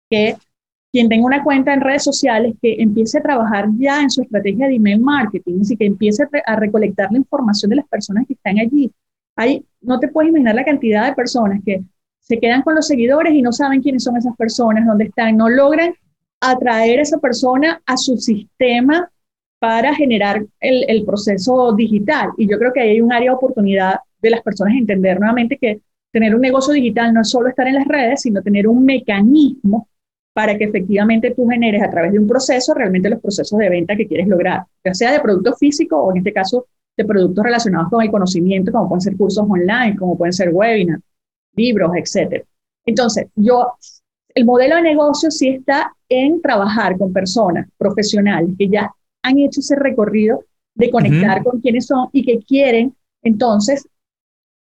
que 0.09 0.35
quien 0.95 1.09
tenga 1.09 1.25
una 1.25 1.43
cuenta 1.43 1.73
en 1.73 1.81
redes 1.81 2.05
sociales, 2.05 2.53
que 2.61 2.75
empiece 2.79 3.17
a 3.17 3.21
trabajar 3.21 3.67
ya 3.77 4.01
en 4.01 4.09
su 4.09 4.21
estrategia 4.21 4.69
de 4.69 4.75
email 4.75 5.01
marketing, 5.01 5.59
así 5.59 5.75
que 5.75 5.85
empiece 5.85 6.23
a 6.45 6.55
recolectar 6.55 7.11
la 7.11 7.17
información 7.17 7.69
de 7.69 7.75
las 7.75 7.87
personas 7.89 8.25
que 8.25 8.33
están 8.33 8.59
allí. 8.59 8.89
Hay, 9.35 9.65
no 9.81 9.99
te 9.99 10.07
puedes 10.07 10.29
imaginar 10.29 10.55
la 10.55 10.63
cantidad 10.63 11.05
de 11.05 11.13
personas 11.13 11.59
que 11.65 11.83
se 12.21 12.39
quedan 12.39 12.61
con 12.61 12.75
los 12.75 12.87
seguidores 12.87 13.33
y 13.33 13.41
no 13.41 13.51
saben 13.51 13.81
quiénes 13.81 14.05
son 14.05 14.15
esas 14.15 14.37
personas, 14.37 14.85
dónde 14.85 15.03
están, 15.03 15.35
no 15.35 15.49
logran 15.49 15.93
atraer 16.39 16.99
a 16.99 17.01
esa 17.01 17.17
persona 17.17 17.81
a 17.85 17.97
su 17.97 18.15
sistema 18.15 19.11
para 19.59 19.93
generar 19.93 20.45
el, 20.61 20.85
el, 20.87 21.03
proceso 21.03 21.73
digital. 21.73 22.29
Y 22.37 22.49
yo 22.49 22.57
creo 22.57 22.71
que 22.71 22.79
ahí 22.79 22.89
hay 22.91 23.01
un 23.01 23.11
área 23.11 23.31
de 23.31 23.35
oportunidad 23.35 23.95
de 24.21 24.29
las 24.29 24.41
personas 24.41 24.75
entender 24.75 25.19
nuevamente 25.19 25.57
que 25.57 25.81
tener 26.13 26.33
un 26.33 26.39
negocio 26.39 26.73
digital 26.73 27.13
no 27.13 27.19
es 27.19 27.29
solo 27.29 27.49
estar 27.49 27.67
en 27.67 27.75
las 27.75 27.85
redes, 27.85 28.21
sino 28.21 28.41
tener 28.41 28.65
un 28.65 28.85
mecanismo 28.85 29.89
para 30.35 30.57
que 30.57 30.65
efectivamente 30.65 31.33
tú 31.33 31.47
generes 31.47 31.81
a 31.81 31.89
través 31.89 32.11
de 32.11 32.19
un 32.19 32.27
proceso 32.27 32.73
realmente 32.73 33.09
los 33.09 33.21
procesos 33.21 33.57
de 33.57 33.69
venta 33.69 33.95
que 33.95 34.05
quieres 34.05 34.27
lograr, 34.27 34.65
ya 34.83 34.93
sea 34.93 35.13
de 35.13 35.21
producto 35.21 35.55
físico 35.55 35.97
o 35.97 36.11
en 36.11 36.17
este 36.17 36.33
caso 36.33 36.67
de 36.97 37.05
productos 37.05 37.41
relacionados 37.41 37.89
con 37.89 38.03
el 38.03 38.11
conocimiento, 38.11 38.69
como 38.69 38.89
pueden 38.89 38.99
ser 38.99 39.15
cursos 39.15 39.45
online, 39.47 39.95
como 39.97 40.17
pueden 40.17 40.33
ser 40.33 40.49
webinars, 40.51 41.01
libros, 41.55 41.89
etc. 41.95 42.43
Entonces, 42.85 43.27
yo, 43.35 43.75
el 44.33 44.43
modelo 44.43 44.75
de 44.75 44.81
negocio 44.81 45.31
sí 45.31 45.47
está 45.47 45.95
en 46.09 46.41
trabajar 46.41 46.97
con 46.97 47.13
personas 47.13 47.69
profesionales 47.77 48.49
que 48.59 48.67
ya 48.67 48.91
han 49.23 49.37
hecho 49.37 49.61
ese 49.61 49.77
recorrido 49.77 50.43
de 50.73 50.89
conectar 50.91 51.45
con 51.45 51.61
quienes 51.61 51.85
son 51.85 52.09
y 52.11 52.25
que 52.25 52.39
quieren 52.39 52.93
entonces 53.23 53.87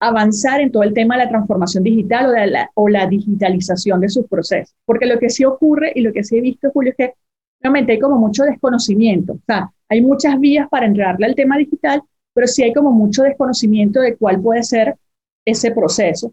avanzar 0.08 0.60
en 0.60 0.70
todo 0.70 0.82
el 0.82 0.94
tema 0.94 1.16
de 1.16 1.24
la 1.24 1.30
transformación 1.30 1.84
digital 1.84 2.26
o, 2.26 2.30
de 2.30 2.46
la, 2.46 2.70
o 2.74 2.88
la 2.88 3.06
digitalización 3.06 4.00
de 4.00 4.08
sus 4.08 4.26
procesos. 4.26 4.74
Porque 4.84 5.06
lo 5.06 5.18
que 5.18 5.30
sí 5.30 5.44
ocurre 5.44 5.92
y 5.94 6.02
lo 6.02 6.12
que 6.12 6.24
sí 6.24 6.36
he 6.36 6.40
visto, 6.40 6.70
Julio, 6.70 6.90
es 6.90 6.96
que 6.96 7.14
realmente 7.60 7.92
hay 7.92 7.98
como 7.98 8.18
mucho 8.18 8.44
desconocimiento. 8.44 9.34
O 9.34 9.40
sea, 9.46 9.70
hay 9.88 10.00
muchas 10.00 10.38
vías 10.38 10.68
para 10.68 10.86
entrarle 10.86 11.26
al 11.26 11.34
tema 11.34 11.56
digital, 11.56 12.02
pero 12.32 12.46
sí 12.46 12.62
hay 12.62 12.72
como 12.72 12.92
mucho 12.92 13.22
desconocimiento 13.22 14.00
de 14.00 14.16
cuál 14.16 14.40
puede 14.40 14.62
ser 14.62 14.96
ese 15.44 15.70
proceso. 15.70 16.32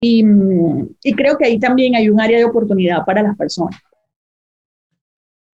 Y, 0.00 0.24
y 1.02 1.14
creo 1.14 1.36
que 1.38 1.46
ahí 1.46 1.58
también 1.58 1.94
hay 1.94 2.08
un 2.08 2.20
área 2.20 2.38
de 2.38 2.44
oportunidad 2.44 3.04
para 3.04 3.22
las 3.22 3.36
personas. 3.36 3.80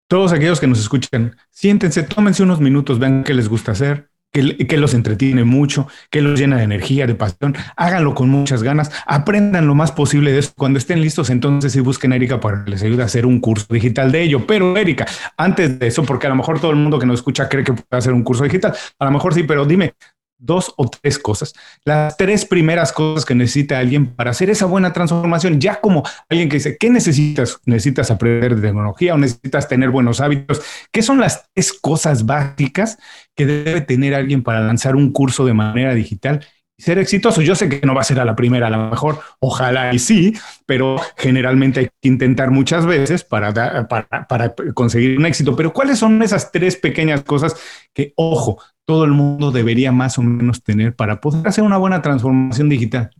Todos 0.09 0.33
aquellos 0.33 0.61
que 0.61 0.67
nos 0.67 0.79
escuchan, 0.79 1.35
siéntense, 1.51 2.03
tómense 2.03 2.43
unos 2.43 2.61
minutos, 2.61 2.99
vean 2.99 3.25
qué 3.25 3.33
les 3.33 3.49
gusta 3.49 3.73
hacer, 3.73 4.11
que, 4.33 4.77
los 4.79 4.95
entretiene 4.95 5.45
mucho, 5.45 5.87
que 6.11 6.23
los 6.23 6.39
llena 6.39 6.57
de 6.57 6.65
energía, 6.65 7.07
de 7.07 7.15
pasión. 7.15 7.55
Háganlo 7.77 8.15
con 8.15 8.31
muchas 8.31 8.63
ganas, 8.63 8.91
aprendan 9.07 9.67
lo 9.67 9.75
más 9.75 9.93
posible 9.93 10.33
de 10.33 10.39
eso. 10.39 10.53
Cuando 10.57 10.79
estén 10.79 11.01
listos, 11.01 11.31
entonces 11.31 11.73
sí 11.73 11.81
busquen 11.81 12.13
a 12.13 12.17
Erika 12.17 12.41
para 12.41 12.65
que 12.65 12.71
les 12.71 12.83
ayude 12.83 13.03
a 13.03 13.07
hacer 13.07 13.27
un 13.27 13.41
curso 13.41 13.67
digital 13.71 14.11
de 14.11 14.23
ello. 14.23 14.47
Pero 14.47 14.77
Erika, 14.77 15.07
antes 15.37 15.79
de 15.79 15.87
eso, 15.87 16.03
porque 16.05 16.27
a 16.27 16.31
lo 16.31 16.37
mejor 16.37 16.61
todo 16.61 16.71
el 16.71 16.79
mundo 16.79 16.99
que 16.99 17.07
nos 17.07 17.21
escucha 17.21 17.49
cree 17.49 17.65
que 17.65 17.75
puede 17.75 17.99
hacer 17.99 18.13
un 18.15 18.23
curso 18.23 18.45
digital, 18.45 18.75
a 18.99 19.05
lo 19.05 19.11
mejor 19.11 19.35
sí, 19.35 19.43
pero 19.43 19.67
dime, 19.67 19.95
dos 20.43 20.75
o 20.77 20.89
tres 20.89 21.19
cosas. 21.19 21.55
Las 21.85 22.17
tres 22.17 22.45
primeras 22.45 22.93
cosas 22.93 23.25
que 23.25 23.35
necesita 23.35 23.79
alguien 23.79 24.15
para 24.15 24.33
hacer 24.33 24.51
esa 24.51 24.67
buena 24.67 24.93
transformación, 24.93 25.61
ya 25.61 25.81
como 25.81 26.03
alguien 26.29 26.49
que 26.49 26.57
dice, 26.57 26.77
¿qué 26.79 26.91
necesitas? 26.91 27.61
¿Necesitas 27.65 28.11
aprender 28.11 28.57
de 28.57 28.63
tecnología 28.63 29.15
o 29.15 29.19
necesitas 29.19 29.69
tener 29.69 29.91
buenos 29.91 30.21
hábitos? 30.21 30.61
¿Qué 30.91 31.03
son 31.03 31.21
las 31.21 31.49
tres 31.55 31.73
cosas 31.73 32.27
básicas 32.27 32.99
que 33.35 33.47
debe 33.47 33.81
tener 33.81 34.15
alguien 34.15 34.43
para 34.43 34.61
lanzar 34.61 34.97
un 34.97 35.13
curso 35.13 35.47
de 35.47 35.55
manera 35.55 35.95
digital? 35.95 36.45
y 36.77 36.83
Ser 36.83 36.99
exitoso, 36.99 37.41
yo 37.43 37.55
sé 37.55 37.69
que 37.69 37.87
no 37.87 37.95
va 37.95 38.01
a 38.01 38.05
ser 38.05 38.19
a 38.19 38.25
la 38.25 38.35
primera, 38.35 38.67
a 38.67 38.71
lo 38.71 38.91
mejor, 38.91 39.21
ojalá 39.39 39.95
y 39.95 40.01
sí, 40.01 40.35
pero 40.67 40.97
generalmente 41.17 41.81
hay 41.81 41.87
que 42.01 42.09
intentar 42.09 42.51
muchas 42.51 42.85
veces 42.85 43.23
para, 43.23 43.87
para, 43.89 44.27
para 44.27 44.55
conseguir 44.75 45.19
un 45.19 45.27
éxito. 45.27 45.55
Pero 45.55 45.73
¿cuáles 45.73 46.01
son 46.01 46.21
esas 46.23 46.51
tres 46.51 46.77
pequeñas 46.77 47.23
cosas 47.23 47.55
que, 47.95 48.13
ojo, 48.17 48.59
todo 48.85 49.05
el 49.05 49.13
mundo 49.13 49.51
debería 49.51 49.93
más 49.93 50.19
o 50.19 50.23
menos 50.23 50.63
tener 50.63 50.95
para 50.95 51.21
poder 51.21 51.47
hacer 51.47 51.65
una 51.65 51.79
buena 51.79 52.03
transformación 52.03 52.69
digital? 52.69 53.11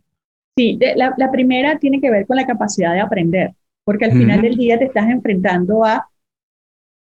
Sí, 0.55 0.77
la, 0.95 1.31
primera 1.31 1.79
tiene 1.79 1.99
que 1.99 2.11
ver 2.11 2.27
con 2.27 2.37
la 2.37 2.45
capacidad 2.45 2.93
de 2.93 2.99
aprender, 2.99 3.53
porque 3.83 4.05
al 4.05 4.11
final 4.11 4.41
del 4.41 4.55
día 4.55 4.77
te 4.77 4.85
estás 4.85 5.09
enfrentando 5.09 5.83
a 5.83 6.07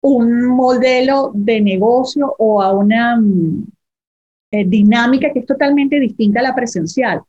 un 0.02 0.46
modelo 0.46 1.32
de 1.34 1.60
negocio 1.60 2.34
o 2.38 2.60
a 2.62 2.72
una 2.72 3.16
mm, 3.16 3.66
eh, 4.52 4.64
dinámica 4.66 5.32
que 5.32 5.40
es 5.40 5.46
totalmente 5.46 5.98
distinta 5.98 6.40
a 6.40 6.42
la 6.42 6.54
presencial. 6.54 7.22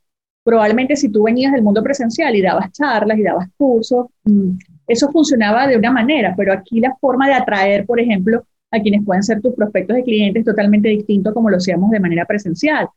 Probablemente 0.44 0.96
si 0.96 1.08
tú 1.08 1.22
venías 1.24 1.52
del 1.52 1.62
mundo 1.62 1.82
presencial 1.82 2.34
y 2.36 2.42
dabas 2.42 2.70
charlas 2.72 3.18
y 3.18 3.22
dabas 3.22 3.48
cursos, 3.56 4.06
mm, 4.24 4.50
eso 4.86 5.10
funcionaba 5.10 5.66
de 5.66 5.76
una 5.76 5.90
manera, 5.90 6.34
pero 6.36 6.52
aquí 6.52 6.80
la 6.80 6.94
forma 7.00 7.28
de 7.28 7.34
atraer, 7.34 7.86
por 7.86 7.98
ejemplo, 7.98 8.44
a 8.70 8.80
quienes 8.80 9.04
pueden 9.04 9.22
ser 9.22 9.40
tus 9.40 9.54
prospectos 9.54 9.96
de 9.96 10.04
clientes 10.04 10.44
totalmente 10.44 10.88
distinto 10.88 11.34
como 11.34 11.50
lo 11.50 11.56
hacíamos 11.56 11.90
de 11.90 12.00
manera 12.00 12.24
presencial. 12.24 12.88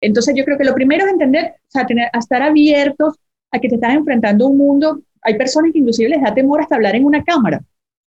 Entonces 0.00 0.34
yo 0.36 0.44
creo 0.44 0.58
que 0.58 0.64
lo 0.64 0.74
primero 0.74 1.04
es 1.04 1.12
entender, 1.12 1.54
o 1.56 1.70
sea, 1.70 1.86
tener, 1.86 2.08
a 2.12 2.18
estar 2.18 2.42
abiertos 2.42 3.14
a 3.50 3.58
que 3.58 3.68
te 3.68 3.76
estás 3.76 3.94
enfrentando 3.94 4.44
a 4.44 4.48
un 4.48 4.58
mundo. 4.58 5.02
Hay 5.22 5.36
personas 5.36 5.72
que 5.72 5.78
inclusive 5.78 6.08
les 6.08 6.22
da 6.22 6.34
temor 6.34 6.60
hasta 6.60 6.74
hablar 6.74 6.96
en 6.96 7.04
una 7.04 7.22
cámara. 7.22 7.62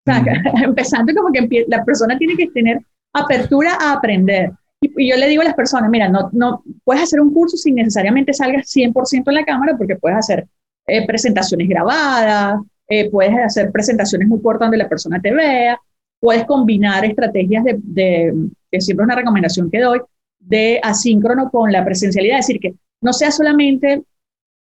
O 0.06 0.12
sea, 0.12 0.24
empezando 0.64 1.12
como 1.14 1.32
que 1.32 1.64
la 1.68 1.84
persona 1.84 2.18
tiene 2.18 2.36
que 2.36 2.48
tener 2.48 2.80
apertura 3.12 3.78
a 3.80 3.92
aprender. 3.92 4.52
Y, 4.80 5.08
yo 5.08 5.16
le 5.16 5.28
digo 5.28 5.42
a 5.42 5.46
las 5.46 5.54
personas, 5.54 5.88
mira, 5.88 6.08
no, 6.08 6.28
no 6.32 6.62
puedes 6.84 7.04
hacer 7.04 7.20
un 7.20 7.32
curso 7.32 7.56
sin 7.56 7.76
necesariamente 7.76 8.32
salgas 8.32 8.66
100% 8.74 9.22
en 9.26 9.34
la 9.34 9.44
cámara 9.44 9.76
porque 9.76 9.96
puedes 9.96 10.18
hacer 10.18 10.46
eh, 10.86 11.06
presentaciones 11.06 11.68
grabadas, 11.68 12.60
eh, 12.88 13.10
puedes 13.10 13.34
hacer 13.38 13.70
presentaciones 13.70 14.28
muy 14.28 14.42
cortas 14.42 14.66
donde 14.66 14.78
la 14.78 14.88
persona 14.88 15.20
te 15.20 15.32
vea, 15.32 15.80
puedes 16.24 16.46
combinar 16.46 17.04
estrategias 17.04 17.64
de, 17.64 18.34
que 18.70 18.80
siempre 18.80 19.04
es 19.04 19.06
una 19.08 19.14
recomendación 19.14 19.70
que 19.70 19.78
doy, 19.78 20.00
de 20.38 20.80
asíncrono 20.82 21.50
con 21.50 21.70
la 21.70 21.84
presencialidad, 21.84 22.38
es 22.38 22.46
decir, 22.46 22.60
que 22.62 22.74
no 23.02 23.12
sea 23.12 23.30
solamente 23.30 24.02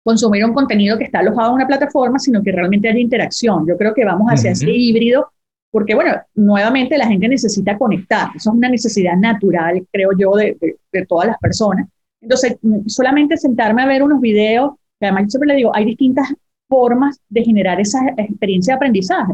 consumir 0.03 0.45
un 0.45 0.53
contenido 0.53 0.99
que 0.99 1.05
está 1.05 1.17
alojado 1.17 1.49
en 1.49 1.55
una 1.55 1.65
plataforma, 1.67 2.19
sino 2.19 2.43
que 2.43 2.51
realmente 2.51 2.87
haya 2.87 2.99
interacción. 2.99 3.65
Yo 3.67 3.75
creo 3.75 3.95
que 3.95 4.05
vamos 4.05 4.27
hacia 4.31 4.51
ese 4.51 4.69
híbrido, 4.69 5.31
porque 5.71 5.95
bueno, 5.95 6.11
nuevamente 6.35 6.95
la 6.95 7.07
gente 7.07 7.27
necesita 7.27 7.75
conectar, 7.75 8.27
eso 8.35 8.51
es 8.51 8.55
una 8.55 8.69
necesidad 8.69 9.17
natural, 9.17 9.83
creo 9.91 10.11
yo, 10.15 10.35
de, 10.35 10.55
de, 10.91 11.05
todas 11.07 11.27
las 11.27 11.39
personas. 11.39 11.87
Entonces, 12.21 12.55
solamente 12.85 13.35
sentarme 13.35 13.81
a 13.81 13.87
ver 13.87 14.03
unos 14.03 14.21
videos, 14.21 14.73
que 14.99 15.07
además 15.07 15.23
yo 15.23 15.29
siempre 15.31 15.47
le 15.47 15.55
digo, 15.55 15.75
hay 15.75 15.85
distintas 15.85 16.31
formas 16.69 17.19
de 17.29 17.43
generar 17.43 17.81
esa 17.81 17.99
experiencia 18.15 18.73
de 18.73 18.75
aprendizaje. 18.75 19.33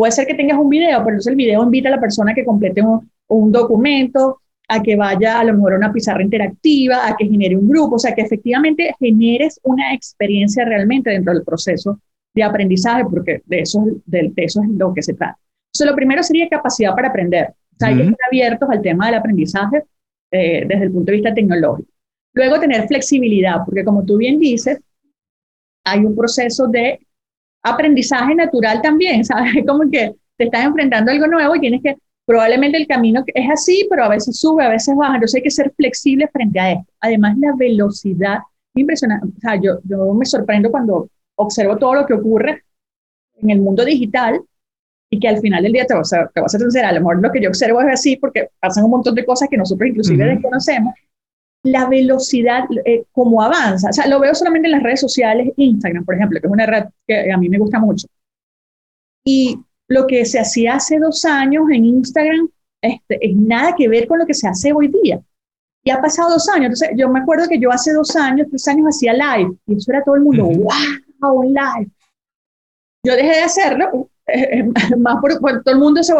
Puede 0.00 0.12
ser 0.12 0.26
que 0.26 0.32
tengas 0.32 0.58
un 0.58 0.70
video, 0.70 0.96
pero 1.00 1.10
entonces 1.10 1.30
el 1.30 1.36
video 1.36 1.62
invita 1.62 1.90
a 1.90 1.90
la 1.90 2.00
persona 2.00 2.32
a 2.32 2.34
que 2.34 2.42
complete 2.42 2.80
un, 2.80 3.10
un 3.28 3.52
documento, 3.52 4.40
a 4.66 4.82
que 4.82 4.96
vaya 4.96 5.38
a 5.38 5.44
lo 5.44 5.52
mejor 5.52 5.74
a 5.74 5.76
una 5.76 5.92
pizarra 5.92 6.22
interactiva, 6.22 7.06
a 7.06 7.14
que 7.18 7.26
genere 7.26 7.54
un 7.54 7.68
grupo, 7.68 7.96
o 7.96 7.98
sea, 7.98 8.14
que 8.14 8.22
efectivamente 8.22 8.94
generes 8.98 9.60
una 9.62 9.92
experiencia 9.92 10.64
realmente 10.64 11.10
dentro 11.10 11.34
del 11.34 11.44
proceso 11.44 12.00
de 12.32 12.42
aprendizaje, 12.42 13.04
porque 13.10 13.42
de 13.44 13.60
eso, 13.60 13.84
de, 14.06 14.32
eso 14.36 14.62
es 14.62 14.70
lo 14.70 14.94
que 14.94 15.02
se 15.02 15.12
trata. 15.12 15.38
Entonces, 15.66 15.90
lo 15.90 15.94
primero 15.94 16.22
sería 16.22 16.48
capacidad 16.48 16.94
para 16.94 17.08
aprender. 17.08 17.50
O 17.50 17.76
sea, 17.78 17.88
hay 17.88 17.96
que 17.96 18.02
estar 18.04 18.26
abiertos 18.26 18.70
al 18.70 18.80
tema 18.80 19.04
del 19.04 19.16
aprendizaje 19.16 19.84
eh, 20.30 20.64
desde 20.66 20.84
el 20.84 20.92
punto 20.92 21.10
de 21.10 21.16
vista 21.18 21.34
tecnológico. 21.34 21.92
Luego, 22.32 22.58
tener 22.58 22.88
flexibilidad, 22.88 23.66
porque 23.66 23.84
como 23.84 24.02
tú 24.06 24.16
bien 24.16 24.38
dices, 24.38 24.80
hay 25.84 26.06
un 26.06 26.16
proceso 26.16 26.68
de 26.68 27.00
aprendizaje 27.62 28.34
natural 28.34 28.80
también, 28.82 29.24
¿sabes? 29.24 29.64
Como 29.66 29.88
que 29.90 30.14
te 30.36 30.44
estás 30.44 30.64
enfrentando 30.64 31.10
a 31.10 31.14
algo 31.14 31.26
nuevo 31.26 31.56
y 31.56 31.60
tienes 31.60 31.82
que 31.82 31.96
probablemente 32.24 32.78
el 32.78 32.86
camino 32.86 33.24
es 33.26 33.50
así, 33.50 33.86
pero 33.90 34.04
a 34.04 34.08
veces 34.08 34.38
sube, 34.38 34.64
a 34.64 34.68
veces 34.68 34.94
baja, 34.96 35.14
entonces 35.14 35.36
hay 35.36 35.42
que 35.42 35.50
ser 35.50 35.72
flexible 35.76 36.28
frente 36.28 36.60
a 36.60 36.72
esto. 36.72 36.92
Además, 37.00 37.36
la 37.38 37.54
velocidad 37.56 38.38
impresionante. 38.74 39.26
O 39.26 39.40
sea, 39.40 39.60
yo, 39.60 39.78
yo 39.84 40.14
me 40.14 40.24
sorprendo 40.24 40.70
cuando 40.70 41.08
observo 41.36 41.76
todo 41.76 41.94
lo 41.94 42.06
que 42.06 42.14
ocurre 42.14 42.62
en 43.36 43.50
el 43.50 43.60
mundo 43.60 43.84
digital 43.84 44.40
y 45.10 45.18
que 45.18 45.28
al 45.28 45.38
final 45.38 45.62
del 45.62 45.72
día 45.72 45.86
te 45.86 45.94
vas 45.94 46.12
a, 46.12 46.28
te 46.28 46.40
vas 46.40 46.54
a 46.54 46.58
sincera, 46.58 46.90
a 46.90 46.92
lo 46.92 47.00
mejor 47.00 47.20
lo 47.20 47.32
que 47.32 47.42
yo 47.42 47.48
observo 47.48 47.80
es 47.80 47.88
así 47.88 48.16
porque 48.16 48.48
pasan 48.60 48.84
un 48.84 48.90
montón 48.90 49.14
de 49.14 49.24
cosas 49.24 49.48
que 49.48 49.56
nosotros 49.56 49.88
inclusive 49.88 50.24
desconocemos. 50.24 50.94
La 51.62 51.86
velocidad, 51.86 52.64
eh, 52.84 53.04
como 53.12 53.42
avanza, 53.42 53.90
o 53.90 53.92
sea, 53.92 54.06
lo 54.06 54.18
veo 54.18 54.34
solamente 54.34 54.68
en 54.68 54.72
las 54.72 54.82
redes 54.82 55.00
sociales, 55.00 55.52
Instagram, 55.56 56.04
por 56.04 56.14
ejemplo, 56.14 56.40
que 56.40 56.46
es 56.46 56.52
una 56.52 56.66
red 56.66 56.84
que 57.06 57.30
a 57.30 57.36
mí 57.36 57.48
me 57.48 57.58
gusta 57.58 57.78
mucho. 57.78 58.06
Y 59.24 59.58
lo 59.88 60.06
que 60.06 60.24
se 60.24 60.38
hacía 60.38 60.74
hace 60.74 60.98
dos 60.98 61.24
años 61.24 61.64
en 61.70 61.84
Instagram 61.84 62.48
este, 62.80 63.18
es 63.20 63.36
nada 63.36 63.74
que 63.76 63.88
ver 63.88 64.06
con 64.06 64.18
lo 64.18 64.26
que 64.26 64.34
se 64.34 64.48
hace 64.48 64.72
hoy 64.72 64.88
día. 64.88 65.20
Y 65.84 65.90
ha 65.90 66.00
pasado 66.00 66.30
dos 66.30 66.48
años. 66.48 66.66
Entonces, 66.66 66.90
yo 66.96 67.08
me 67.08 67.20
acuerdo 67.20 67.48
que 67.48 67.58
yo 67.58 67.70
hace 67.70 67.92
dos 67.92 68.14
años, 68.16 68.46
tres 68.48 68.66
años 68.68 68.86
hacía 68.88 69.12
live 69.12 69.56
y 69.66 69.76
eso 69.76 69.90
era 69.92 70.04
todo 70.04 70.14
el 70.14 70.22
mundo, 70.22 70.44
wow, 70.44 71.40
un 71.40 71.48
live. 71.48 71.90
Yo 73.04 73.16
dejé 73.16 73.36
de 73.36 73.42
hacerlo, 73.42 74.10
eh, 74.26 74.64
más 74.98 75.20
por, 75.20 75.38
todo 75.38 75.74
el 75.74 75.80
mundo 75.80 76.02
se, 76.02 76.14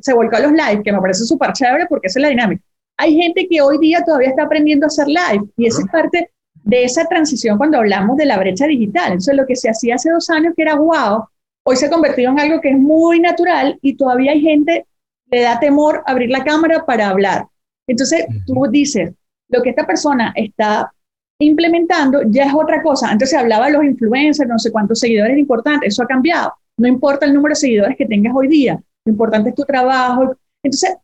se 0.00 0.12
volcó 0.14 0.36
a 0.36 0.40
los 0.40 0.52
live, 0.52 0.82
que 0.82 0.92
me 0.92 1.00
parece 1.00 1.24
súper 1.24 1.52
chévere 1.52 1.86
porque 1.86 2.06
esa 2.06 2.18
es 2.18 2.22
la 2.22 2.28
dinámica. 2.28 2.62
Hay 3.02 3.16
gente 3.16 3.48
que 3.48 3.60
hoy 3.60 3.78
día 3.78 4.04
todavía 4.06 4.28
está 4.28 4.44
aprendiendo 4.44 4.86
a 4.86 4.88
hacer 4.88 5.08
live 5.08 5.44
y 5.56 5.66
esa 5.66 5.82
es 5.82 5.88
parte 5.88 6.30
de 6.62 6.84
esa 6.84 7.04
transición 7.06 7.58
cuando 7.58 7.78
hablamos 7.78 8.16
de 8.16 8.26
la 8.26 8.38
brecha 8.38 8.68
digital. 8.68 9.06
Entonces, 9.06 9.34
lo 9.34 9.44
que 9.44 9.56
se 9.56 9.68
hacía 9.68 9.96
hace 9.96 10.08
dos 10.08 10.30
años 10.30 10.54
que 10.54 10.62
era 10.62 10.76
wow, 10.76 11.24
hoy 11.64 11.76
se 11.76 11.86
ha 11.86 11.90
convertido 11.90 12.30
en 12.30 12.38
algo 12.38 12.60
que 12.60 12.70
es 12.70 12.78
muy 12.78 13.18
natural 13.18 13.76
y 13.82 13.96
todavía 13.96 14.30
hay 14.30 14.40
gente 14.40 14.86
que 15.28 15.36
le 15.36 15.42
da 15.42 15.58
temor 15.58 16.04
abrir 16.06 16.30
la 16.30 16.44
cámara 16.44 16.86
para 16.86 17.08
hablar. 17.08 17.48
Entonces, 17.88 18.24
tú 18.46 18.68
dices, 18.70 19.10
lo 19.48 19.62
que 19.62 19.70
esta 19.70 19.84
persona 19.84 20.32
está 20.36 20.92
implementando 21.40 22.20
ya 22.28 22.44
es 22.44 22.54
otra 22.54 22.84
cosa. 22.84 23.08
Antes 23.08 23.30
se 23.30 23.36
hablaba 23.36 23.66
de 23.66 23.72
los 23.72 23.84
influencers, 23.84 24.48
no 24.48 24.60
sé 24.60 24.70
cuántos 24.70 25.00
seguidores 25.00 25.36
importantes, 25.36 25.92
eso 25.92 26.04
ha 26.04 26.06
cambiado. 26.06 26.52
No 26.76 26.86
importa 26.86 27.26
el 27.26 27.34
número 27.34 27.50
de 27.50 27.56
seguidores 27.56 27.96
que 27.96 28.06
tengas 28.06 28.32
hoy 28.32 28.46
día, 28.46 28.80
lo 29.04 29.12
importante 29.12 29.48
es 29.48 29.56
tu 29.56 29.64
trabajo. 29.64 30.36
Entonces, 30.62 30.96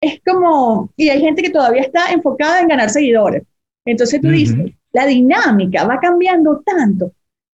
es 0.00 0.20
como, 0.24 0.90
y 0.96 1.08
hay 1.10 1.20
gente 1.20 1.42
que 1.42 1.50
todavía 1.50 1.82
está 1.82 2.12
enfocada 2.12 2.60
en 2.60 2.68
ganar 2.68 2.90
seguidores. 2.90 3.42
Entonces 3.84 4.20
tú 4.20 4.28
dices, 4.28 4.72
la 4.92 5.06
dinámica 5.06 5.84
va 5.84 5.98
cambiando 6.00 6.62
tanto 6.64 7.12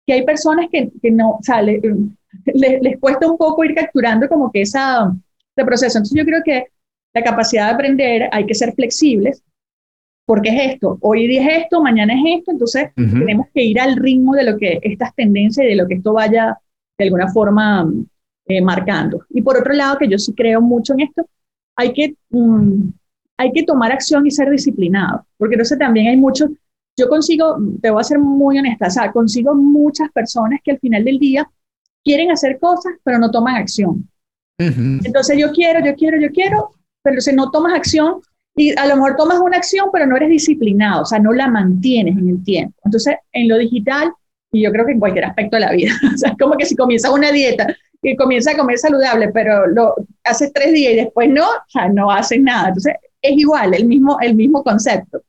que 0.05 0.13
hay 0.13 0.25
personas 0.25 0.67
que, 0.71 0.91
que 1.01 1.11
no, 1.11 1.31
o 1.31 1.43
sea, 1.43 1.61
les, 1.61 2.99
cuesta 2.99 3.29
un 3.29 3.37
poco 3.37 3.63
ir 3.63 3.73
capturando 3.73 4.27
como 4.27 4.51
que 4.51 4.61
esa, 4.61 5.13
ese 5.55 5.65
proceso. 5.65 5.97
Entonces 5.97 6.17
yo 6.17 6.25
creo 6.25 6.41
que 6.43 6.67
la 7.13 7.23
capacidad 7.23 7.67
de 7.67 7.73
aprender 7.73 8.29
hay 8.31 8.45
que 8.45 8.55
ser 8.55 8.73
flexibles, 8.73 9.43
porque 10.25 10.49
es 10.49 10.73
esto, 10.73 10.97
hoy 11.01 11.27
día 11.27 11.45
es 11.45 11.63
esto, 11.63 11.81
mañana 11.81 12.13
es 12.13 12.39
esto, 12.39 12.51
entonces 12.51 12.91
tenemos 12.95 13.47
que 13.53 13.61
ir 13.61 13.79
al 13.79 13.97
ritmo 13.97 14.33
de 14.33 14.45
lo 14.45 14.57
que 14.57 14.79
estas 14.81 15.13
tendencias 15.15 15.65
y 15.65 15.69
de 15.69 15.75
lo 15.75 15.85
que 15.85 15.95
esto 15.95 16.13
vaya 16.13 16.57
de 16.97 17.03
alguna 17.03 17.27
forma 17.27 17.91
eh, 18.47 18.61
marcando. 18.61 19.25
Y 19.29 19.41
por 19.41 19.57
otro 19.57 19.73
lado, 19.73 19.97
que 19.97 20.07
yo 20.07 20.17
sí 20.17 20.33
creo 20.33 20.61
mucho 20.61 20.93
en 20.93 21.01
esto, 21.01 21.27
hay 21.75 21.93
que, 21.93 22.15
mm, 22.29 22.89
hay 23.37 23.51
que 23.51 23.63
tomar 23.63 23.91
acción 23.91 24.25
y 24.25 24.31
ser 24.31 24.49
disciplinado, 24.49 25.25
porque 25.37 25.55
entonces 25.55 25.77
también 25.77 26.07
hay 26.07 26.17
muchos 26.17 26.49
yo 26.97 27.09
consigo, 27.09 27.57
te 27.81 27.89
voy 27.89 28.01
a 28.01 28.03
ser 28.03 28.19
muy 28.19 28.59
honesta, 28.59 28.87
o 28.87 28.91
sea, 28.91 29.11
consigo 29.11 29.55
muchas 29.55 30.11
personas 30.11 30.59
que 30.63 30.71
al 30.71 30.79
final 30.79 31.03
del 31.03 31.17
día 31.17 31.49
quieren 32.03 32.31
hacer 32.31 32.59
cosas, 32.59 32.93
pero 33.03 33.17
no 33.17 33.31
toman 33.31 33.55
acción. 33.55 34.07
Entonces 34.57 35.37
yo 35.37 35.51
quiero, 35.51 35.83
yo 35.83 35.95
quiero, 35.95 36.19
yo 36.19 36.29
quiero, 36.29 36.71
pero 37.01 37.19
si 37.19 37.33
no 37.33 37.49
tomas 37.49 37.73
acción 37.73 38.21
y 38.55 38.77
a 38.77 38.85
lo 38.85 38.95
mejor 38.95 39.15
tomas 39.15 39.39
una 39.39 39.57
acción, 39.57 39.89
pero 39.91 40.05
no 40.05 40.15
eres 40.15 40.29
disciplinado, 40.29 41.01
o 41.01 41.05
sea, 41.05 41.19
no 41.19 41.33
la 41.33 41.47
mantienes 41.47 42.15
en 42.17 42.29
el 42.29 42.43
tiempo. 42.43 42.75
Entonces, 42.85 43.15
en 43.31 43.49
lo 43.49 43.57
digital, 43.57 44.13
y 44.51 44.63
yo 44.63 44.71
creo 44.71 44.85
que 44.85 44.91
en 44.91 44.99
cualquier 44.99 45.25
aspecto 45.25 45.57
de 45.57 45.61
la 45.61 45.71
vida, 45.71 45.91
o 46.13 46.17
sea, 46.17 46.31
es 46.31 46.37
como 46.37 46.55
que 46.55 46.65
si 46.65 46.75
comienzas 46.75 47.11
una 47.11 47.31
dieta 47.31 47.67
y 48.03 48.15
comienzas 48.15 48.53
a 48.53 48.57
comer 48.57 48.77
saludable, 48.77 49.29
pero 49.29 49.65
lo 49.67 49.95
haces 50.23 50.51
tres 50.53 50.73
días 50.73 50.93
y 50.93 50.97
después 50.97 51.29
no, 51.29 51.47
sea, 51.67 51.87
no 51.89 52.11
haces 52.11 52.41
nada. 52.41 52.67
Entonces, 52.67 52.93
es 53.21 53.31
igual, 53.37 53.73
el 53.73 53.85
mismo, 53.85 54.17
el 54.21 54.35
mismo 54.35 54.63
concepto. 54.63 55.21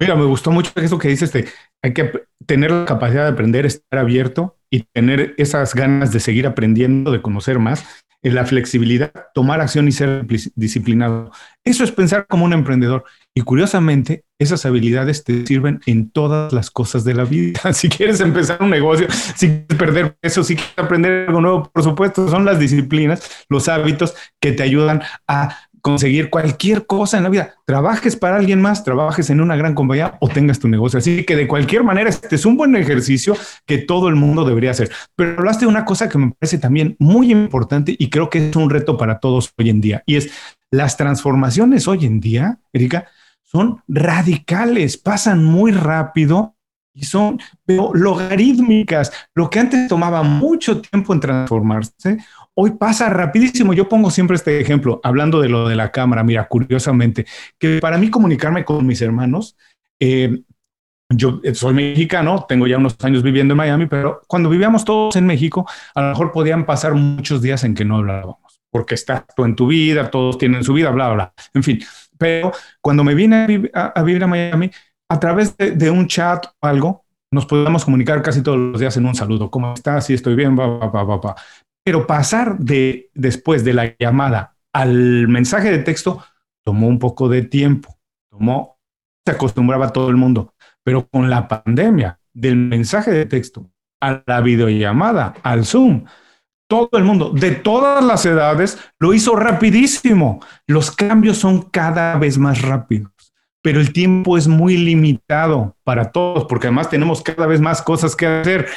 Mira, 0.00 0.14
me 0.14 0.24
gustó 0.24 0.50
mucho 0.50 0.70
eso 0.76 0.98
que 0.98 1.08
dices 1.08 1.32
de 1.32 1.46
hay 1.82 1.92
que 1.92 2.12
tener 2.46 2.70
la 2.70 2.84
capacidad 2.84 3.24
de 3.24 3.30
aprender, 3.30 3.66
estar 3.66 3.98
abierto 3.98 4.56
y 4.70 4.82
tener 4.82 5.34
esas 5.38 5.74
ganas 5.74 6.12
de 6.12 6.20
seguir 6.20 6.46
aprendiendo, 6.46 7.10
de 7.10 7.22
conocer 7.22 7.58
más, 7.58 7.84
en 8.22 8.34
la 8.34 8.44
flexibilidad, 8.44 9.12
tomar 9.32 9.60
acción 9.60 9.88
y 9.88 9.92
ser 9.92 10.26
disciplinado. 10.54 11.30
Eso 11.64 11.84
es 11.84 11.92
pensar 11.92 12.26
como 12.26 12.44
un 12.44 12.52
emprendedor. 12.52 13.04
Y 13.38 13.42
curiosamente, 13.42 14.24
esas 14.40 14.66
habilidades 14.66 15.22
te 15.22 15.46
sirven 15.46 15.78
en 15.86 16.10
todas 16.10 16.52
las 16.52 16.72
cosas 16.72 17.04
de 17.04 17.14
la 17.14 17.22
vida. 17.22 17.60
Si 17.72 17.88
quieres 17.88 18.18
empezar 18.18 18.60
un 18.60 18.70
negocio, 18.70 19.06
si 19.36 19.46
quieres 19.46 19.78
perder 19.78 20.16
peso, 20.20 20.42
si 20.42 20.56
quieres 20.56 20.74
aprender 20.76 21.28
algo 21.28 21.40
nuevo, 21.40 21.70
por 21.72 21.84
supuesto, 21.84 22.28
son 22.28 22.44
las 22.44 22.58
disciplinas, 22.58 23.46
los 23.48 23.68
hábitos 23.68 24.16
que 24.40 24.50
te 24.50 24.64
ayudan 24.64 25.02
a 25.28 25.56
conseguir 25.82 26.30
cualquier 26.30 26.84
cosa 26.84 27.16
en 27.16 27.22
la 27.22 27.28
vida. 27.28 27.54
Trabajes 27.64 28.16
para 28.16 28.38
alguien 28.38 28.60
más, 28.60 28.82
trabajes 28.82 29.30
en 29.30 29.40
una 29.40 29.54
gran 29.54 29.76
compañía 29.76 30.18
o 30.18 30.28
tengas 30.28 30.58
tu 30.58 30.66
negocio. 30.66 30.98
Así 30.98 31.22
que 31.22 31.36
de 31.36 31.46
cualquier 31.46 31.84
manera, 31.84 32.10
este 32.10 32.34
es 32.34 32.44
un 32.44 32.56
buen 32.56 32.74
ejercicio 32.74 33.36
que 33.66 33.78
todo 33.78 34.08
el 34.08 34.16
mundo 34.16 34.44
debería 34.44 34.72
hacer. 34.72 34.90
Pero 35.14 35.38
hablaste 35.38 35.64
de 35.64 35.70
una 35.70 35.84
cosa 35.84 36.08
que 36.08 36.18
me 36.18 36.32
parece 36.32 36.58
también 36.58 36.96
muy 36.98 37.30
importante 37.30 37.94
y 37.96 38.10
creo 38.10 38.30
que 38.30 38.48
es 38.48 38.56
un 38.56 38.68
reto 38.68 38.96
para 38.96 39.20
todos 39.20 39.52
hoy 39.56 39.70
en 39.70 39.80
día. 39.80 40.02
Y 40.06 40.16
es 40.16 40.32
las 40.72 40.96
transformaciones 40.96 41.86
hoy 41.86 42.04
en 42.04 42.18
día, 42.18 42.58
Erika, 42.72 43.06
son 43.50 43.82
radicales, 43.88 44.98
pasan 44.98 45.42
muy 45.42 45.72
rápido 45.72 46.56
y 46.92 47.04
son 47.04 47.40
logarítmicas. 47.66 49.10
Lo 49.34 49.48
que 49.48 49.60
antes 49.60 49.88
tomaba 49.88 50.22
mucho 50.22 50.82
tiempo 50.82 51.14
en 51.14 51.20
transformarse, 51.20 52.18
hoy 52.54 52.72
pasa 52.72 53.08
rapidísimo. 53.08 53.72
Yo 53.72 53.88
pongo 53.88 54.10
siempre 54.10 54.36
este 54.36 54.60
ejemplo, 54.60 55.00
hablando 55.02 55.40
de 55.40 55.48
lo 55.48 55.66
de 55.66 55.76
la 55.76 55.90
cámara, 55.90 56.22
mira, 56.22 56.46
curiosamente, 56.46 57.24
que 57.58 57.78
para 57.78 57.96
mí 57.96 58.10
comunicarme 58.10 58.64
con 58.64 58.86
mis 58.86 59.00
hermanos, 59.00 59.56
eh, 59.98 60.42
yo 61.10 61.40
soy 61.54 61.72
mexicano, 61.72 62.44
tengo 62.46 62.66
ya 62.66 62.76
unos 62.76 62.96
años 63.02 63.22
viviendo 63.22 63.54
en 63.54 63.58
Miami, 63.58 63.86
pero 63.86 64.20
cuando 64.26 64.50
vivíamos 64.50 64.84
todos 64.84 65.16
en 65.16 65.24
México, 65.24 65.66
a 65.94 66.02
lo 66.02 66.08
mejor 66.10 66.32
podían 66.32 66.66
pasar 66.66 66.94
muchos 66.94 67.40
días 67.40 67.64
en 67.64 67.74
que 67.74 67.86
no 67.86 67.96
hablábamos, 67.96 68.60
porque 68.70 68.94
estás 68.94 69.24
tú 69.34 69.46
en 69.46 69.56
tu 69.56 69.68
vida, 69.68 70.10
todos 70.10 70.36
tienen 70.36 70.62
su 70.64 70.74
vida, 70.74 70.90
bla, 70.90 71.10
bla, 71.14 71.32
en 71.54 71.62
fin. 71.62 71.80
Pero 72.18 72.52
cuando 72.80 73.04
me 73.04 73.14
vine 73.14 73.70
a, 73.72 74.02
vivir 74.02 74.24
a 74.24 74.26
Miami, 74.26 74.70
a 75.10 75.20
través 75.20 75.56
de, 75.56 75.90
un 75.90 76.06
chat 76.06 76.46
o 76.60 76.66
algo, 76.66 77.04
nos 77.32 77.46
podíamos 77.46 77.84
comunicar 77.84 78.22
casi 78.22 78.42
todos 78.42 78.58
los 78.58 78.80
días 78.80 78.96
en 78.96 79.06
un 79.06 79.14
saludo. 79.14 79.50
¿Cómo 79.50 79.74
estás? 79.74 80.06
Sí, 80.06 80.14
estoy 80.14 80.34
bien, 80.34 80.58
va, 80.58 80.66
va. 80.66 81.36
Pero 81.84 82.06
pasar 82.06 82.58
de 82.58 83.10
después 83.14 83.64
de 83.64 83.74
la 83.74 83.94
llamada 83.98 84.56
al 84.74 85.28
mensaje 85.28 85.70
de 85.70 85.78
texto 85.78 86.22
tomó 86.64 86.88
un 86.88 86.98
poco 86.98 87.28
de 87.28 87.42
tiempo, 87.42 87.96
tomó, 88.30 88.78
se 89.24 89.32
acostumbraba 89.32 89.92
todo 89.92 90.10
el 90.10 90.16
mundo, 90.16 90.54
pero 90.84 91.08
con 91.08 91.30
la 91.30 91.48
pandemia 91.48 92.20
del 92.34 92.56
mensaje 92.56 93.10
de 93.10 93.26
texto 93.26 93.70
a 94.00 94.22
la 94.26 94.40
videollamada, 94.40 95.34
al 95.42 95.64
Zoom, 95.64 96.04
todo 96.68 96.90
el 96.92 97.04
mundo, 97.04 97.30
de 97.30 97.52
todas 97.52 98.04
las 98.04 98.24
edades, 98.26 98.78
lo 98.98 99.14
hizo 99.14 99.34
rapidísimo. 99.34 100.40
Los 100.66 100.90
cambios 100.90 101.38
son 101.38 101.62
cada 101.62 102.16
vez 102.18 102.38
más 102.38 102.62
rápidos, 102.62 103.10
pero 103.62 103.80
el 103.80 103.92
tiempo 103.92 104.36
es 104.36 104.46
muy 104.46 104.76
limitado 104.76 105.76
para 105.82 106.12
todos, 106.12 106.44
porque 106.44 106.68
además 106.68 106.90
tenemos 106.90 107.22
cada 107.22 107.46
vez 107.46 107.60
más 107.60 107.82
cosas 107.82 108.14
que 108.14 108.26
hacer 108.26 108.68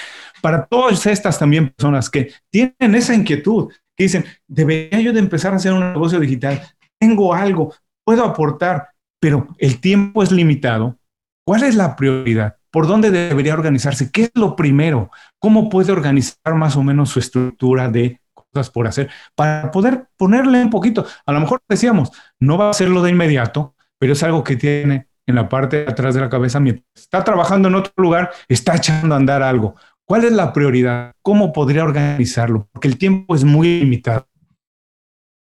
para 0.41 0.65
todas 0.65 1.05
estas 1.05 1.37
también 1.37 1.69
personas 1.69 2.09
que 2.09 2.31
tienen 2.49 2.95
esa 2.95 3.13
inquietud, 3.13 3.71
que 3.95 4.05
dicen, 4.05 4.25
debería 4.47 4.99
yo 5.01 5.13
de 5.13 5.19
empezar 5.19 5.53
a 5.53 5.57
hacer 5.57 5.73
un 5.73 5.93
negocio 5.93 6.19
digital, 6.19 6.61
tengo 6.99 7.33
algo, 7.33 7.75
puedo 8.03 8.23
aportar, 8.23 8.87
pero 9.19 9.47
el 9.59 9.79
tiempo 9.79 10.23
es 10.23 10.31
limitado 10.31 10.97
¿Cuál 11.43 11.63
es 11.63 11.75
la 11.75 11.95
prioridad? 11.95 12.57
¿Por 12.71 12.87
dónde 12.87 13.11
debería 13.11 13.53
organizarse? 13.53 14.11
¿Qué 14.11 14.23
es 14.23 14.31
lo 14.33 14.55
primero? 14.55 15.11
¿Cómo 15.39 15.69
puede 15.69 15.91
organizar 15.91 16.55
más 16.55 16.77
o 16.77 16.83
menos 16.83 17.09
su 17.09 17.19
estructura 17.19 17.89
de 17.89 18.21
cosas 18.33 18.69
por 18.69 18.87
hacer 18.87 19.09
para 19.35 19.71
poder 19.71 20.07
ponerle 20.17 20.61
un 20.61 20.69
poquito? 20.69 21.05
A 21.25 21.33
lo 21.33 21.41
mejor 21.41 21.61
decíamos, 21.67 22.11
no 22.39 22.57
va 22.57 22.67
a 22.67 22.69
hacerlo 22.71 23.03
de 23.03 23.11
inmediato, 23.11 23.75
pero 23.99 24.13
es 24.13 24.23
algo 24.23 24.43
que 24.43 24.55
tiene 24.55 25.07
en 25.27 25.35
la 25.35 25.49
parte 25.49 25.83
de 25.83 25.91
atrás 25.91 26.15
de 26.15 26.21
la 26.21 26.29
cabeza 26.29 26.59
mientras 26.59 26.85
está 26.95 27.23
trabajando 27.23 27.67
en 27.67 27.75
otro 27.75 27.93
lugar, 27.97 28.31
está 28.47 28.75
echando 28.75 29.15
a 29.15 29.17
andar 29.17 29.43
algo. 29.43 29.75
¿Cuál 30.05 30.25
es 30.25 30.31
la 30.31 30.51
prioridad? 30.51 31.13
¿Cómo 31.21 31.53
podría 31.53 31.83
organizarlo? 31.83 32.67
Porque 32.71 32.87
el 32.87 32.97
tiempo 32.97 33.35
es 33.35 33.43
muy 33.43 33.79
limitado. 33.81 34.27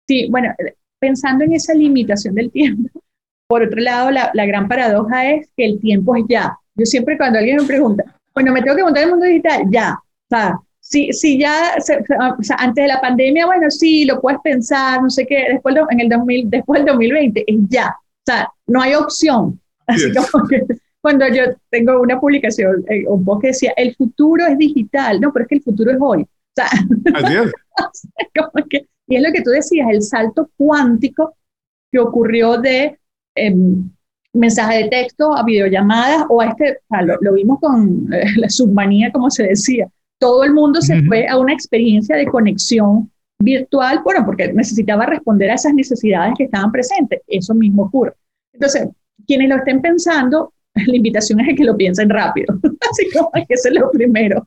Sí, 0.08 0.28
bueno, 0.30 0.54
pensando 0.98 1.44
en 1.44 1.52
esa 1.52 1.74
limitación 1.74 2.34
del 2.34 2.50
tiempo, 2.50 2.88
por 3.48 3.62
otro 3.62 3.80
lado, 3.80 4.10
la, 4.10 4.30
la, 4.34 4.44
gran 4.46 4.66
paradoja 4.66 5.30
es 5.30 5.50
que 5.56 5.64
el 5.64 5.80
tiempo 5.80 6.16
es 6.16 6.24
ya. 6.28 6.58
Yo 6.76 6.84
siempre 6.84 7.16
cuando 7.16 7.38
alguien 7.38 7.56
me 7.56 7.64
pregunta, 7.64 8.04
bueno, 8.34 8.52
me 8.52 8.62
tengo 8.62 8.76
que 8.76 8.84
montar 8.84 9.04
el 9.04 9.10
mundo 9.10 9.26
digital, 9.26 9.62
ya. 9.70 9.94
O 9.94 10.28
sea, 10.28 10.58
si, 10.80 11.12
si 11.12 11.38
ya, 11.38 11.74
o 11.78 12.42
sea, 12.42 12.56
antes 12.58 12.84
de 12.84 12.88
la 12.88 13.00
pandemia, 13.00 13.46
bueno, 13.46 13.70
sí, 13.70 14.04
lo 14.04 14.20
puedes 14.20 14.40
pensar, 14.40 15.02
no 15.02 15.10
sé 15.10 15.26
qué, 15.26 15.46
después 15.52 15.74
en 15.90 16.00
el 16.00 16.08
2000, 16.08 16.50
después 16.50 16.80
del 16.80 16.92
2020, 16.92 17.44
es 17.46 17.56
ya. 17.68 17.88
O 17.88 18.22
sea, 18.24 18.48
no 18.66 18.82
hay 18.82 18.94
opción. 18.94 19.60
Así 19.86 20.12
como 20.12 20.46
que 20.46 20.62
cuando 21.00 21.28
yo 21.28 21.44
tengo 21.70 22.00
una 22.00 22.18
publicación, 22.18 22.84
eh, 22.88 23.04
un 23.06 23.24
post 23.24 23.42
que 23.42 23.48
decía, 23.48 23.72
el 23.76 23.94
futuro 23.94 24.46
es 24.46 24.58
digital, 24.58 25.20
no, 25.20 25.32
pero 25.32 25.44
es 25.44 25.48
que 25.48 25.54
el 25.56 25.62
futuro 25.62 25.90
es 25.92 25.98
hoy. 26.00 26.22
O 26.22 26.28
sea, 26.54 26.68
como 28.34 28.66
que, 28.68 28.88
y 29.06 29.16
es 29.16 29.22
lo 29.22 29.32
que 29.32 29.42
tú 29.42 29.50
decías, 29.50 29.88
el 29.90 30.02
salto 30.02 30.50
cuántico 30.56 31.36
que 31.92 31.98
ocurrió 32.00 32.58
de 32.58 32.98
eh, 33.36 33.54
mensaje 34.40 34.84
de 34.84 34.88
texto 34.88 35.34
a 35.34 35.42
videollamadas 35.42 36.24
o 36.28 36.40
a 36.40 36.46
este, 36.46 36.72
o 36.72 36.94
sea, 36.94 37.02
lo, 37.02 37.32
vimos 37.32 37.58
con 37.60 38.12
eh, 38.12 38.24
la 38.36 38.48
submanía, 38.48 39.10
como 39.12 39.30
se 39.30 39.44
decía. 39.44 39.88
Todo 40.18 40.44
el 40.44 40.54
mundo 40.54 40.80
se 40.80 41.02
fue 41.02 41.28
a 41.28 41.38
una 41.38 41.52
experiencia 41.52 42.16
de 42.16 42.26
conexión 42.26 43.10
virtual, 43.38 44.00
bueno, 44.02 44.24
porque 44.24 44.52
necesitaba 44.52 45.04
responder 45.06 45.50
a 45.50 45.54
esas 45.54 45.74
necesidades 45.74 46.34
que 46.38 46.44
estaban 46.44 46.72
presentes. 46.72 47.20
Eso 47.26 47.54
mismo 47.54 47.82
ocurre. 47.84 48.14
Entonces, 48.54 48.88
quienes 49.26 49.48
lo 49.48 49.56
estén 49.56 49.82
pensando, 49.82 50.52
la 50.74 50.96
invitación 50.96 51.40
es 51.40 51.52
a 51.52 51.54
que 51.54 51.64
lo 51.64 51.76
piensen 51.76 52.08
rápido. 52.08 52.54
Así 52.90 53.10
como 53.12 53.30
que 53.32 53.46
eso 53.48 53.68
es 53.68 53.74
lo 53.74 53.90
primero. 53.90 54.46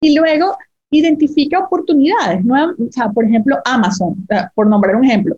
Y 0.00 0.16
luego, 0.16 0.56
identifica 0.90 1.60
oportunidades. 1.60 2.44
¿no? 2.44 2.70
O 2.72 2.92
sea, 2.92 3.08
por 3.10 3.24
ejemplo, 3.24 3.56
Amazon, 3.64 4.26
por 4.54 4.66
nombrar 4.66 4.96
un 4.96 5.04
ejemplo. 5.04 5.36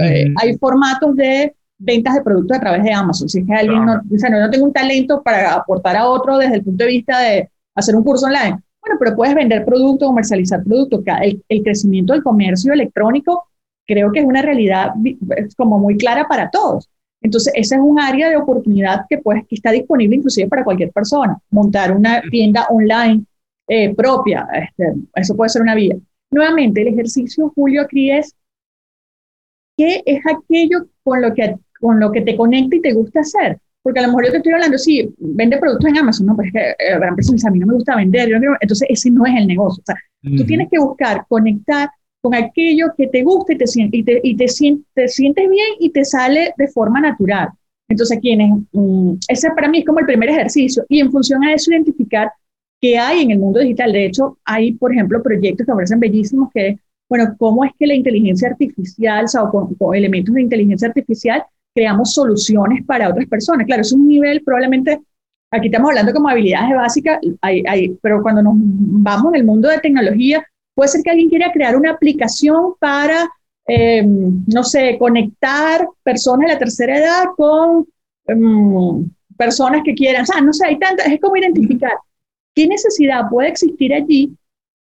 Eh, 0.00 0.32
hay 0.36 0.58
formatos 0.58 1.16
de 1.16 1.54
ventas 1.80 2.14
de 2.14 2.22
productos 2.22 2.56
a 2.56 2.60
través 2.60 2.84
de 2.84 2.92
Amazon. 2.92 3.28
Si 3.28 3.40
es 3.40 3.46
que 3.46 3.54
alguien 3.54 3.84
no, 3.84 3.94
o 3.94 4.18
sea, 4.18 4.30
no, 4.30 4.38
no 4.38 4.50
tengo 4.50 4.66
un 4.66 4.72
talento 4.72 5.22
para 5.22 5.54
aportar 5.54 5.96
a 5.96 6.08
otro 6.08 6.38
desde 6.38 6.56
el 6.56 6.62
punto 6.62 6.84
de 6.84 6.90
vista 6.90 7.18
de 7.20 7.50
hacer 7.74 7.96
un 7.96 8.04
curso 8.04 8.26
online. 8.26 8.58
Bueno, 8.82 8.96
pero 8.98 9.16
puedes 9.16 9.34
vender 9.34 9.64
productos, 9.64 10.08
comercializar 10.08 10.62
productos. 10.62 11.02
El, 11.22 11.42
el 11.48 11.62
crecimiento 11.62 12.12
del 12.12 12.22
comercio 12.22 12.72
electrónico 12.72 13.48
creo 13.86 14.12
que 14.12 14.20
es 14.20 14.26
una 14.26 14.42
realidad 14.42 14.92
como 15.56 15.78
muy 15.78 15.96
clara 15.96 16.26
para 16.28 16.50
todos. 16.50 16.88
Entonces, 17.22 17.52
ese 17.56 17.74
es 17.74 17.80
un 17.80 18.00
área 18.00 18.30
de 18.30 18.36
oportunidad 18.36 19.04
que, 19.08 19.18
pues, 19.18 19.44
que 19.46 19.56
está 19.56 19.72
disponible 19.72 20.16
inclusive 20.16 20.48
para 20.48 20.64
cualquier 20.64 20.90
persona. 20.92 21.38
Montar 21.50 21.94
una 21.94 22.22
tienda 22.30 22.66
online 22.70 23.24
eh, 23.68 23.94
propia, 23.94 24.48
este, 24.52 24.94
eso 25.14 25.36
puede 25.36 25.50
ser 25.50 25.62
una 25.62 25.74
vía. 25.74 25.96
Nuevamente, 26.30 26.82
el 26.82 26.88
ejercicio, 26.88 27.52
Julio, 27.54 27.82
aquí 27.82 28.10
es, 28.10 28.34
¿qué 29.76 30.02
es 30.06 30.20
aquello 30.26 30.86
con 31.02 31.20
lo 31.20 31.34
que 31.34 31.56
con 31.80 31.98
lo 31.98 32.12
que 32.12 32.20
te 32.20 32.36
conecta 32.36 32.76
y 32.76 32.80
te 32.80 32.92
gusta 32.92 33.20
hacer. 33.20 33.58
Porque 33.82 34.00
a 34.00 34.02
lo 34.02 34.08
mejor 34.08 34.26
yo 34.26 34.32
te 34.32 34.36
estoy 34.38 34.52
hablando, 34.52 34.76
sí, 34.76 35.08
vende 35.18 35.56
productos 35.56 35.88
en 35.88 35.98
Amazon, 35.98 36.26
no, 36.26 36.36
pues 36.36 36.48
es 36.48 36.52
que 36.52 36.70
eh, 36.70 36.98
gran 36.98 37.14
a 37.14 37.50
mí 37.50 37.58
no 37.58 37.66
me 37.66 37.74
gusta 37.74 37.96
vender, 37.96 38.28
yo 38.28 38.36
entonces 38.60 38.86
ese 38.90 39.10
no 39.10 39.24
es 39.24 39.34
el 39.36 39.46
negocio. 39.46 39.82
O 39.82 39.86
sea, 39.86 39.96
tú 40.36 40.44
tienes 40.44 40.68
que 40.70 40.78
buscar 40.78 41.24
conectar 41.28 41.88
con 42.20 42.34
aquello 42.34 42.88
que 42.96 43.06
te 43.06 43.22
gusta 43.22 43.54
y 43.54 43.56
te, 43.56 43.64
y 43.74 44.02
te, 44.02 44.20
y 44.22 44.36
te, 44.36 44.46
te 44.94 45.08
sientes 45.08 45.48
bien 45.48 45.68
y 45.78 45.90
te 45.90 46.04
sale 46.04 46.52
de 46.58 46.68
forma 46.68 47.00
natural. 47.00 47.48
Entonces, 47.88 48.18
quienes, 48.20 48.52
mm, 48.72 49.14
ese 49.28 49.50
para 49.50 49.68
mí 49.68 49.78
es 49.78 49.84
como 49.86 50.00
el 50.00 50.06
primer 50.06 50.28
ejercicio 50.28 50.84
y 50.88 51.00
en 51.00 51.10
función 51.10 51.42
a 51.44 51.54
eso 51.54 51.72
identificar 51.72 52.30
qué 52.80 52.98
hay 52.98 53.22
en 53.22 53.30
el 53.32 53.38
mundo 53.38 53.60
digital. 53.60 53.92
De 53.92 54.06
hecho, 54.06 54.38
hay, 54.44 54.72
por 54.72 54.92
ejemplo, 54.92 55.22
proyectos 55.22 55.66
que 55.66 55.72
parecen 55.72 56.00
bellísimos 56.00 56.50
que, 56.52 56.78
bueno, 57.08 57.34
cómo 57.38 57.64
es 57.64 57.72
que 57.78 57.86
la 57.86 57.94
inteligencia 57.94 58.48
artificial, 58.48 59.24
o, 59.24 59.28
sea, 59.28 59.42
con 59.50 59.94
elementos 59.94 60.34
de 60.34 60.42
inteligencia 60.42 60.88
artificial, 60.88 61.42
creamos 61.80 62.12
soluciones 62.12 62.84
para 62.84 63.08
otras 63.08 63.26
personas. 63.26 63.64
Claro, 63.66 63.80
es 63.80 63.92
un 63.92 64.06
nivel 64.06 64.42
probablemente, 64.42 65.00
aquí 65.50 65.68
estamos 65.68 65.88
hablando 65.88 66.12
como 66.12 66.28
habilidades 66.28 66.76
básicas, 66.76 67.18
hay, 67.40 67.62
hay, 67.66 67.96
pero 68.02 68.22
cuando 68.22 68.42
nos 68.42 68.52
vamos 68.54 69.32
en 69.32 69.40
el 69.40 69.46
mundo 69.46 69.70
de 69.70 69.78
tecnología, 69.78 70.44
puede 70.74 70.88
ser 70.90 71.02
que 71.02 71.10
alguien 71.10 71.30
quiera 71.30 71.50
crear 71.50 71.74
una 71.76 71.92
aplicación 71.92 72.74
para, 72.78 73.26
eh, 73.66 74.04
no 74.04 74.62
sé, 74.62 74.98
conectar 74.98 75.88
personas 76.02 76.48
de 76.48 76.52
la 76.52 76.58
tercera 76.58 76.98
edad 76.98 77.24
con 77.34 77.86
um, 78.26 79.08
personas 79.38 79.80
que 79.82 79.94
quieran, 79.94 80.24
o 80.24 80.26
sea, 80.26 80.42
no 80.42 80.52
sé, 80.52 80.66
hay 80.66 80.78
tantas, 80.78 81.06
es 81.06 81.18
como 81.18 81.38
identificar 81.38 81.92
qué 82.54 82.66
necesidad 82.66 83.22
puede 83.30 83.48
existir 83.48 83.94
allí 83.94 84.34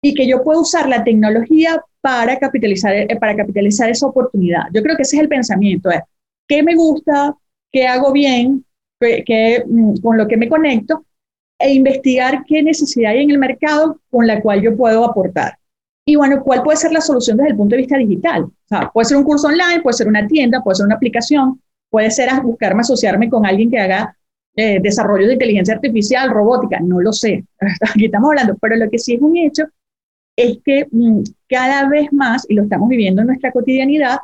y 0.02 0.14
que 0.14 0.28
yo 0.28 0.44
pueda 0.44 0.60
usar 0.60 0.90
la 0.90 1.06
tecnología 1.06 1.82
para 2.02 2.38
capitalizar, 2.38 2.94
eh, 2.94 3.18
para 3.18 3.34
capitalizar 3.38 3.90
esa 3.90 4.08
oportunidad. 4.08 4.64
Yo 4.74 4.84
creo 4.84 4.98
que 4.98 5.04
ese 5.04 5.16
es 5.16 5.22
el 5.22 5.30
pensamiento, 5.30 5.90
es 5.90 6.02
qué 6.48 6.64
me 6.64 6.76
gusta, 6.76 7.36
qué 7.72 7.88
hago 7.88 8.12
bien, 8.12 8.66
qué, 9.00 9.64
mm, 9.66 9.98
con 10.02 10.18
lo 10.18 10.28
que 10.28 10.38
me 10.38 10.50
conecto, 10.50 11.06
e 11.60 11.74
investigar 11.74 12.44
qué 12.48 12.64
necesidad 12.64 13.12
hay 13.12 13.24
en 13.24 13.32
el 13.32 13.38
mercado 13.38 14.00
con 14.10 14.26
la 14.26 14.42
cual 14.42 14.62
yo 14.62 14.76
puedo 14.76 15.06
aportar. 15.06 15.58
Y 16.06 16.16
bueno, 16.16 16.44
¿cuál 16.44 16.64
puede 16.64 16.78
ser 16.78 16.92
la 16.92 17.02
solución 17.02 17.38
desde 17.38 17.52
el 17.52 17.56
punto 17.56 17.76
de 17.76 17.82
vista 17.82 17.98
digital? 17.98 18.44
O 18.46 18.54
sea, 18.68 18.90
puede 18.92 19.06
ser 19.06 19.18
un 19.18 19.24
curso 19.24 19.48
online, 19.48 19.82
puede 19.82 19.94
ser 19.98 20.08
una 20.08 20.28
tienda, 20.28 20.64
puede 20.64 20.76
ser 20.76 20.88
una 20.88 20.96
aplicación, 20.96 21.62
puede 21.90 22.10
ser 22.10 22.30
buscarme 22.42 22.82
asociarme 22.82 23.30
con 23.30 23.46
alguien 23.46 23.70
que 23.70 23.80
haga 23.80 24.18
eh, 24.56 24.80
desarrollo 24.82 25.28
de 25.28 25.34
inteligencia 25.34 25.76
artificial, 25.76 26.30
robótica, 26.30 26.80
no 26.80 27.00
lo 27.00 27.14
sé, 27.14 27.46
aquí 27.90 28.06
estamos 28.06 28.30
hablando, 28.32 28.58
pero 28.60 28.76
lo 28.76 28.90
que 28.90 29.00
sí 29.00 29.14
es 29.14 29.22
un 29.22 29.38
hecho 29.38 29.66
es 30.36 30.58
que 30.66 30.88
mm, 30.92 31.22
cada 31.48 31.88
vez 31.88 32.12
más, 32.12 32.46
y 32.50 32.56
lo 32.56 32.64
estamos 32.64 32.90
viviendo 32.90 33.22
en 33.22 33.28
nuestra 33.28 33.52
cotidianidad, 33.52 34.18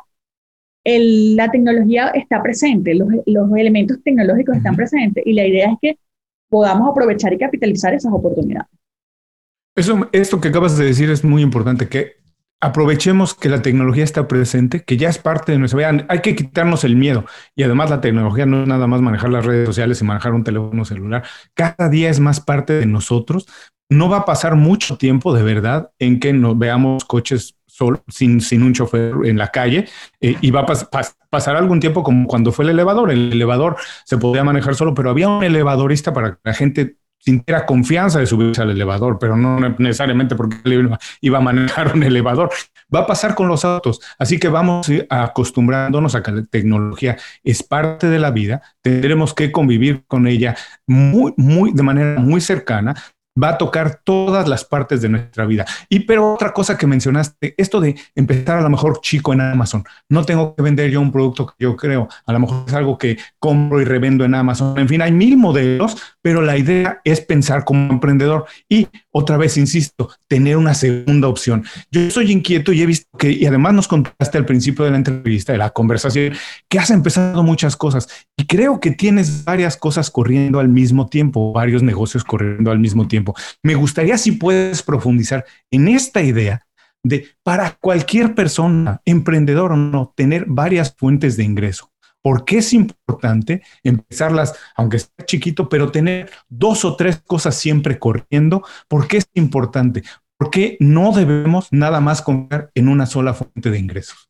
la 0.96 1.50
tecnología 1.50 2.08
está 2.08 2.42
presente, 2.42 2.94
los, 2.94 3.08
elementos 3.56 3.98
tecnológicos 4.02 4.56
están 4.56 4.76
presentes 4.76 5.22
y 5.26 5.32
la 5.32 5.46
idea 5.46 5.72
es 5.72 5.78
que 5.80 5.98
podamos 6.48 6.90
aprovechar 6.90 7.32
y 7.32 7.38
capitalizar 7.38 7.94
esas 7.94 8.12
oportunidades. 8.12 8.70
Eso, 9.76 10.08
esto 10.12 10.40
que 10.40 10.48
acabas 10.48 10.76
de 10.78 10.86
decir 10.86 11.10
es 11.10 11.24
muy 11.24 11.42
importante, 11.42 11.88
que 11.88 12.18
aprovechemos 12.60 13.34
que 13.34 13.48
la 13.48 13.62
tecnología 13.62 14.04
está 14.04 14.26
presente, 14.26 14.82
que 14.82 14.96
ya 14.96 15.08
es 15.08 15.18
parte 15.18 15.52
de 15.52 15.58
nuestra 15.58 15.78
vida. 15.78 16.06
Hay 16.08 16.20
que 16.20 16.34
quitarnos 16.34 16.84
el 16.84 16.96
miedo. 16.96 17.24
Y 17.54 17.62
además 17.62 17.90
la 17.90 18.00
tecnología 18.00 18.46
no 18.46 18.62
es 18.62 18.68
nada 18.68 18.86
más 18.86 19.00
manejar 19.00 19.30
las 19.30 19.44
redes 19.44 19.66
sociales 19.66 20.00
y 20.00 20.04
manejar 20.04 20.32
un 20.32 20.44
teléfono 20.44 20.84
celular. 20.84 21.24
Cada 21.54 21.88
día 21.88 22.10
es 22.10 22.18
más 22.18 22.40
parte 22.40 22.72
de 22.72 22.86
nosotros. 22.86 23.46
No 23.88 24.08
va 24.08 24.18
a 24.18 24.24
pasar 24.24 24.56
mucho 24.56 24.98
tiempo 24.98 25.32
de 25.34 25.42
verdad 25.42 25.92
en 25.98 26.20
que 26.20 26.32
nos 26.32 26.58
veamos 26.58 27.04
coches 27.04 27.57
sin, 28.08 28.40
sin 28.40 28.62
un 28.62 28.72
chofer 28.72 29.14
en 29.24 29.38
la 29.38 29.48
calle 29.48 29.86
eh, 30.20 30.36
y 30.40 30.50
va 30.50 30.60
a 30.60 30.66
pasar 31.30 31.56
algún 31.56 31.80
tiempo 31.80 32.02
como 32.02 32.26
cuando 32.26 32.52
fue 32.52 32.64
el 32.64 32.70
elevador. 32.70 33.10
El 33.10 33.32
elevador 33.32 33.76
se 34.04 34.18
podía 34.18 34.44
manejar 34.44 34.74
solo, 34.74 34.94
pero 34.94 35.10
había 35.10 35.28
un 35.28 35.44
elevadorista 35.44 36.12
para 36.12 36.32
que 36.32 36.40
la 36.44 36.54
gente 36.54 36.96
sintiera 37.18 37.66
confianza 37.66 38.20
de 38.20 38.26
subirse 38.26 38.62
al 38.62 38.70
elevador, 38.70 39.18
pero 39.18 39.36
no 39.36 39.58
necesariamente 39.78 40.34
porque 40.34 40.56
iba 41.20 41.38
a 41.38 41.40
manejar 41.40 41.94
un 41.94 42.02
elevador. 42.02 42.50
Va 42.94 43.00
a 43.00 43.06
pasar 43.06 43.34
con 43.34 43.48
los 43.48 43.64
autos, 43.64 44.00
así 44.18 44.38
que 44.38 44.48
vamos 44.48 44.90
acostumbrándonos 45.10 46.14
a 46.14 46.22
que 46.22 46.32
la 46.32 46.44
tecnología 46.44 47.18
es 47.44 47.62
parte 47.62 48.08
de 48.08 48.18
la 48.18 48.30
vida, 48.30 48.62
tendremos 48.80 49.34
que 49.34 49.52
convivir 49.52 50.04
con 50.06 50.26
ella 50.26 50.56
muy, 50.86 51.34
muy, 51.36 51.72
de 51.72 51.82
manera 51.82 52.20
muy 52.20 52.40
cercana, 52.40 52.94
va 53.40 53.50
a 53.50 53.58
tocar 53.58 54.00
todas 54.04 54.48
las 54.48 54.64
partes 54.64 55.00
de 55.00 55.08
nuestra 55.08 55.46
vida. 55.46 55.64
Y 55.88 56.00
pero 56.00 56.34
otra 56.34 56.52
cosa 56.52 56.76
que 56.76 56.86
mencionaste, 56.86 57.54
esto 57.56 57.80
de 57.80 57.96
empezar 58.14 58.58
a 58.58 58.62
lo 58.62 58.70
mejor 58.70 59.00
chico 59.00 59.32
en 59.32 59.40
Amazon, 59.40 59.84
no 60.08 60.24
tengo 60.24 60.54
que 60.54 60.62
vender 60.62 60.90
yo 60.90 61.00
un 61.00 61.12
producto 61.12 61.46
que 61.46 61.54
yo 61.58 61.76
creo, 61.76 62.08
a 62.26 62.32
lo 62.32 62.40
mejor 62.40 62.64
es 62.66 62.74
algo 62.74 62.98
que 62.98 63.18
compro 63.38 63.80
y 63.80 63.84
revendo 63.84 64.24
en 64.24 64.34
Amazon, 64.34 64.78
en 64.78 64.88
fin, 64.88 65.02
hay 65.02 65.12
mil 65.12 65.36
modelos, 65.36 65.96
pero 66.22 66.42
la 66.42 66.56
idea 66.56 67.00
es 67.04 67.20
pensar 67.20 67.64
como 67.64 67.92
emprendedor 67.92 68.46
y 68.68 68.88
otra 69.10 69.36
vez, 69.36 69.56
insisto, 69.56 70.10
tener 70.28 70.56
una 70.56 70.74
segunda 70.74 71.28
opción. 71.28 71.64
Yo 71.90 72.10
soy 72.10 72.30
inquieto 72.30 72.72
y 72.72 72.82
he 72.82 72.86
visto 72.86 73.08
que, 73.18 73.30
y 73.30 73.46
además 73.46 73.74
nos 73.74 73.88
contaste 73.88 74.38
al 74.38 74.44
principio 74.44 74.84
de 74.84 74.92
la 74.92 74.96
entrevista, 74.96 75.52
de 75.52 75.58
la 75.58 75.70
conversación, 75.70 76.34
que 76.68 76.78
has 76.78 76.90
empezado 76.90 77.42
muchas 77.42 77.76
cosas 77.76 78.08
y 78.36 78.46
creo 78.46 78.78
que 78.80 78.90
tienes 78.92 79.44
varias 79.44 79.76
cosas 79.76 80.10
corriendo 80.10 80.60
al 80.60 80.68
mismo 80.68 81.08
tiempo, 81.08 81.52
varios 81.52 81.82
negocios 81.82 82.24
corriendo 82.24 82.70
al 82.70 82.78
mismo 82.78 83.08
tiempo. 83.08 83.27
Me 83.62 83.74
gustaría 83.74 84.18
si 84.18 84.32
puedes 84.32 84.82
profundizar 84.82 85.44
en 85.70 85.88
esta 85.88 86.22
idea 86.22 86.66
de 87.02 87.28
para 87.42 87.72
cualquier 87.80 88.34
persona, 88.34 89.00
emprendedor 89.04 89.72
o 89.72 89.76
no, 89.76 90.12
tener 90.16 90.46
varias 90.46 90.94
fuentes 90.96 91.36
de 91.36 91.44
ingreso 91.44 91.92
¿Por 92.22 92.44
qué 92.44 92.58
es 92.58 92.72
importante 92.72 93.62
empezarlas, 93.82 94.54
aunque 94.76 94.98
sea 94.98 95.24
chiquito, 95.24 95.68
pero 95.68 95.90
tener 95.90 96.30
dos 96.48 96.84
o 96.84 96.96
tres 96.96 97.22
cosas 97.24 97.54
siempre 97.54 97.98
corriendo? 97.98 98.64
¿Por 98.88 99.06
qué 99.06 99.18
es 99.18 99.30
importante? 99.34 100.02
Porque 100.36 100.76
no 100.80 101.12
debemos 101.12 101.68
nada 101.70 102.00
más 102.00 102.22
confiar 102.22 102.70
en 102.74 102.88
una 102.88 103.06
sola 103.06 103.34
fuente 103.34 103.70
de 103.70 103.78
ingresos. 103.78 104.27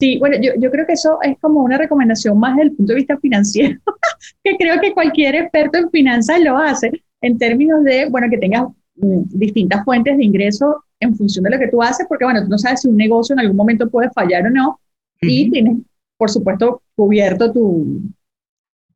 Sí, 0.00 0.18
bueno, 0.18 0.36
yo, 0.40 0.52
yo, 0.58 0.70
creo 0.70 0.86
que 0.86 0.94
eso 0.94 1.18
es 1.20 1.38
como 1.40 1.62
una 1.62 1.76
recomendación 1.76 2.38
más 2.38 2.56
desde 2.56 2.70
el 2.70 2.76
punto 2.76 2.92
de 2.92 2.96
vista 3.00 3.18
financiero, 3.18 3.78
que 4.42 4.56
creo 4.56 4.80
que 4.80 4.94
cualquier 4.94 5.34
experto 5.34 5.76
en 5.76 5.90
finanzas 5.90 6.40
lo 6.40 6.56
hace, 6.56 6.90
en 7.20 7.36
términos 7.36 7.84
de, 7.84 8.08
bueno, 8.08 8.28
que 8.30 8.38
tengas 8.38 8.64
mm, 8.96 9.24
distintas 9.28 9.84
fuentes 9.84 10.16
de 10.16 10.24
ingreso 10.24 10.84
en 11.00 11.14
función 11.14 11.44
de 11.44 11.50
lo 11.50 11.58
que 11.58 11.68
tú 11.68 11.82
haces, 11.82 12.06
porque, 12.08 12.24
bueno, 12.24 12.42
tú 12.42 12.48
no 12.48 12.56
sabes 12.56 12.80
si 12.80 12.88
un 12.88 12.96
negocio 12.96 13.34
en 13.34 13.40
algún 13.40 13.56
momento 13.56 13.90
puede 13.90 14.10
fallar 14.10 14.46
o 14.46 14.50
no, 14.50 14.80
y 15.20 15.50
tienes, 15.50 15.76
por 16.16 16.30
supuesto, 16.30 16.82
cubierto 16.94 17.52
tu, 17.52 18.00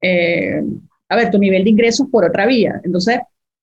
eh, 0.01 0.63
a 1.11 1.17
ver, 1.17 1.31
tu 1.31 1.39
nivel 1.39 1.65
de 1.65 1.71
ingresos 1.71 2.09
por 2.11 2.25
otra 2.25 2.47
vía. 2.47 2.81
Entonces, 2.83 3.19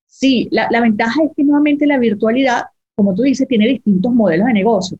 sí, 0.06 0.46
la, 0.52 0.68
la 0.70 0.80
ventaja 0.80 1.24
es 1.24 1.30
que 1.36 1.42
nuevamente 1.42 1.88
la 1.88 1.98
virtualidad, 1.98 2.66
como 2.94 3.16
tú 3.16 3.22
dices, 3.22 3.48
tiene 3.48 3.66
distintos 3.66 4.12
modelos 4.12 4.46
de 4.46 4.52
negocio. 4.52 4.96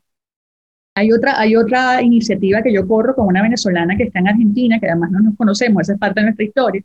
Hay 0.95 1.11
otra, 1.11 1.41
hay 1.41 1.57
otra 1.57 2.03
iniciativa 2.03 2.63
que 2.63 2.73
yo 2.73 2.87
corro 2.87 3.15
con 3.15 3.27
una 3.27 3.43
venezolana 3.43 3.97
que 3.97 4.05
está 4.05 4.19
en 4.19 4.29
Argentina, 4.29 4.79
que 4.79 4.89
además 4.89 5.11
no 5.11 5.21
nos 5.21 5.37
conocemos, 5.37 5.83
esa 5.83 5.95
es 5.95 5.99
parte 5.99 6.21
de 6.21 6.27
nuestra 6.27 6.45
historia. 6.45 6.83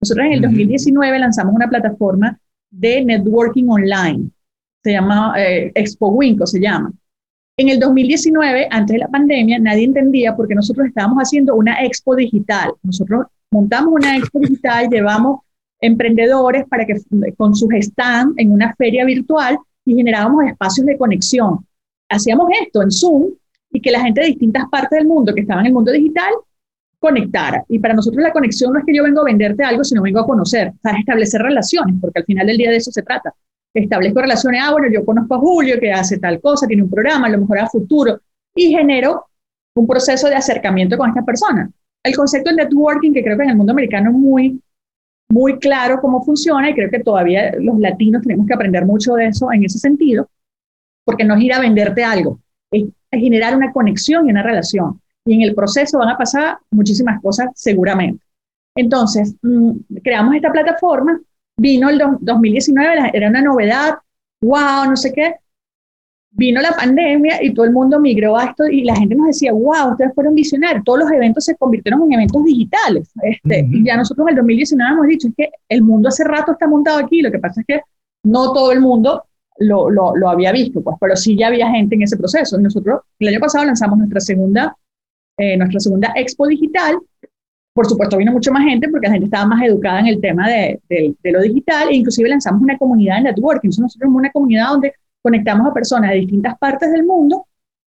Nosotros 0.00 0.26
en 0.26 0.32
el 0.32 0.40
2019 0.40 1.18
lanzamos 1.18 1.54
una 1.54 1.68
plataforma 1.68 2.38
de 2.70 3.04
networking 3.04 3.68
online, 3.68 4.30
se 4.82 4.92
llama 4.92 5.34
eh, 5.36 5.72
Expo 5.74 6.08
Winco, 6.08 6.46
se 6.46 6.58
llama. 6.58 6.90
En 7.58 7.68
el 7.68 7.78
2019, 7.78 8.68
antes 8.70 8.94
de 8.94 9.00
la 9.00 9.08
pandemia, 9.08 9.58
nadie 9.58 9.84
entendía 9.84 10.34
por 10.34 10.48
qué 10.48 10.54
nosotros 10.54 10.86
estábamos 10.86 11.18
haciendo 11.18 11.54
una 11.54 11.84
expo 11.84 12.16
digital. 12.16 12.72
Nosotros 12.82 13.26
montamos 13.50 13.92
una 13.92 14.16
expo 14.16 14.38
digital, 14.40 14.88
llevamos 14.88 15.40
emprendedores 15.78 16.64
para 16.66 16.86
que 16.86 16.94
con 17.36 17.54
sus 17.54 17.68
stand 17.74 18.34
en 18.38 18.52
una 18.52 18.74
feria 18.76 19.04
virtual 19.04 19.58
y 19.84 19.94
generábamos 19.94 20.46
espacios 20.46 20.86
de 20.86 20.96
conexión. 20.96 21.66
Hacíamos 22.08 22.48
esto 22.62 22.82
en 22.82 22.90
Zoom 22.90 23.32
y 23.72 23.80
que 23.80 23.90
la 23.90 24.00
gente 24.00 24.20
de 24.20 24.28
distintas 24.28 24.64
partes 24.70 24.98
del 24.98 25.06
mundo 25.06 25.34
que 25.34 25.42
estaba 25.42 25.60
en 25.60 25.68
el 25.68 25.72
mundo 25.72 25.92
digital 25.92 26.32
conectara. 26.98 27.64
Y 27.68 27.78
para 27.78 27.94
nosotros 27.94 28.22
la 28.22 28.32
conexión 28.32 28.72
no 28.72 28.78
es 28.78 28.84
que 28.84 28.94
yo 28.94 29.02
vengo 29.02 29.22
a 29.22 29.24
venderte 29.24 29.64
algo, 29.64 29.82
sino 29.82 30.02
vengo 30.02 30.20
a 30.20 30.26
conocer, 30.26 30.68
o 30.68 30.78
sea, 30.82 30.98
establecer 30.98 31.40
relaciones, 31.40 31.96
porque 32.00 32.20
al 32.20 32.24
final 32.26 32.46
del 32.46 32.58
día 32.58 32.70
de 32.70 32.76
eso 32.76 32.92
se 32.92 33.02
trata. 33.02 33.34
Establezco 33.72 34.20
relaciones, 34.20 34.60
ah, 34.64 34.72
bueno, 34.72 34.88
yo 34.92 35.04
conozco 35.04 35.34
a 35.34 35.38
Julio 35.38 35.80
que 35.80 35.92
hace 35.92 36.18
tal 36.18 36.40
cosa, 36.40 36.66
tiene 36.66 36.82
un 36.82 36.90
programa, 36.90 37.26
a 37.26 37.30
lo 37.30 37.38
mejor 37.38 37.58
a 37.60 37.68
futuro, 37.68 38.20
y 38.54 38.70
genero 38.70 39.26
un 39.74 39.86
proceso 39.86 40.28
de 40.28 40.34
acercamiento 40.34 40.98
con 40.98 41.08
esta 41.08 41.24
persona. 41.24 41.70
El 42.02 42.16
concepto 42.16 42.50
de 42.50 42.56
networking, 42.56 43.12
que 43.12 43.22
creo 43.22 43.36
que 43.36 43.44
en 43.44 43.50
el 43.50 43.56
mundo 43.56 43.72
americano 43.72 44.10
es 44.10 44.16
muy, 44.16 44.60
muy 45.30 45.58
claro 45.58 46.00
cómo 46.00 46.22
funciona, 46.22 46.68
y 46.68 46.74
creo 46.74 46.90
que 46.90 47.00
todavía 47.00 47.52
los 47.58 47.78
latinos 47.78 48.22
tenemos 48.22 48.46
que 48.46 48.54
aprender 48.54 48.84
mucho 48.84 49.14
de 49.14 49.28
eso 49.28 49.50
en 49.52 49.64
ese 49.64 49.78
sentido, 49.78 50.28
porque 51.04 51.24
no 51.24 51.34
es 51.34 51.42
ir 51.42 51.54
a 51.54 51.60
venderte 51.60 52.04
algo, 52.04 52.40
es 52.70 52.86
generar 53.10 53.56
una 53.56 53.72
conexión 53.72 54.26
y 54.26 54.30
una 54.30 54.42
relación. 54.42 55.00
Y 55.24 55.34
en 55.34 55.42
el 55.42 55.54
proceso 55.54 55.98
van 55.98 56.10
a 56.10 56.18
pasar 56.18 56.58
muchísimas 56.70 57.20
cosas 57.20 57.48
seguramente. 57.54 58.24
Entonces, 58.74 59.34
mm, 59.42 59.72
creamos 60.02 60.34
esta 60.34 60.52
plataforma, 60.52 61.20
vino 61.56 61.88
el 61.90 62.00
2019, 62.20 63.10
era 63.12 63.28
una 63.28 63.42
novedad, 63.42 63.98
wow, 64.40 64.86
no 64.88 64.96
sé 64.96 65.12
qué. 65.12 65.34
Vino 66.32 66.60
la 66.60 66.70
pandemia 66.70 67.42
y 67.42 67.52
todo 67.52 67.66
el 67.66 67.72
mundo 67.72 67.98
migró 67.98 68.38
a 68.38 68.44
esto 68.44 68.66
y 68.68 68.84
la 68.84 68.94
gente 68.94 69.16
nos 69.16 69.26
decía, 69.26 69.52
wow, 69.52 69.90
ustedes 69.90 70.14
fueron 70.14 70.34
visionarios, 70.34 70.84
todos 70.84 71.00
los 71.00 71.10
eventos 71.10 71.44
se 71.44 71.56
convirtieron 71.56 72.02
en 72.04 72.12
eventos 72.12 72.44
digitales. 72.44 73.10
Este, 73.22 73.66
Y 73.68 73.84
ya 73.84 73.96
nosotros 73.96 74.26
en 74.26 74.30
el 74.30 74.36
2019 74.36 74.92
hemos 74.92 75.06
dicho, 75.08 75.28
es 75.28 75.34
que 75.36 75.50
el 75.68 75.82
mundo 75.82 76.08
hace 76.08 76.22
rato 76.22 76.52
está 76.52 76.68
montado 76.68 77.00
aquí, 77.00 77.20
lo 77.20 77.32
que 77.32 77.40
pasa 77.40 77.60
es 77.60 77.66
que 77.66 77.80
no 78.22 78.52
todo 78.52 78.70
el 78.70 78.80
mundo 78.80 79.24
lo, 79.60 80.28
había 80.28 80.52
visto, 80.52 80.80
pues, 80.82 80.96
pero 81.00 81.16
sí 81.16 81.36
ya 81.36 81.48
había 81.48 81.70
gente 81.70 81.94
en 81.94 82.02
ese 82.02 82.16
proceso. 82.16 82.58
Nosotros 82.58 83.00
el 83.18 83.28
año 83.28 83.40
pasado 83.40 83.64
lanzamos 83.64 83.98
nuestra 83.98 84.20
segunda, 84.20 84.76
eh, 85.36 85.56
nuestra 85.56 85.80
segunda 85.80 86.12
expo 86.16 86.46
digital. 86.46 86.98
Por 87.72 87.86
supuesto, 87.86 88.16
vino 88.16 88.32
mucho 88.32 88.50
más 88.52 88.64
gente 88.64 88.88
porque 88.88 89.06
la 89.06 89.12
gente 89.12 89.26
estaba 89.26 89.46
más 89.46 89.62
educada 89.62 90.00
en 90.00 90.06
el 90.08 90.20
tema 90.20 90.48
de, 90.48 90.80
de, 90.88 91.32
lo 91.32 91.40
digital 91.40 91.88
e 91.88 91.96
inclusive 91.96 92.28
lanzamos 92.28 92.62
una 92.62 92.76
comunidad 92.76 93.16
de 93.16 93.22
networking. 93.24 93.68
nosotros 93.68 93.96
somos 94.00 94.16
una 94.16 94.30
comunidad 94.30 94.70
donde 94.70 94.94
conectamos 95.22 95.68
a 95.68 95.74
personas 95.74 96.10
de 96.10 96.16
distintas 96.16 96.58
partes 96.58 96.90
del 96.90 97.04
mundo 97.04 97.46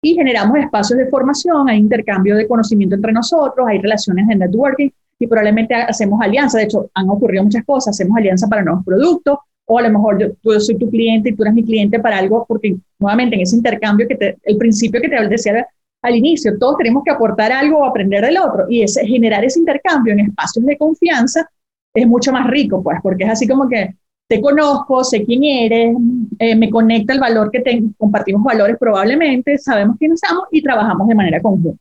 y 0.01 0.13
generamos 0.13 0.57
espacios 0.59 0.99
de 0.99 1.07
formación, 1.07 1.67
hay 1.67 1.79
intercambio 1.79 2.35
de 2.35 2.47
conocimiento 2.47 2.95
entre 2.95 3.11
nosotros, 3.11 3.67
hay 3.67 3.79
relaciones 3.79 4.27
de 4.27 4.35
networking 4.35 4.89
y 5.19 5.27
probablemente 5.27 5.73
hacemos 5.73 6.21
alianzas. 6.21 6.59
De 6.59 6.63
hecho, 6.65 6.89
han 6.93 7.09
ocurrido 7.09 7.43
muchas 7.43 7.65
cosas, 7.65 7.95
hacemos 7.95 8.17
alianzas 8.17 8.49
para 8.49 8.63
nuevos 8.63 8.85
productos, 8.85 9.39
o 9.65 9.79
a 9.79 9.81
lo 9.81 9.89
mejor 9.89 10.19
yo, 10.19 10.33
tú, 10.41 10.59
soy 10.59 10.77
tu 10.77 10.89
cliente 10.89 11.29
y 11.29 11.35
tú 11.35 11.43
eres 11.43 11.53
mi 11.53 11.63
cliente 11.63 11.99
para 11.99 12.17
algo, 12.17 12.45
porque 12.47 12.75
nuevamente 12.99 13.35
en 13.35 13.41
ese 13.41 13.55
intercambio, 13.55 14.07
que 14.07 14.15
te, 14.15 14.37
el 14.43 14.57
principio 14.57 15.01
que 15.01 15.09
te 15.09 15.27
decía 15.27 15.67
al 16.01 16.15
inicio, 16.15 16.57
todos 16.59 16.77
tenemos 16.77 17.03
que 17.03 17.11
aportar 17.11 17.51
algo 17.51 17.79
o 17.79 17.85
aprender 17.85 18.23
del 18.23 18.37
otro, 18.37 18.65
y 18.69 18.83
ese, 18.83 19.05
generar 19.05 19.43
ese 19.43 19.59
intercambio 19.59 20.13
en 20.13 20.19
espacios 20.21 20.65
de 20.65 20.77
confianza 20.77 21.49
es 21.93 22.07
mucho 22.07 22.31
más 22.31 22.47
rico, 22.47 22.83
pues, 22.83 22.99
porque 23.01 23.23
es 23.23 23.31
así 23.31 23.47
como 23.47 23.67
que 23.67 23.95
te 24.27 24.41
conozco, 24.41 25.03
sé 25.03 25.23
quién 25.23 25.43
eres, 25.43 25.95
eh, 26.39 26.55
me 26.55 26.69
conecta 26.69 27.13
el 27.13 27.19
valor 27.19 27.51
que 27.51 27.83
compartimos 27.97 28.43
valores 28.43 28.77
probablemente, 28.79 29.57
sabemos 29.57 29.97
quiénes 29.97 30.19
somos 30.25 30.45
y 30.51 30.61
trabajamos 30.61 31.07
de 31.07 31.15
manera 31.15 31.41
conjunta. 31.41 31.79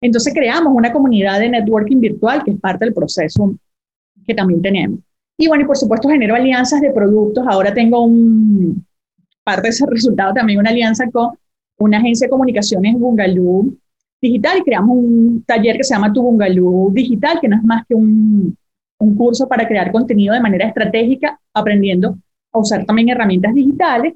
Entonces 0.00 0.34
creamos 0.34 0.72
una 0.74 0.92
comunidad 0.92 1.38
de 1.38 1.50
networking 1.50 2.00
virtual 2.00 2.42
que 2.44 2.50
es 2.52 2.60
parte 2.60 2.84
del 2.84 2.94
proceso 2.94 3.54
que 4.26 4.34
también 4.34 4.62
tenemos. 4.62 5.00
Y 5.36 5.48
bueno, 5.48 5.64
y 5.64 5.66
por 5.66 5.76
supuesto 5.76 6.08
genero 6.08 6.34
alianzas 6.34 6.80
de 6.80 6.90
productos. 6.90 7.44
Ahora 7.48 7.72
tengo 7.72 8.04
un, 8.04 8.84
parte 9.42 9.62
de 9.62 9.68
ese 9.70 9.86
resultado 9.86 10.32
también 10.34 10.58
una 10.58 10.70
alianza 10.70 11.10
con 11.10 11.30
una 11.78 11.98
agencia 11.98 12.26
de 12.26 12.30
comunicaciones 12.30 12.94
Bungaloo 12.94 13.74
Digital 14.20 14.58
y 14.58 14.62
creamos 14.62 14.96
un 14.96 15.44
taller 15.44 15.76
que 15.76 15.82
se 15.82 15.94
llama 15.94 16.12
Tu 16.12 16.22
Bungaloo 16.22 16.90
Digital, 16.92 17.40
que 17.40 17.48
no 17.48 17.56
es 17.56 17.64
más 17.64 17.84
que 17.88 17.94
un, 17.94 18.56
un 18.98 19.16
curso 19.16 19.48
para 19.48 19.66
crear 19.66 19.90
contenido 19.90 20.32
de 20.32 20.40
manera 20.40 20.68
estratégica, 20.68 21.40
aprendiendo 21.52 22.16
a 22.52 22.58
usar 22.58 22.84
también 22.84 23.08
herramientas 23.08 23.52
digitales. 23.52 24.14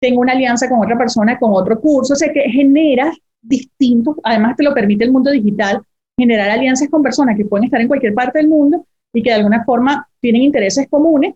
Tengo 0.00 0.20
una 0.20 0.32
alianza 0.32 0.68
con 0.68 0.80
otra 0.80 0.98
persona 0.98 1.38
con 1.38 1.52
otro 1.54 1.80
curso, 1.80 2.14
o 2.14 2.16
sea 2.16 2.32
que 2.32 2.40
generas 2.50 3.16
distintos, 3.40 4.16
además 4.24 4.56
te 4.56 4.64
lo 4.64 4.74
permite 4.74 5.04
el 5.04 5.12
mundo 5.12 5.30
digital, 5.30 5.80
generar 6.18 6.50
alianzas 6.50 6.88
con 6.88 7.02
personas 7.02 7.36
que 7.36 7.44
pueden 7.44 7.66
estar 7.66 7.80
en 7.80 7.86
cualquier 7.86 8.14
parte 8.14 8.38
del 8.38 8.48
mundo 8.48 8.84
y 9.16 9.22
que 9.22 9.30
de 9.30 9.36
alguna 9.36 9.64
forma 9.64 10.06
tienen 10.20 10.42
intereses 10.42 10.88
comunes, 10.90 11.34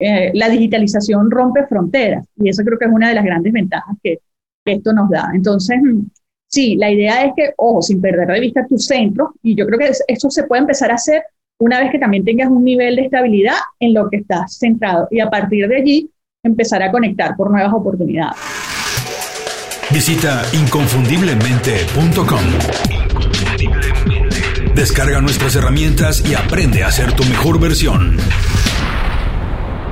eh, 0.00 0.32
la 0.34 0.48
digitalización 0.48 1.30
rompe 1.30 1.64
fronteras 1.64 2.26
y 2.36 2.48
eso 2.48 2.64
creo 2.64 2.76
que 2.76 2.86
es 2.86 2.90
una 2.90 3.10
de 3.10 3.14
las 3.14 3.24
grandes 3.24 3.52
ventajas 3.52 3.96
que, 4.02 4.18
esto 4.64 4.92
nos 4.92 5.08
da. 5.10 5.30
Entonces, 5.34 5.78
sí, 6.46 6.76
la 6.76 6.90
idea 6.90 7.24
es 7.24 7.32
que, 7.34 7.54
ojo, 7.56 7.82
sin 7.82 8.00
perder 8.00 8.28
de 8.28 8.38
vista 8.38 8.64
tu 8.68 8.78
centro, 8.78 9.34
y 9.42 9.56
yo 9.56 9.66
creo 9.66 9.80
que 9.80 9.90
eso 10.06 10.30
se 10.30 10.44
puede 10.44 10.60
empezar 10.60 10.92
a 10.92 10.94
hacer 10.94 11.24
una 11.58 11.80
vez 11.80 11.90
que 11.90 11.98
también 11.98 12.24
tengas 12.24 12.48
un 12.50 12.62
nivel 12.62 12.94
de 12.94 13.02
estabilidad 13.02 13.56
en 13.80 13.94
lo 13.94 14.08
que 14.08 14.18
estás 14.18 14.58
centrado 14.58 15.08
y 15.10 15.18
a 15.18 15.28
partir 15.28 15.66
de 15.66 15.74
allí 15.76 16.08
empezar 16.44 16.84
a 16.84 16.92
conectar 16.92 17.34
por 17.36 17.50
nuevas 17.50 17.72
oportunidades. 17.72 18.36
Visita 19.90 20.44
inconfundiblemente.com. 20.52 22.99
Descarga 24.74 25.20
nuestras 25.20 25.56
herramientas 25.56 26.24
y 26.28 26.34
aprende 26.34 26.84
a 26.84 26.90
ser 26.90 27.12
tu 27.12 27.24
mejor 27.24 27.60
versión. 27.60 28.16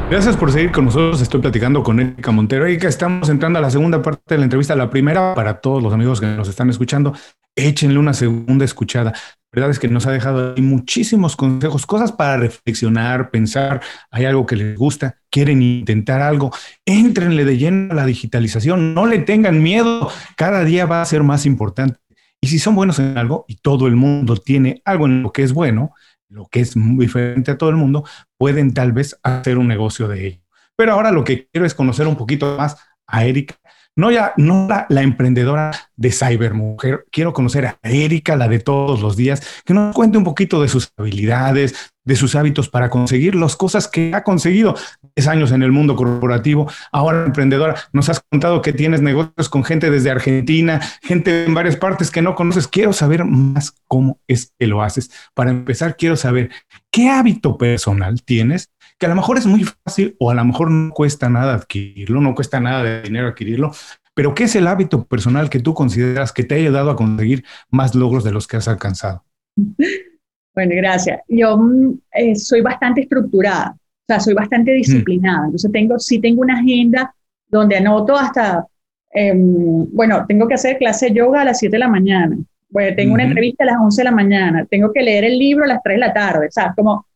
Gracias 0.09 0.37
por 0.37 0.53
seguir 0.53 0.71
con 0.71 0.87
nosotros. 0.87 1.21
Estoy 1.21 1.41
platicando 1.41 1.83
con 1.83 2.01
Erika 2.01 2.31
Montero. 2.31 2.65
Erika, 2.65 2.89
estamos 2.89 3.29
entrando 3.29 3.59
a 3.59 3.63
la 3.63 3.71
segunda 3.71 4.01
parte 4.01 4.23
de 4.29 4.39
la 4.39 4.45
entrevista. 4.45 4.75
La 4.77 4.89
primera, 4.89 5.35
para 5.35 5.61
todos 5.61 5.83
los 5.83 5.93
amigos 5.93 6.21
que 6.21 6.27
nos 6.27 6.49
están 6.49 6.71
escuchando, 6.71 7.13
échenle 7.55 7.99
una 7.99 8.15
segunda 8.15 8.65
escuchada. 8.65 9.13
La 9.13 9.61
verdad 9.61 9.71
es 9.71 9.79
que 9.79 9.89
nos 9.89 10.07
ha 10.07 10.13
dejado 10.13 10.55
muchísimos 10.59 11.35
consejos, 11.35 11.85
cosas 11.85 12.13
para 12.13 12.37
reflexionar, 12.37 13.31
pensar. 13.31 13.83
Hay 14.11 14.25
algo 14.25 14.47
que 14.47 14.57
les 14.57 14.77
gusta, 14.77 15.17
quieren 15.31 15.61
intentar 15.61 16.23
algo. 16.23 16.53
Éntrenle 16.87 17.45
de 17.45 17.59
lleno 17.59 17.93
a 17.93 17.97
la 17.97 18.07
digitalización. 18.07 18.95
No 18.95 19.07
le 19.07 19.19
tengan 19.19 19.63
miedo. 19.63 20.11
Cada 20.37 20.65
día 20.65 20.87
va 20.87 21.03
a 21.03 21.05
ser 21.05 21.23
más 21.25 21.45
importante. 21.45 21.99
Y 22.41 22.49
si 22.49 22.59
son 22.59 22.75
buenos 22.75 22.99
en 22.99 23.19
algo 23.19 23.45
y 23.49 23.57
todo 23.57 23.87
el 23.87 23.97
mundo 23.97 24.37
tiene 24.37 24.81
algo 24.85 25.07
en 25.07 25.23
lo 25.23 25.33
que 25.33 25.43
es 25.43 25.53
bueno, 25.53 25.93
lo 26.29 26.47
que 26.47 26.61
es 26.61 26.77
muy 26.77 27.07
diferente 27.07 27.51
a 27.51 27.59
todo 27.59 27.71
el 27.71 27.77
mundo, 27.77 28.05
pueden 28.37 28.75
tal 28.75 28.93
vez 28.93 29.19
hacer 29.23 29.59
un 29.59 29.69
negocio 29.69 30.09
de 30.09 30.27
ello. 30.27 30.41
Pero 30.77 30.93
ahora 30.93 31.11
lo 31.11 31.25
que 31.25 31.49
quiero 31.49 31.67
es 31.67 31.75
conocer 31.75 32.07
un 32.07 32.17
poquito 32.17 32.57
más 32.57 32.77
a 33.07 33.25
Erika, 33.25 33.57
no 33.99 34.13
ya 34.13 34.33
no 34.37 34.69
la, 34.89 35.03
emprendedora 35.03 35.73
de 35.97 36.13
Cybermujer. 36.13 37.05
Quiero 37.11 37.33
conocer 37.33 37.67
a 37.67 37.79
Erika, 37.83 38.37
la 38.37 38.47
de 38.47 38.61
todos 38.61 39.01
los 39.01 39.17
días, 39.17 39.43
que 39.65 39.75
nos 39.75 39.93
cuente 39.93 40.17
un 40.17 40.23
poquito 40.23 40.63
de 40.63 40.69
sus 40.69 40.93
habilidades, 40.97 41.75
de 42.05 42.15
sus 42.15 42.37
hábitos 42.37 42.69
para 42.69 42.91
conseguir 42.91 43.35
las 43.35 43.57
cosas 43.57 43.89
que 43.89 44.15
ha 44.15 44.23
conseguido. 44.23 44.77
10 45.17 45.27
años 45.27 45.51
en 45.51 45.65
el 45.65 45.73
mundo 45.73 45.97
corporativo, 45.97 46.71
ahora 46.93 47.25
emprendedora. 47.25 47.75
Nos 47.93 48.09
has 48.09 48.21
contado 48.31 48.63
que 48.63 48.73
tienes 48.73 49.03
negocios 49.03 49.49
con 49.49 49.65
gente 49.65 49.91
desde 49.91 50.13
Argentina, 50.13 50.81
gente 51.03 51.45
en 51.45 51.53
varias 51.53 51.75
partes 51.75 52.13
que 52.13 52.23
no 52.23 52.37
conoces. 52.37 52.69
Quiero 52.69 52.93
saber 52.93 53.25
más 53.25 53.75
cómo 53.89 54.21
es 54.29 54.53
que 54.57 54.69
lo 54.69 54.81
haces. 54.81 55.11
Para 55.35 55.51
empezar, 55.51 55.97
quiero 55.97 56.15
saber 56.15 56.51
qué 56.93 57.11
hábito 57.11 57.59
personal 57.59 58.23
tienes 58.23 58.71
que 58.99 59.07
a 59.07 59.09
lo 59.09 59.15
mejor 59.15 59.39
es 59.39 59.47
muy 59.47 59.65
fácil 59.65 60.17
o 60.19 60.31
a 60.31 60.35
lo 60.35 60.45
mejor 60.45 60.71
no 60.71 60.93
cuesta 60.93 61.29
nada 61.29 61.55
adquirirlo, 61.55 62.21
no 62.21 62.35
cuesta 62.35 62.61
nada 62.61 62.83
de 62.83 63.03
dinero 63.03 63.29
adquirirlo, 63.29 63.73
pero 64.15 64.35
¿qué 64.35 64.45
es 64.45 64.57
el 64.57 64.67
hábito 64.67 65.05
personal 65.05 65.49
que 65.49 65.61
tú 65.61 65.75
consideras 65.75 66.33
que 66.33 66.43
te 66.43 66.57
ha 66.57 66.59
ayudado 66.59 66.91
a 66.91 66.97
conseguir 66.97 67.45
más 67.71 67.95
logros 67.95 68.25
de 68.25 68.33
los 68.33 68.47
que 68.47 68.57
has 68.57 68.69
alcanzado? 68.69 69.25
Bueno, 70.55 70.73
gracias. 70.75 71.21
Yo 71.29 71.57
mm, 71.57 72.01
eh, 72.15 72.35
soy 72.35 72.63
bastante 72.63 73.03
estructurada, 73.03 73.77
o 73.77 74.05
sea, 74.09 74.19
soy 74.19 74.35
bastante 74.35 74.73
disciplinada. 74.73 75.45
Entonces, 75.45 75.71
tengo, 75.71 76.01
sí 76.01 76.19
tengo 76.19 76.41
una 76.41 76.59
agenda 76.59 77.15
donde 77.47 77.77
anoto 77.77 78.17
hasta, 78.17 78.67
em, 79.13 79.87
bueno, 79.93 80.27
tengo 80.27 80.49
que 80.49 80.55
hacer 80.55 80.79
clase 80.79 81.11
de 81.11 81.15
yoga 81.15 81.43
a 81.43 81.45
las 81.45 81.61
7 81.61 81.77
de 81.77 81.79
la 81.79 81.87
mañana. 81.87 82.37
Bueno, 82.71 82.97
tengo 82.97 83.15
una 83.15 83.23
entrevista 83.23 83.63
a 83.63 83.67
las 83.69 83.77
11 83.81 84.01
de 84.01 84.05
la 84.05 84.11
mañana. 84.11 84.67
Tengo 84.69 84.93
que 84.93 85.01
leer 85.01 85.23
el 85.27 85.39
libro 85.39 85.63
a 85.63 85.69
las 85.69 85.81
3 85.81 85.95
de 85.95 86.01
la 86.01 86.13
tarde. 86.13 86.49
O 86.49 86.51
sea, 86.51 86.75
como 86.75 87.07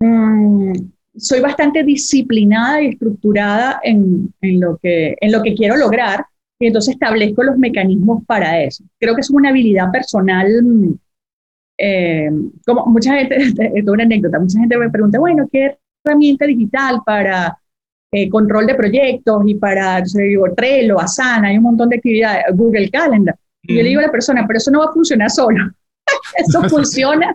mm, 0.00 0.72
soy 1.16 1.40
bastante 1.40 1.82
disciplinada 1.82 2.82
y 2.82 2.88
estructurada 2.88 3.80
en, 3.82 4.32
en, 4.40 4.60
lo 4.60 4.78
que, 4.78 5.16
en 5.20 5.32
lo 5.32 5.42
que 5.42 5.54
quiero 5.54 5.76
lograr 5.76 6.24
y 6.58 6.66
entonces 6.66 6.94
establezco 6.94 7.42
los 7.42 7.56
mecanismos 7.56 8.22
para 8.26 8.62
eso. 8.62 8.84
Creo 8.98 9.14
que 9.14 9.22
es 9.22 9.30
una 9.30 9.48
habilidad 9.48 9.90
personal, 9.90 10.46
eh, 11.78 12.30
como 12.66 12.86
mucha 12.86 13.14
gente, 13.14 13.36
es 13.74 13.88
una 13.88 14.04
anécdota, 14.04 14.38
mucha 14.38 14.60
gente 14.60 14.76
me 14.76 14.90
pregunta, 14.90 15.18
bueno, 15.18 15.48
¿qué 15.50 15.78
herramienta 16.04 16.46
digital 16.46 17.00
para 17.04 17.58
eh, 18.12 18.28
control 18.28 18.66
de 18.66 18.74
proyectos 18.74 19.42
y 19.46 19.54
para, 19.54 20.00
yo 20.00 20.18
digo, 20.18 20.52
Trello, 20.54 21.00
Asana, 21.00 21.48
hay 21.48 21.56
un 21.56 21.64
montón 21.64 21.88
de 21.88 21.96
actividades, 21.96 22.44
Google 22.54 22.90
Calendar? 22.90 23.36
Y 23.62 23.76
yo 23.76 23.82
le 23.82 23.88
digo 23.88 24.00
a 24.00 24.04
la 24.06 24.12
persona, 24.12 24.44
pero 24.46 24.58
eso 24.58 24.70
no 24.70 24.80
va 24.80 24.86
a 24.86 24.92
funcionar 24.92 25.30
solo. 25.30 25.72
eso 26.36 26.62
funciona, 26.68 27.34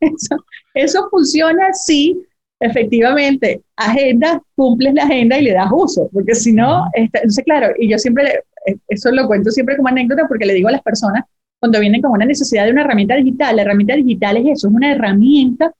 eso, 0.00 0.36
eso 0.74 1.08
funciona 1.10 1.72
sí 1.72 2.26
efectivamente, 2.60 3.62
agenda, 3.76 4.42
cumples 4.54 4.94
la 4.94 5.04
agenda 5.04 5.38
y 5.38 5.44
le 5.44 5.52
das 5.52 5.70
uso, 5.72 6.08
porque 6.12 6.34
si 6.34 6.52
no, 6.52 6.84
entonces 6.92 7.42
claro, 7.44 7.74
y 7.78 7.90
yo 7.90 7.98
siempre, 7.98 8.44
eh, 8.66 8.76
eso 8.88 9.10
lo 9.10 9.26
cuento 9.26 9.50
siempre 9.50 9.76
como 9.76 9.88
anécdota 9.88 10.28
porque 10.28 10.46
le 10.46 10.54
digo 10.54 10.68
a 10.68 10.72
las 10.72 10.82
personas, 10.82 11.24
cuando 11.58 11.80
vienen 11.80 12.02
con 12.02 12.12
una 12.12 12.26
necesidad 12.26 12.66
de 12.66 12.72
una 12.72 12.82
herramienta 12.82 13.16
digital, 13.16 13.56
la 13.56 13.62
herramienta 13.62 13.94
digital 13.94 14.36
es 14.36 14.58
eso, 14.58 14.68
es 14.68 14.74
una 14.74 14.92
herramienta 14.92 15.72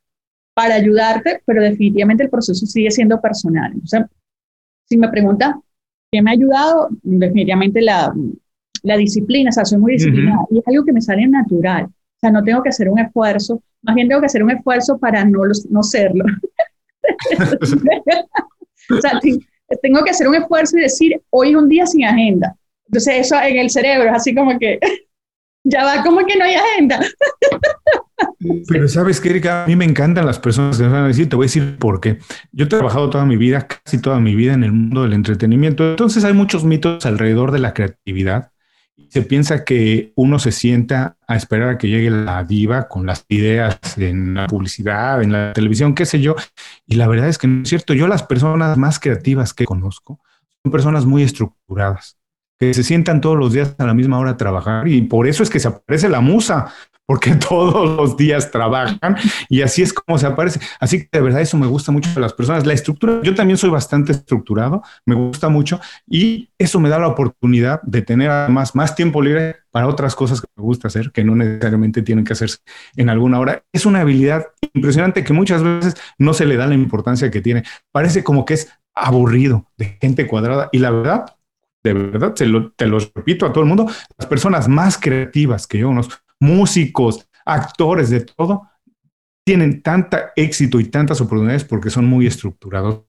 para 0.55 0.74
ayudarte, 0.74 1.43
pero 1.45 1.62
definitivamente 1.62 2.24
el 2.24 2.31
proceso 2.31 2.66
sigue 2.66 2.91
siendo 2.91 3.20
personal. 3.20 3.72
Entonces, 3.72 4.05
si 4.89 4.97
me 4.97 5.09
pregunta 5.09 5.59
qué 6.11 6.20
me 6.20 6.31
ha 6.31 6.35
ayudado, 6.35 6.89
definitivamente 7.03 7.81
la, 7.81 8.12
la 8.83 8.97
disciplina, 8.97 9.51
o 9.51 9.53
sea, 9.53 9.64
soy 9.64 9.78
muy 9.78 9.93
disciplinada 9.93 10.45
y 10.51 10.59
es 10.59 10.68
algo 10.68 10.85
que 10.85 10.93
me 10.93 11.01
sale 11.01 11.26
natural. 11.26 11.85
O 11.85 12.20
sea, 12.20 12.31
no 12.31 12.43
tengo 12.43 12.62
que 12.62 12.68
hacer 12.68 12.89
un 12.89 12.99
esfuerzo, 12.99 13.62
más 13.83 13.95
bien 13.95 14.09
tengo 14.09 14.20
que 14.20 14.26
hacer 14.26 14.43
un 14.43 14.51
esfuerzo 14.51 14.99
para 14.99 15.24
no, 15.24 15.41
no 15.70 15.83
serlo. 15.83 16.24
o 18.91 19.01
sea, 19.01 19.21
tengo 19.83 20.05
que 20.05 20.11
hacer 20.11 20.29
un 20.29 20.35
esfuerzo 20.35 20.79
y 20.79 20.83
decir, 20.83 21.21
hoy 21.31 21.51
es 21.51 21.57
un 21.57 21.69
día 21.69 21.87
sin 21.87 22.05
agenda. 22.05 22.57
Entonces 22.87 23.27
eso 23.27 23.41
en 23.41 23.57
el 23.57 23.71
cerebro 23.71 24.09
es 24.11 24.17
así 24.17 24.35
como 24.35 24.59
que, 24.59 24.79
ya 25.65 25.85
va, 25.85 26.03
como 26.03 26.25
que 26.27 26.37
no 26.37 26.45
hay 26.45 26.55
agenda. 26.55 27.01
Pero 28.69 28.89
sabes 28.89 29.21
que, 29.21 29.31
Erika, 29.31 29.65
a 29.65 29.67
mí 29.67 29.77
me 29.77 29.85
encantan 29.85 30.27
las 30.27 30.39
personas 30.39 30.77
que 30.77 30.85
me 30.85 30.91
van 30.91 31.05
a 31.05 31.09
decir, 31.09 31.29
te 31.29 31.37
voy 31.37 31.45
a 31.45 31.47
decir 31.47 31.79
por 31.79 32.01
qué. 32.01 32.19
Yo 32.53 32.65
he 32.65 32.69
trabajado 32.69 33.11
toda 33.11 33.25
mi 33.25 33.37
vida, 33.37 33.67
casi 33.67 34.01
toda 34.01 34.19
mi 34.19 34.35
vida 34.35 34.55
en 34.55 34.65
el 34.65 34.73
mundo 34.73 35.03
del 35.03 35.13
entretenimiento. 35.13 35.91
Entonces 35.91 36.25
hay 36.25 36.33
muchos 36.33 36.65
mitos 36.65 37.07
alrededor 37.07 37.53
de 37.53 37.59
la 37.61 37.75
creatividad 37.75 38.53
se 39.11 39.23
piensa 39.23 39.65
que 39.65 40.13
uno 40.15 40.39
se 40.39 40.53
sienta 40.53 41.17
a 41.27 41.35
esperar 41.35 41.71
a 41.71 41.79
que 41.79 41.89
llegue 41.89 42.11
la 42.11 42.45
diva 42.45 42.87
con 42.87 43.07
las 43.07 43.25
ideas 43.29 43.79
en 43.97 44.35
la 44.35 44.47
publicidad, 44.47 45.21
en 45.21 45.33
la 45.33 45.53
televisión, 45.53 45.97
qué 45.97 46.07
sé 46.07 46.21
yo. 46.21 46.37
Y 46.87 46.95
la 46.95 47.09
verdad 47.09 47.29
es 47.29 47.37
que 47.37 47.49
no 47.49 47.63
es 47.63 47.69
cierto. 47.69 47.93
Yo 47.93 48.07
las 48.07 48.23
personas 48.23 48.79
más 48.79 49.01
creativas 49.01 49.53
que 49.53 49.65
conozco 49.65 50.21
son 50.63 50.71
personas 50.71 51.07
muy 51.07 51.25
estructuradas, 51.25 52.19
que 52.57 52.73
se 52.73 52.85
sientan 52.85 53.21
todos 53.21 53.37
los 53.37 53.53
días 53.53 53.75
a 53.79 53.85
la 53.85 53.95
misma 53.95 54.17
hora 54.19 54.31
a 54.31 54.37
trabajar 54.37 54.87
y 54.87 55.03
por 55.03 55.27
eso 55.27 55.43
es 55.43 55.51
que 55.51 55.59
se 55.59 55.67
aparece 55.67 56.09
la 56.09 56.21
musa, 56.21 56.73
porque 57.11 57.35
todos 57.49 57.97
los 57.97 58.17
días 58.17 58.53
trabajan 58.53 59.17
y 59.49 59.63
así 59.63 59.83
es 59.83 59.93
como 59.93 60.17
se 60.17 60.27
aparece. 60.27 60.61
Así 60.79 61.01
que 61.01 61.09
de 61.11 61.21
verdad 61.21 61.41
eso 61.41 61.59
me 61.59 61.67
gusta 61.67 61.91
mucho 61.91 62.09
de 62.15 62.21
las 62.21 62.33
personas. 62.33 62.65
La 62.65 62.73
estructura, 62.73 63.21
yo 63.25 63.35
también 63.35 63.57
soy 63.57 63.69
bastante 63.69 64.13
estructurado, 64.13 64.85
me 65.07 65.17
gusta 65.17 65.49
mucho 65.49 65.81
y 66.09 66.51
eso 66.57 66.79
me 66.79 66.89
da 66.89 67.01
la 67.01 67.09
oportunidad 67.09 67.83
de 67.83 68.03
tener 68.03 68.31
además 68.31 68.77
más 68.77 68.95
tiempo 68.95 69.23
libre 69.23 69.57
para 69.73 69.89
otras 69.89 70.15
cosas 70.15 70.41
que 70.41 70.47
me 70.55 70.63
gusta 70.63 70.87
hacer, 70.87 71.11
que 71.11 71.25
no 71.25 71.35
necesariamente 71.35 72.03
tienen 72.03 72.25
que 72.25 72.33
hacerse 72.35 72.59
en 72.95 73.11
alguna 73.11 73.41
hora. 73.41 73.65
Es 73.73 73.87
una 73.87 74.03
habilidad 74.03 74.47
impresionante 74.73 75.25
que 75.25 75.33
muchas 75.33 75.65
veces 75.65 75.97
no 76.17 76.33
se 76.33 76.47
le 76.47 76.57
da 76.57 76.69
la 76.69 76.75
importancia 76.75 77.29
que 77.29 77.41
tiene. 77.41 77.65
Parece 77.91 78.23
como 78.23 78.45
que 78.45 78.55
es 78.55 78.69
aburrido 78.95 79.67
de 79.77 79.99
gente 80.01 80.29
cuadrada 80.29 80.69
y 80.71 80.79
la 80.79 80.93
verdad 80.93 81.27
de 81.83 81.95
verdad, 81.95 82.35
te 82.35 82.45
lo, 82.45 82.73
te 82.73 82.87
lo 82.87 82.99
repito 82.99 83.47
a 83.47 83.53
todo 83.55 83.65
el 83.65 83.69
mundo, 83.69 83.87
las 84.19 84.29
personas 84.29 84.69
más 84.69 84.99
creativas 84.99 85.67
que 85.67 85.79
yo 85.79 85.89
conozco 85.89 86.17
músicos, 86.41 87.28
actores, 87.45 88.11
de 88.11 88.20
todo, 88.20 88.62
tienen 89.45 89.82
tanta 89.82 90.32
éxito 90.36 90.80
y 90.80 90.84
tantas 90.84 91.20
oportunidades 91.20 91.64
porque 91.64 91.91
son 91.91 92.07
muy 92.07 92.26
estructurados. 92.26 93.03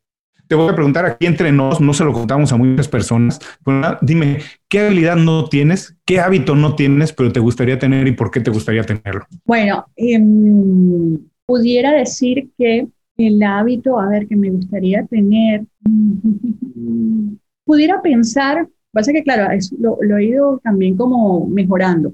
Te 0.48 0.56
voy 0.56 0.70
a 0.70 0.76
preguntar 0.76 1.06
aquí 1.06 1.28
entre 1.28 1.52
nos, 1.52 1.80
no 1.80 1.94
se 1.94 2.04
lo 2.04 2.12
contamos 2.12 2.52
a 2.52 2.58
muchas 2.58 2.90
personas, 2.90 3.40
pero 3.64 3.98
dime, 4.02 4.40
¿qué 4.68 4.82
habilidad 4.82 5.16
no 5.16 5.46
tienes? 5.46 5.96
¿Qué 6.04 6.20
hábito 6.20 6.56
no 6.56 6.76
tienes, 6.76 7.14
pero 7.14 7.32
te 7.32 7.40
gustaría 7.40 7.80
tener 7.80 8.06
y 8.08 8.12
por 8.12 8.32
qué 8.32 8.42
te 8.42 8.52
gustaría 8.52 8.84
tenerlo? 8.84 9.26
Bueno, 9.46 9.86
em, 9.96 11.20
pudiera 11.46 11.94
decir 11.94 12.50
que 12.58 12.86
el 13.18 13.44
hábito, 13.44 13.98
a 13.98 14.10
ver, 14.10 14.28
que 14.28 14.36
me 14.36 14.50
gustaría 14.50 15.06
tener, 15.06 15.64
pudiera 17.64 18.02
pensar, 18.02 18.68
pasa 18.92 19.14
que 19.14 19.24
claro, 19.24 19.58
lo, 19.80 19.98
lo 20.02 20.18
he 20.18 20.26
ido 20.26 20.60
también 20.62 20.98
como 20.98 21.48
mejorando, 21.48 22.14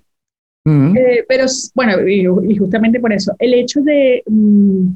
eh, 0.67 1.25
pero 1.27 1.45
bueno, 1.75 2.07
y, 2.07 2.57
justamente 2.57 2.99
por 2.99 3.13
eso, 3.13 3.33
el 3.39 3.53
hecho 3.53 3.81
de 3.81 4.23
mm, 4.25 4.87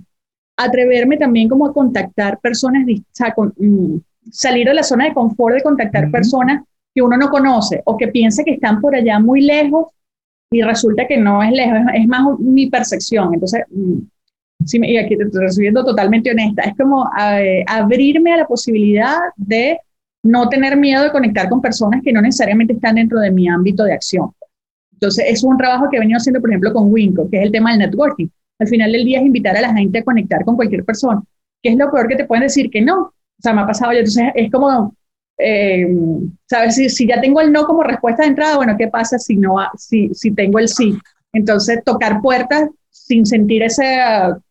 atreverme 0.57 1.17
también 1.17 1.47
como 1.47 1.65
a 1.65 1.74
contactar 1.74 2.39
personas, 2.39 2.86
o 2.88 3.03
sea, 3.11 3.34
mm, 3.38 3.97
salir 4.32 4.67
de 4.67 4.74
la 4.74 4.84
zona 4.84 5.05
de 5.05 5.13
confort 5.13 5.55
de 5.55 5.63
contactar 5.63 6.11
personas 6.11 6.63
que 6.93 7.01
uno 7.01 7.17
no 7.17 7.30
conoce 7.30 7.82
o 7.86 7.95
que 7.95 8.09
piensa 8.09 8.43
que 8.43 8.51
están 8.51 8.82
por 8.82 8.95
allá 8.95 9.19
muy 9.19 9.41
lejos 9.41 9.88
y 10.51 10.61
resulta 10.61 11.07
que 11.07 11.17
no 11.17 11.41
es 11.41 11.51
lejos, 11.51 11.80
es, 11.93 12.07
más 12.07 12.38
mi 12.39 12.69
percepción. 12.69 13.34
Entonces, 13.34 13.63
mm, 13.69 13.99
sí, 14.65 14.80
y 14.84 14.97
aquí 14.97 15.15
te 15.15 15.24
estoy 15.24 15.49
siendo 15.51 15.86
totalmente 15.86 16.32
honesta, 16.32 16.63
es 16.63 16.76
como 16.76 17.09
eh, 17.17 17.63
abrirme 17.65 18.34
a 18.34 18.38
la 18.38 18.47
posibilidad 18.47 19.17
de 19.38 19.80
no 20.24 20.49
tener 20.49 20.76
miedo 20.76 21.03
de 21.03 21.11
conectar 21.11 21.49
con 21.49 21.61
personas 21.61 22.01
que 22.03 22.11
no 22.11 22.22
necesariamente 22.22 22.74
están 22.74 22.95
dentro 22.95 23.19
de 23.19 23.32
mi 23.32 23.47
ámbito 23.47 23.86
de 23.86 23.93
acción. 23.93 24.32
Entonces, 25.02 25.26
es 25.28 25.43
un 25.43 25.58
trabajo 25.58 25.88
que 25.89 25.97
he 25.97 25.99
venido 25.99 26.18
haciendo, 26.18 26.39
por 26.39 26.52
ejemplo, 26.52 26.72
con 26.72 26.93
Winco, 26.93 27.28
que 27.28 27.38
es 27.39 27.43
el 27.45 27.52
tema 27.52 27.72
del 27.72 27.80
networking. 27.80 28.28
Al 28.60 28.68
final 28.68 28.91
del 28.91 29.04
día 29.04 29.20
es 29.20 29.26
invitar 29.26 29.58
a 29.58 29.62
la 29.62 29.74
gente 29.74 29.97
a 29.97 30.04
conectar 30.04 30.45
con 30.45 30.56
cualquier 30.56 30.86
persona. 30.86 31.24
¿Qué 31.64 31.70
es 31.70 31.78
lo 31.78 31.91
peor 31.91 32.08
que 32.08 32.16
te 32.16 32.26
pueden 32.26 32.43
decir 32.43 32.70
que 32.70 32.82
no? 32.82 33.02
O 33.02 33.41
sea, 33.41 33.52
me 33.54 33.62
ha 33.62 33.66
pasado 33.66 33.93
yo. 33.93 33.99
Entonces, 33.99 34.26
es 34.36 34.52
como, 34.52 34.95
eh, 35.39 35.88
¿sabes? 36.47 36.76
Si, 36.76 36.89
si, 36.89 37.08
ya 37.08 37.20
tengo 37.20 37.41
el 37.41 37.52
no 37.52 37.66
como 37.66 37.82
respuesta 37.82 38.22
de 38.22 38.30
entrada, 38.30 38.58
bueno, 38.58 38.76
¿qué 38.78 38.89
pasa 38.89 39.18
si, 39.18 39.38
no, 39.38 39.56
si, 39.76 40.14
si 40.14 40.32
tengo 40.36 40.60
el 40.60 40.68
sí? 40.68 40.95
Entonces, 41.34 41.84
tocar 41.84 42.22
puertas 42.22 42.70
sin 42.91 43.26
sentir 43.26 43.64
ese 43.64 43.84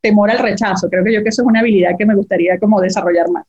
temor 0.00 0.32
al 0.32 0.40
rechazo. 0.40 0.88
Creo 0.88 1.04
que 1.04 1.14
yo 1.14 1.22
que 1.22 1.28
eso 1.28 1.42
es 1.42 1.46
una 1.46 1.60
habilidad 1.60 1.92
que 1.96 2.06
me 2.06 2.16
gustaría 2.16 2.58
como 2.58 2.80
desarrollar 2.80 3.30
más. 3.30 3.44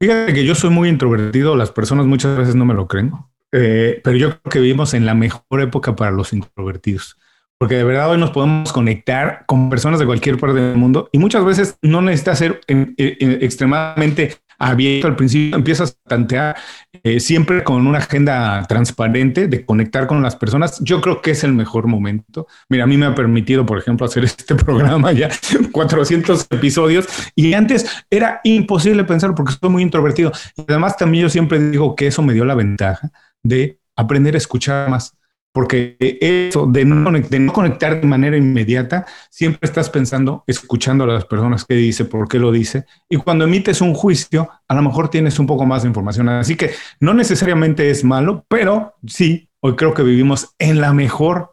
Fíjate 0.00 0.32
que 0.32 0.44
yo 0.44 0.54
soy 0.54 0.70
muy 0.70 0.88
introvertido, 0.88 1.56
las 1.56 1.72
personas 1.72 2.06
muchas 2.06 2.36
veces 2.36 2.54
no 2.54 2.64
me 2.64 2.74
lo 2.74 2.86
creen. 2.86 3.12
Eh, 3.52 4.00
pero 4.02 4.16
yo 4.16 4.30
creo 4.30 4.50
que 4.50 4.60
vivimos 4.60 4.94
en 4.94 5.04
la 5.04 5.14
mejor 5.14 5.60
época 5.60 5.94
para 5.94 6.10
los 6.10 6.32
introvertidos, 6.32 7.18
porque 7.58 7.76
de 7.76 7.84
verdad 7.84 8.10
hoy 8.10 8.18
nos 8.18 8.30
podemos 8.30 8.72
conectar 8.72 9.44
con 9.46 9.68
personas 9.68 10.00
de 10.00 10.06
cualquier 10.06 10.38
parte 10.38 10.58
del 10.58 10.78
mundo 10.78 11.10
y 11.12 11.18
muchas 11.18 11.44
veces 11.44 11.76
no 11.82 12.00
necesitas 12.00 12.38
ser 12.38 12.60
eh, 12.66 12.94
eh, 12.96 13.38
extremadamente 13.42 14.38
abierto 14.58 15.08
al 15.08 15.16
principio, 15.16 15.56
empiezas 15.56 15.98
a 16.04 16.08
tantear 16.08 16.56
siempre 17.18 17.64
con 17.64 17.84
una 17.84 17.98
agenda 17.98 18.64
transparente 18.68 19.48
de 19.48 19.66
conectar 19.66 20.06
con 20.06 20.22
las 20.22 20.36
personas. 20.36 20.78
Yo 20.84 21.00
creo 21.00 21.20
que 21.20 21.32
es 21.32 21.42
el 21.42 21.52
mejor 21.52 21.88
momento. 21.88 22.46
Mira, 22.68 22.84
a 22.84 22.86
mí 22.86 22.96
me 22.96 23.06
ha 23.06 23.14
permitido, 23.16 23.66
por 23.66 23.78
ejemplo, 23.78 24.06
hacer 24.06 24.24
este 24.24 24.54
programa 24.54 25.10
ya 25.10 25.28
400 25.72 26.46
episodios 26.50 27.08
y 27.34 27.54
antes 27.54 28.04
era 28.08 28.40
imposible 28.44 29.02
pensar 29.02 29.34
porque 29.34 29.54
soy 29.60 29.68
muy 29.68 29.82
introvertido. 29.82 30.30
Además 30.68 30.96
también 30.96 31.22
yo 31.22 31.28
siempre 31.28 31.58
digo 31.58 31.96
que 31.96 32.06
eso 32.06 32.22
me 32.22 32.32
dio 32.32 32.44
la 32.44 32.54
ventaja 32.54 33.10
de 33.42 33.78
aprender 33.96 34.34
a 34.34 34.38
escuchar 34.38 34.88
más. 34.88 35.16
Porque 35.54 35.98
eso 36.00 36.66
de 36.66 36.86
no, 36.86 37.52
conectar 37.52 38.00
de 38.00 38.06
manera 38.06 38.38
inmediata, 38.38 39.04
siempre 39.30 39.60
estás 39.62 39.90
pensando, 39.90 40.44
escuchando 40.46 41.04
a 41.04 41.08
las 41.08 41.26
personas 41.26 41.66
que 41.66 41.74
dice, 41.74 42.06
por 42.06 42.26
qué 42.26 42.38
lo 42.38 42.50
dice. 42.50 42.86
Y 43.06 43.18
cuando 43.18 43.44
emites 43.44 43.82
un 43.82 43.92
juicio, 43.92 44.48
a 44.66 44.74
lo 44.74 44.80
mejor 44.80 45.10
tienes 45.10 45.38
un 45.38 45.46
poco 45.46 45.66
más 45.66 45.82
de 45.82 45.88
información. 45.88 46.30
Así 46.30 46.56
que 46.56 46.70
no 47.00 47.12
necesariamente 47.12 47.90
es 47.90 48.02
malo, 48.02 48.46
pero 48.48 48.94
sí, 49.06 49.50
hoy 49.60 49.76
creo 49.76 49.92
que 49.92 50.02
vivimos 50.02 50.54
en 50.58 50.80
la 50.80 50.94
mejor 50.94 51.51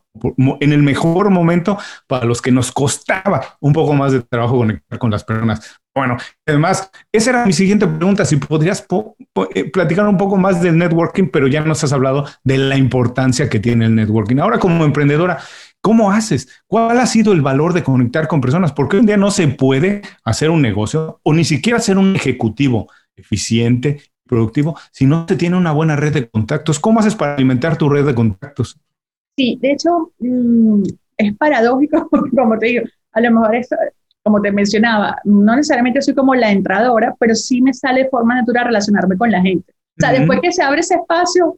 en 0.59 0.73
el 0.73 0.83
mejor 0.83 1.29
momento 1.29 1.77
para 2.07 2.25
los 2.25 2.41
que 2.41 2.51
nos 2.51 2.71
costaba 2.71 3.57
un 3.59 3.73
poco 3.73 3.93
más 3.93 4.11
de 4.11 4.21
trabajo 4.21 4.57
conectar 4.57 4.99
con 4.99 5.11
las 5.11 5.23
personas. 5.23 5.79
Bueno, 5.95 6.17
además, 6.45 6.89
esa 7.11 7.29
era 7.31 7.45
mi 7.45 7.53
siguiente 7.53 7.87
pregunta, 7.87 8.23
si 8.25 8.37
podrías 8.37 8.85
eh, 9.53 9.69
platicar 9.71 10.07
un 10.07 10.17
poco 10.17 10.37
más 10.37 10.61
del 10.61 10.77
networking, 10.77 11.25
pero 11.25 11.47
ya 11.47 11.61
nos 11.61 11.83
has 11.83 11.93
hablado 11.93 12.25
de 12.43 12.57
la 12.57 12.77
importancia 12.77 13.49
que 13.49 13.59
tiene 13.59 13.85
el 13.85 13.95
networking. 13.95 14.37
Ahora 14.37 14.59
como 14.59 14.85
emprendedora, 14.85 15.39
¿cómo 15.81 16.11
haces? 16.11 16.63
¿Cuál 16.67 16.99
ha 16.99 17.05
sido 17.05 17.33
el 17.33 17.41
valor 17.41 17.73
de 17.73 17.83
conectar 17.83 18.27
con 18.27 18.41
personas? 18.41 18.71
Porque 18.71 18.97
un 18.97 19.05
día 19.05 19.17
no 19.17 19.31
se 19.31 19.47
puede 19.47 20.01
hacer 20.23 20.49
un 20.49 20.61
negocio 20.61 21.19
o 21.23 21.33
ni 21.33 21.43
siquiera 21.43 21.79
ser 21.79 21.97
un 21.97 22.15
ejecutivo 22.15 22.89
eficiente, 23.15 24.01
productivo, 24.25 24.79
si 24.91 25.05
no 25.05 25.25
te 25.25 25.35
tiene 25.35 25.57
una 25.57 25.71
buena 25.71 25.95
red 25.95 26.13
de 26.13 26.29
contactos. 26.29 26.79
¿Cómo 26.79 26.99
haces 26.99 27.15
para 27.15 27.33
alimentar 27.33 27.77
tu 27.77 27.89
red 27.89 28.05
de 28.05 28.15
contactos? 28.15 28.79
Sí, 29.39 29.57
de 29.61 29.71
hecho, 29.71 30.11
mm, 30.19 30.83
es 31.15 31.37
paradójico, 31.37 32.09
como 32.35 32.57
te 32.57 32.65
digo, 32.65 32.83
a 33.13 33.21
lo 33.21 33.31
mejor 33.31 33.55
esto, 33.55 33.77
como 34.21 34.41
te 34.41 34.51
mencionaba, 34.51 35.15
no 35.23 35.55
necesariamente 35.55 36.01
soy 36.01 36.13
como 36.13 36.35
la 36.35 36.51
entradora, 36.51 37.15
pero 37.17 37.33
sí 37.35 37.61
me 37.61 37.73
sale 37.73 38.03
de 38.03 38.09
forma 38.09 38.35
natural 38.35 38.65
relacionarme 38.65 39.17
con 39.17 39.31
la 39.31 39.41
gente. 39.41 39.71
O 39.71 40.01
sea, 40.01 40.11
después 40.11 40.41
que 40.41 40.51
se 40.51 40.61
abre 40.61 40.81
ese 40.81 40.95
espacio, 40.95 41.57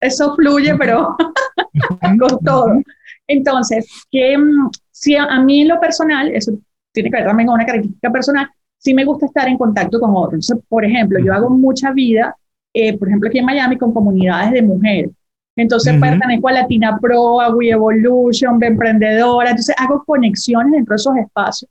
eso 0.00 0.36
fluye, 0.36 0.76
pero 0.76 1.16
con 2.00 2.38
todo. 2.44 2.80
Entonces, 3.26 3.88
que 4.08 4.38
mm, 4.38 4.70
si 4.92 5.16
a, 5.16 5.40
mí 5.40 5.62
en 5.62 5.68
lo 5.68 5.80
personal, 5.80 6.30
eso 6.30 6.52
tiene 6.92 7.10
que 7.10 7.16
ver 7.16 7.26
también 7.26 7.48
con 7.48 7.54
una 7.56 7.66
característica 7.66 8.12
personal, 8.12 8.48
sí 8.78 8.94
me 8.94 9.04
gusta 9.04 9.26
estar 9.26 9.48
en 9.48 9.58
contacto 9.58 9.98
con 9.98 10.12
otros. 10.14 10.48
Entonces, 10.48 10.64
por 10.68 10.84
ejemplo, 10.84 11.18
yo 11.18 11.34
hago 11.34 11.50
mucha 11.50 11.90
vida, 11.90 12.36
eh, 12.72 12.96
por 12.96 13.08
ejemplo, 13.08 13.28
aquí 13.28 13.40
en 13.40 13.46
Miami, 13.46 13.76
con 13.76 13.92
comunidades 13.92 14.52
de 14.52 14.62
mujeres. 14.62 15.10
Entonces 15.56 15.98
pertenezco 15.98 16.48
a 16.48 16.52
Latina 16.52 16.98
Pro, 17.00 17.40
a 17.40 17.54
We 17.54 17.70
Evolution, 17.70 18.58
de 18.58 18.66
Emprendedora. 18.66 19.50
Entonces 19.50 19.74
hago 19.78 20.04
conexiones 20.04 20.72
dentro 20.72 20.92
de 20.92 20.96
esos 20.96 21.16
espacios. 21.16 21.70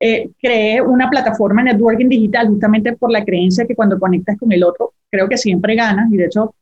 Eh, 0.00 0.30
creé 0.40 0.80
una 0.80 1.08
plataforma 1.08 1.62
de 1.62 1.72
networking 1.72 2.08
digital 2.08 2.48
justamente 2.48 2.94
por 2.96 3.10
la 3.10 3.24
creencia 3.24 3.66
que 3.66 3.76
cuando 3.76 3.98
conectas 3.98 4.38
con 4.38 4.50
el 4.52 4.64
otro, 4.64 4.94
creo 5.10 5.28
que 5.28 5.36
siempre 5.36 5.74
ganas. 5.74 6.10
Y 6.10 6.16
de 6.16 6.24
hecho 6.24 6.54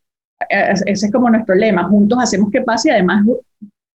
eh, 0.50 0.74
ese 0.86 1.06
es 1.06 1.12
como 1.12 1.30
nuestro 1.30 1.54
lema, 1.54 1.84
juntos 1.84 2.18
hacemos 2.20 2.50
que 2.50 2.62
pase 2.62 2.88
y 2.88 2.92
además 2.92 3.24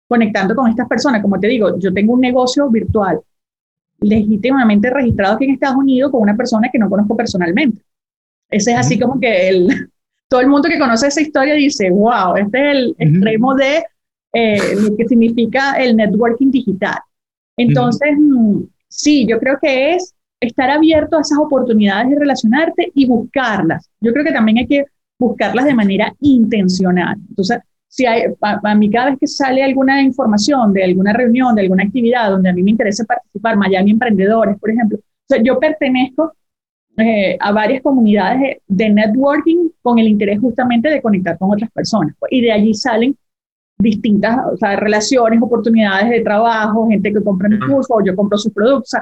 conectando 0.07 0.55
con 0.55 0.69
estas 0.69 0.87
personas, 0.87 1.21
como 1.21 1.39
te 1.39 1.47
digo, 1.47 1.79
yo 1.79 1.93
tengo 1.93 2.13
un 2.13 2.21
negocio 2.21 2.69
virtual 2.69 3.19
legítimamente 3.99 4.89
registrado 4.89 5.35
aquí 5.35 5.45
en 5.45 5.51
Estados 5.51 5.77
Unidos 5.77 6.11
con 6.11 6.21
una 6.21 6.35
persona 6.35 6.69
que 6.71 6.77
no 6.77 6.89
conozco 6.89 7.15
personalmente. 7.15 7.81
Ese 8.49 8.71
es 8.71 8.77
así 8.77 8.99
como 8.99 9.19
que 9.19 9.49
el, 9.49 9.89
todo 10.27 10.41
el 10.41 10.47
mundo 10.47 10.67
que 10.69 10.79
conoce 10.79 11.07
esa 11.07 11.21
historia 11.21 11.53
dice, 11.53 11.89
wow, 11.89 12.35
este 12.35 12.57
es 12.57 12.75
el 12.75 12.95
extremo 12.97 13.55
de 13.55 13.83
eh, 14.33 14.75
lo 14.75 14.95
que 14.95 15.07
significa 15.07 15.73
el 15.73 15.95
networking 15.95 16.51
digital. 16.51 16.99
Entonces, 17.57 18.09
Sí, 18.95 19.25
yo 19.27 19.39
creo 19.39 19.57
que 19.61 19.95
es 19.95 20.15
estar 20.39 20.69
abierto 20.69 21.17
a 21.17 21.21
esas 21.21 21.37
oportunidades 21.37 22.11
de 22.11 22.19
relacionarte 22.19 22.91
y 22.95 23.05
buscarlas. 23.05 23.89
Yo 23.99 24.13
creo 24.13 24.23
que 24.23 24.31
también 24.31 24.59
hay 24.59 24.67
que 24.67 24.85
buscarlas 25.19 25.65
de 25.65 25.73
manera 25.73 26.13
intencional. 26.21 27.17
Entonces, 27.29 27.59
si 27.89 28.05
hay, 28.05 28.23
a, 28.41 28.75
mí 28.75 28.89
cada 28.89 29.09
vez 29.09 29.19
que 29.19 29.27
sale 29.27 29.63
alguna 29.63 30.01
información 30.01 30.71
de 30.71 30.85
alguna 30.85 31.11
reunión, 31.11 31.55
de 31.55 31.63
alguna 31.63 31.83
actividad 31.83 32.29
donde 32.29 32.49
a 32.49 32.53
mí 32.53 32.63
me 32.63 32.71
interesa 32.71 33.03
participar, 33.03 33.57
Miami 33.57 33.91
Emprendedores, 33.91 34.57
por 34.59 34.69
ejemplo, 34.69 34.97
yo 35.43 35.59
pertenezco 35.59 36.33
eh, 36.97 37.37
a 37.39 37.51
varias 37.51 37.81
comunidades 37.81 38.57
de, 38.67 38.89
networking 38.89 39.69
con 39.81 39.99
el 39.99 40.07
interés 40.07 40.39
justamente 40.39 40.89
de 40.89 41.01
conectar 41.01 41.37
con 41.37 41.51
otras 41.51 41.69
personas. 41.71 42.15
y 42.29 42.41
de 42.41 42.51
allí 42.51 42.73
salen 42.73 43.17
distintas 43.77 44.37
o 44.53 44.57
sea, 44.57 44.77
relaciones, 44.77 45.41
oportunidades 45.41 46.09
de 46.09 46.21
trabajo, 46.21 46.87
gente 46.87 47.11
que 47.11 47.21
compra 47.21 47.49
mi 47.49 47.59
curso 47.59 47.95
o 47.95 48.03
yo 48.03 48.15
compro 48.15 48.37
sus 48.37 48.53
productos. 48.53 48.93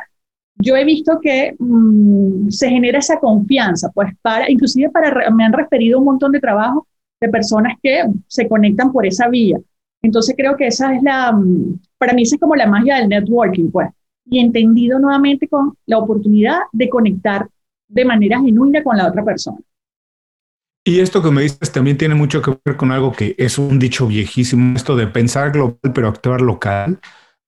yo 0.56 0.76
he 0.76 0.84
visto 0.86 1.20
que 1.22 1.56
mm, 1.60 2.50
se 2.50 2.70
genera 2.70 3.00
esa 3.00 3.20
confianza, 3.20 3.92
pues 3.94 4.14
para, 4.22 4.50
inclusive 4.50 4.90
para, 4.90 5.30
me 5.32 5.44
han 5.46 5.54
referido 5.54 6.00
un 6.00 6.06
montón 6.06 6.32
de 6.32 6.40
trabajo 6.40 6.88
de 7.22 7.30
personas 7.30 7.78
que 7.82 8.04
se 8.28 8.48
conectan 8.48 8.92
por 8.92 9.06
esa 9.06 9.30
vía. 9.30 9.58
Entonces 10.02 10.36
creo 10.38 10.58
que 10.58 10.68
esa 10.68 10.96
es 10.96 11.04
la, 11.04 11.32
mm, 11.32 11.80
para 11.98 12.14
mí 12.14 12.24
esa 12.24 12.36
es 12.36 12.42
como 12.42 12.56
la 12.56 12.68
magia 12.68 12.98
del 12.98 13.10
networking, 13.10 13.70
pues, 13.72 13.90
y 14.26 14.40
entendido 14.40 15.00
nuevamente 15.00 15.48
con 15.48 15.74
la 15.86 15.98
oportunidad 16.00 16.60
de 16.72 16.90
conectar 16.90 17.48
de 17.94 18.06
manera 18.06 18.40
genuina 18.42 18.84
con 18.84 18.98
la 18.98 19.08
otra 19.08 19.24
persona. 19.24 19.58
Y 20.86 21.00
esto 21.00 21.24
que 21.24 21.32
me 21.32 21.44
dices 21.44 21.72
también 21.72 21.98
tiene 21.98 22.16
mucho 22.16 22.42
que 22.42 22.58
ver 22.66 22.76
con 22.76 22.92
algo 22.92 23.14
que 23.14 23.36
es 23.38 23.58
un 23.58 23.80
dicho 23.80 24.06
viejísimo, 24.06 24.76
esto 24.76 24.98
de 24.98 25.08
pensar 25.08 25.52
global 25.52 25.78
pero 25.94 26.10
actuar 26.10 26.42
local, 26.42 27.00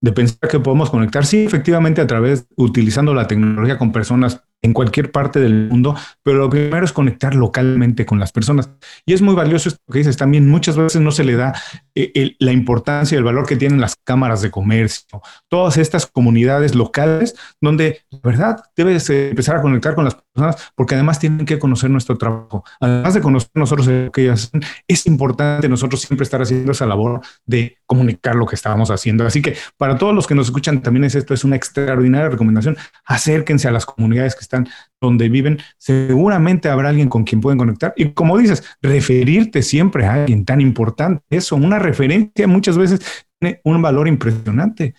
de 0.02 0.12
pensar 0.14 0.50
que 0.50 0.60
podemos 0.60 0.89
conectar, 0.89 1.26
sí, 1.26 1.43
efectivamente 1.46 2.00
a 2.00 2.08
través, 2.08 2.48
utilizando 2.56 3.14
la 3.14 3.28
tecnología 3.28 3.78
con 3.78 3.91
personas 3.91 4.46
en 4.66 4.74
cualquier 4.74 5.11
parte 5.11 5.39
del 5.39 5.70
mundo, 5.70 5.95
pero 6.24 6.39
lo 6.39 6.49
primero 6.49 6.84
es 6.84 6.91
conectar 6.91 7.36
localmente 7.36 8.05
con 8.05 8.20
las 8.20 8.32
personas. 8.32 8.70
Y 9.05 9.13
es 9.13 9.22
muy 9.22 9.36
valioso 9.36 9.70
esto 9.70 9.80
que 9.91 9.99
dices 9.99 10.18
también, 10.18 10.49
muchas 10.49 10.76
veces 10.76 11.01
no 11.01 11.11
se 11.11 11.24
le 11.24 11.36
da 11.36 11.53
eh, 11.93 12.36
la 12.39 12.51
importancia 12.51 13.16
y 13.16 13.20
el 13.20 13.24
valor 13.24 13.45
que 13.45 13.55
tienen 13.55 13.80
las 13.80 13.95
cámaras 14.03 14.41
de 14.41 14.51
comercio, 14.51 15.22
todas 15.47 15.78
estas 15.78 16.07
comunidades 16.07 16.76
locales 16.76 17.36
donde, 17.61 18.01
la 18.09 18.20
verdad, 18.24 18.63
debes 18.76 19.09
eh, 19.09 19.30
empezar 19.30 19.57
a 19.57 19.61
conectar 19.61 19.95
con 19.95 20.05
las 20.05 20.16
personas 20.16 20.72
porque 20.76 20.95
además 20.95 21.20
tienen 21.20 21.45
que 21.45 21.59
conocer 21.59 21.89
nuestro 21.89 22.18
trabajo. 22.18 22.63
Además 22.80 23.13
de 23.13 23.22
conocer 23.22 23.51
nosotros 23.53 23.88
lo 23.88 24.11
que 24.11 24.24
ellas 24.24 24.45
hacen, 24.45 24.61
es 24.88 25.05
importante 25.05 25.70
nosotros 25.70 26.01
siempre 26.01 26.24
estar 26.24 26.41
haciendo 26.41 26.72
esa 26.72 26.86
labor 26.86 27.22
de 27.45 27.78
comunicar 27.86 28.36
lo 28.36 28.45
que 28.45 28.55
estábamos 28.55 28.89
haciendo. 28.89 29.26
Así 29.26 29.41
que 29.41 29.55
para 29.78 29.97
todos 29.97 30.13
los 30.13 30.28
que 30.28 30.36
nos 30.36 30.47
escuchan, 30.47 30.82
también 30.82 31.03
es 31.03 31.16
esto, 31.16 31.34
es 31.34 31.43
una 31.43 31.55
extraordinaria 31.55 32.30
recomendación. 32.30 32.78
Acérquense 33.05 33.68
a 33.68 33.72
las 33.72 33.86
comunidades 33.86 34.36
que 34.36 34.41
están 34.41 34.55
donde 35.01 35.30
viven, 35.30 35.60
seguramente 35.78 36.70
habrá 36.70 36.89
alguien 36.89 37.10
con 37.10 37.24
quien 37.24 37.41
pueden 37.41 37.58
conectar. 37.58 37.93
Y 37.95 38.12
como 38.12 38.38
dices, 38.38 38.64
referirte 38.82 39.62
siempre 39.62 40.06
a 40.06 40.14
alguien 40.14 40.45
tan 40.45 40.62
importante, 40.62 41.24
eso, 41.30 41.56
una 41.56 41.80
referencia 41.80 42.47
muchas 42.47 42.78
veces 42.78 43.26
tiene 43.39 43.62
un 43.64 43.82
valor 43.82 44.08
impresionante. 44.08 44.93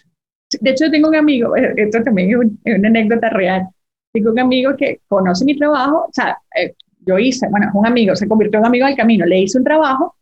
De 0.60 0.70
hecho, 0.70 0.90
tengo 0.90 1.08
un 1.08 1.16
amigo, 1.16 1.56
eh, 1.56 1.74
esto 1.76 2.02
también 2.02 2.30
es, 2.30 2.78
una 2.78 2.88
anécdota 2.88 3.30
real. 3.30 3.68
Tengo 4.12 4.30
un 4.30 4.38
amigo 4.38 4.76
que 4.76 5.00
conoce 5.08 5.44
mi 5.44 5.56
trabajo, 5.56 6.06
o 6.08 6.12
sea, 6.12 6.38
eh, 6.56 6.74
yo 7.00 7.18
hice, 7.18 7.48
bueno, 7.50 7.70
un 7.74 7.86
amigo, 7.86 8.14
se 8.16 8.28
convirtió 8.28 8.58
en 8.58 8.62
un 8.62 8.66
amigo 8.66 8.86
del 8.86 8.96
camino, 8.96 9.26
le 9.26 9.40
hice 9.40 9.58
un 9.58 9.64
trabajo, 9.64 10.16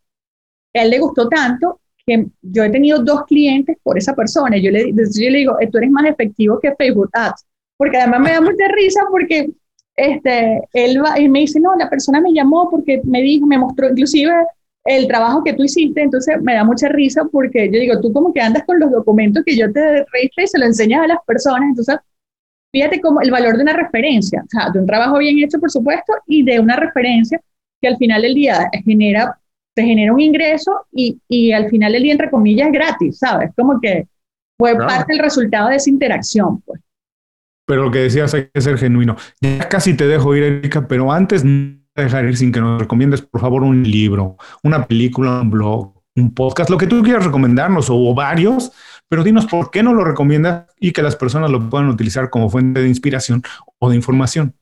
a 0.73 0.81
él 0.81 0.89
le 0.89 0.99
gustó 0.99 1.29
tanto 1.29 1.79
que 2.05 2.27
yo 2.41 2.63
he 2.63 2.69
tenido 2.69 2.99
dos 3.03 3.23
clientes 3.25 3.77
por 3.81 3.97
esa 3.97 4.13
persona. 4.13 4.57
Yo 4.57 4.71
le, 4.71 4.91
yo 4.91 5.29
le 5.29 5.37
digo, 5.37 5.57
tú 5.71 5.77
eres 5.77 5.89
más 5.89 6.05
efectivo 6.05 6.59
que 6.59 6.75
Facebook 6.75 7.09
Ads 7.13 7.45
porque 7.77 7.97
además 7.97 8.21
me 8.21 8.31
da 8.31 8.41
mucha 8.41 8.67
risa 8.69 9.01
porque 9.11 9.49
este, 9.95 10.61
él 10.73 11.01
va 11.03 11.19
y 11.19 11.29
me 11.29 11.39
dice, 11.39 11.59
no, 11.59 11.75
la 11.75 11.89
persona 11.89 12.21
me 12.21 12.33
llamó 12.33 12.69
porque 12.69 13.01
me 13.05 13.21
dijo, 13.21 13.45
me 13.45 13.57
mostró 13.57 13.89
inclusive 13.89 14.31
el 14.85 15.07
trabajo 15.07 15.43
que 15.43 15.53
tú 15.53 15.63
hiciste, 15.63 16.01
entonces 16.01 16.41
me 16.41 16.53
da 16.53 16.63
mucha 16.63 16.87
risa 16.89 17.23
porque 17.31 17.69
yo 17.71 17.79
digo, 17.79 17.99
tú 18.01 18.13
como 18.13 18.33
que 18.33 18.41
andas 18.41 18.63
con 18.65 18.79
los 18.79 18.91
documentos 18.91 19.43
que 19.43 19.57
yo 19.57 19.71
te 19.71 20.05
registré 20.11 20.43
y 20.43 20.47
se 20.47 20.59
lo 20.59 20.65
enseñas 20.65 21.03
a 21.03 21.07
las 21.07 21.17
personas, 21.25 21.69
entonces 21.69 21.97
fíjate 22.71 23.01
como 23.01 23.21
el 23.21 23.31
valor 23.31 23.55
de 23.55 23.63
una 23.63 23.73
referencia, 23.73 24.43
o 24.45 24.49
sea, 24.49 24.69
de 24.69 24.79
un 24.79 24.85
trabajo 24.85 25.17
bien 25.17 25.39
hecho, 25.39 25.59
por 25.59 25.71
supuesto, 25.71 26.13
y 26.27 26.43
de 26.43 26.59
una 26.59 26.75
referencia 26.75 27.41
que 27.81 27.87
al 27.87 27.97
final 27.97 28.21
del 28.21 28.35
día 28.35 28.69
genera, 28.83 29.39
te 29.73 29.83
genera 29.83 30.13
un 30.13 30.19
ingreso 30.19 30.85
y, 30.91 31.19
y 31.27 31.51
al 31.51 31.69
final 31.69 31.93
del 31.93 32.03
día, 32.03 32.11
entre 32.11 32.29
comillas, 32.29 32.67
es 32.67 32.73
gratis, 32.73 33.17
¿sabes? 33.17 33.51
Como 33.55 33.79
que 33.79 34.07
fue 34.57 34.75
parte 34.77 35.13
del 35.13 35.23
resultado 35.23 35.69
de 35.69 35.77
esa 35.77 35.89
interacción, 35.89 36.61
pues. 36.61 36.81
Pero 37.65 37.83
lo 37.83 37.91
que 37.91 37.99
decías 37.99 38.33
hay 38.33 38.49
que 38.53 38.61
ser 38.61 38.77
genuino. 38.77 39.15
Ya 39.41 39.67
casi 39.69 39.95
te 39.95 40.07
dejo 40.07 40.35
ir, 40.35 40.43
Erika, 40.43 40.87
pero 40.87 41.11
antes 41.11 41.43
no 41.43 41.79
dejar 41.95 42.25
ir 42.25 42.37
sin 42.37 42.51
que 42.51 42.59
nos 42.59 42.79
recomiendes, 42.79 43.21
por 43.21 43.41
favor, 43.41 43.63
un 43.63 43.83
libro, 43.83 44.37
una 44.63 44.85
película, 44.85 45.41
un 45.41 45.49
blog, 45.49 45.93
un 46.15 46.33
podcast, 46.33 46.69
lo 46.69 46.77
que 46.77 46.87
tú 46.87 47.01
quieras 47.01 47.25
recomendarnos 47.25 47.89
o, 47.89 48.13
varios, 48.13 48.71
pero 49.09 49.23
dinos 49.23 49.45
por 49.45 49.71
qué 49.71 49.83
no 49.83 49.93
lo 49.93 50.03
recomiendas 50.03 50.65
y 50.79 50.91
que 50.91 51.01
las 51.01 51.15
personas 51.15 51.49
lo 51.49 51.69
puedan 51.69 51.89
utilizar 51.89 52.29
como 52.29 52.49
fuente 52.49 52.81
de 52.81 52.87
inspiración 52.87 53.41
o 53.79 53.89
de 53.89 53.95
información. 53.95 54.53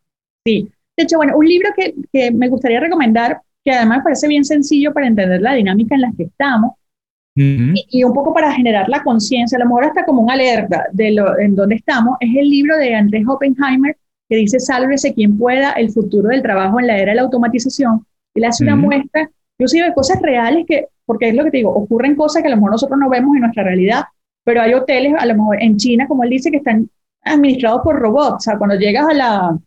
Sí, 0.46 0.70
de 0.98 1.04
hecho, 1.04 1.18
bueno, 1.18 1.38
un 1.38 1.46
libro 1.46 1.70
que, 1.76 1.96
que 2.12 2.32
me 2.32 2.50
gustaría 2.50 2.80
recomendar, 2.80 3.42
que 3.64 3.72
además 3.72 4.02
parece 4.04 4.28
bien 4.28 4.46
sencillo 4.46 4.94
para 4.94 5.08
entender 5.08 5.42
la 5.42 5.54
dinámica 5.54 5.96
en 5.96 6.02
la 6.02 6.12
que 6.16 6.24
estamos, 6.24 6.74
y, 7.36 8.04
un 8.04 8.14
poco 8.14 8.34
para 8.34 8.52
generar 8.52 8.88
la 8.90 9.04
conciencia, 9.04 9.58
a 9.58 9.60
lo 9.60 9.66
mejor 9.66 9.86
hasta 9.86 10.06
como 10.06 10.22
una 10.22 10.34
alerta 10.34 10.86
de 10.92 11.12
lo, 11.12 11.40
en 11.40 11.56
dónde 11.56 11.76
estamos, 11.76 12.18
es 12.20 12.30
el 12.36 12.50
libro 12.50 12.78
de 12.78 12.94
Andrés 12.94 13.24
Oppenheimer 13.28 13.98
que 14.30 14.36
dice 14.36 14.60
Sálvese 14.60 15.14
quien 15.14 15.38
pueda, 15.38 15.72
el 15.74 15.92
futuro 15.92 16.30
del 16.30 16.42
trabajo 16.42 16.80
en 16.80 16.88
la 16.88 16.98
era 16.98 17.12
de 17.12 17.16
la 17.16 17.22
automatización. 17.24 18.06
Él 18.36 18.46
hace 18.46 18.64
una 18.64 18.76
muestra 18.76 19.30
inclusive 19.58 19.94
cosas 19.94 20.22
reales 20.22 20.66
que, 20.68 20.88
porque 21.06 21.30
es 21.30 21.36
lo 21.36 21.44
que 21.44 21.52
te 21.52 21.58
digo, 21.58 21.72
ocurren 21.72 22.16
cosas 22.16 22.42
que 22.42 22.48
a 22.48 22.52
lo 22.52 22.58
mejor 22.58 22.72
nosotros 22.72 23.00
no 23.00 23.10
vemos 23.10 23.36
en 23.36 23.42
nuestra 23.42 23.64
realidad, 23.64 24.04
pero 24.44 24.62
hay 24.62 24.74
hoteles, 24.74 25.14
a 25.18 25.26
lo 25.26 25.36
mejor 25.36 25.62
en 25.62 25.78
China, 25.78 26.08
como 26.08 26.24
él 26.24 26.32
dice, 26.32 26.52
que 26.52 26.58
están 26.58 26.90
administrados 27.24 27.82
por 27.84 27.98
robots. 28.00 28.36
O 28.36 28.40
sea, 28.40 28.58
cuando 28.58 28.76
llegas 28.76 29.08
a 29.08 29.14
la, 29.14 29.58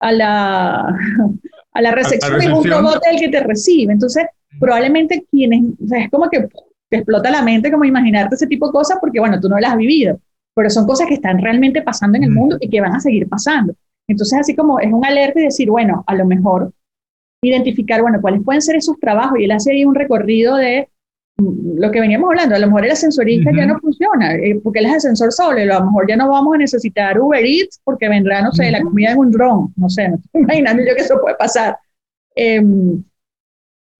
a 0.00 0.12
la, 0.12 0.96
a 1.72 1.82
la 1.82 1.90
recepción, 1.90 2.40
es 2.40 2.48
un 2.48 2.64
robot 2.64 3.00
el 3.10 3.18
que 3.18 3.28
te 3.28 3.40
recibe. 3.40 3.92
Entonces, 3.92 4.26
probablemente 4.58 5.24
quienes, 5.30 5.62
o 5.82 5.88
sea, 5.88 6.04
es 6.04 6.10
como 6.10 6.28
que 6.28 6.48
te 6.90 6.96
explota 6.96 7.30
la 7.30 7.42
mente 7.42 7.70
como 7.70 7.84
imaginarte 7.84 8.34
ese 8.34 8.46
tipo 8.46 8.66
de 8.66 8.72
cosas 8.72 8.98
porque, 9.00 9.20
bueno, 9.20 9.40
tú 9.40 9.48
no 9.48 9.58
las 9.58 9.72
has 9.72 9.78
vivido, 9.78 10.20
pero 10.54 10.68
son 10.68 10.86
cosas 10.86 11.06
que 11.06 11.14
están 11.14 11.40
realmente 11.40 11.82
pasando 11.82 12.18
en 12.18 12.24
el 12.24 12.30
mundo 12.30 12.58
y 12.60 12.68
que 12.68 12.80
van 12.80 12.94
a 12.94 13.00
seguir 13.00 13.28
pasando. 13.28 13.74
Entonces, 14.08 14.40
así 14.40 14.56
como 14.56 14.80
es 14.80 14.92
un 14.92 15.04
alerta 15.04 15.40
y 15.40 15.44
decir, 15.44 15.70
bueno, 15.70 16.02
a 16.06 16.14
lo 16.14 16.26
mejor 16.26 16.72
identificar, 17.42 18.02
bueno, 18.02 18.20
cuáles 18.20 18.42
pueden 18.42 18.60
ser 18.60 18.76
esos 18.76 18.98
trabajos 18.98 19.38
y 19.38 19.44
él 19.44 19.52
hace 19.52 19.72
ahí 19.72 19.84
un 19.84 19.94
recorrido 19.94 20.56
de 20.56 20.88
lo 21.38 21.90
que 21.90 22.00
veníamos 22.00 22.28
hablando, 22.28 22.54
a 22.54 22.58
lo 22.58 22.66
mejor 22.66 22.84
el 22.84 22.90
ascensorista 22.90 23.50
ya 23.56 23.64
no 23.64 23.78
funciona, 23.78 24.34
eh, 24.34 24.60
porque 24.62 24.80
él 24.80 24.86
es 24.86 24.96
ascensor 24.96 25.32
solo, 25.32 25.58
a 25.58 25.64
lo 25.64 25.84
mejor 25.86 26.06
ya 26.06 26.16
no 26.16 26.28
vamos 26.28 26.54
a 26.54 26.58
necesitar 26.58 27.18
Uber 27.18 27.42
Eats 27.42 27.80
porque 27.82 28.08
vendrá, 28.08 28.42
no 28.42 28.52
sé, 28.52 28.70
la 28.70 28.82
comida 28.82 29.12
en 29.12 29.18
un 29.18 29.30
dron, 29.30 29.72
no 29.76 29.88
sé, 29.88 30.08
no 30.08 30.16
estoy 30.16 30.42
imaginando 30.42 30.82
yo 30.86 30.94
que 30.94 31.02
eso 31.02 31.18
puede 31.20 31.36
pasar. 31.36 31.78
Em, 32.34 33.02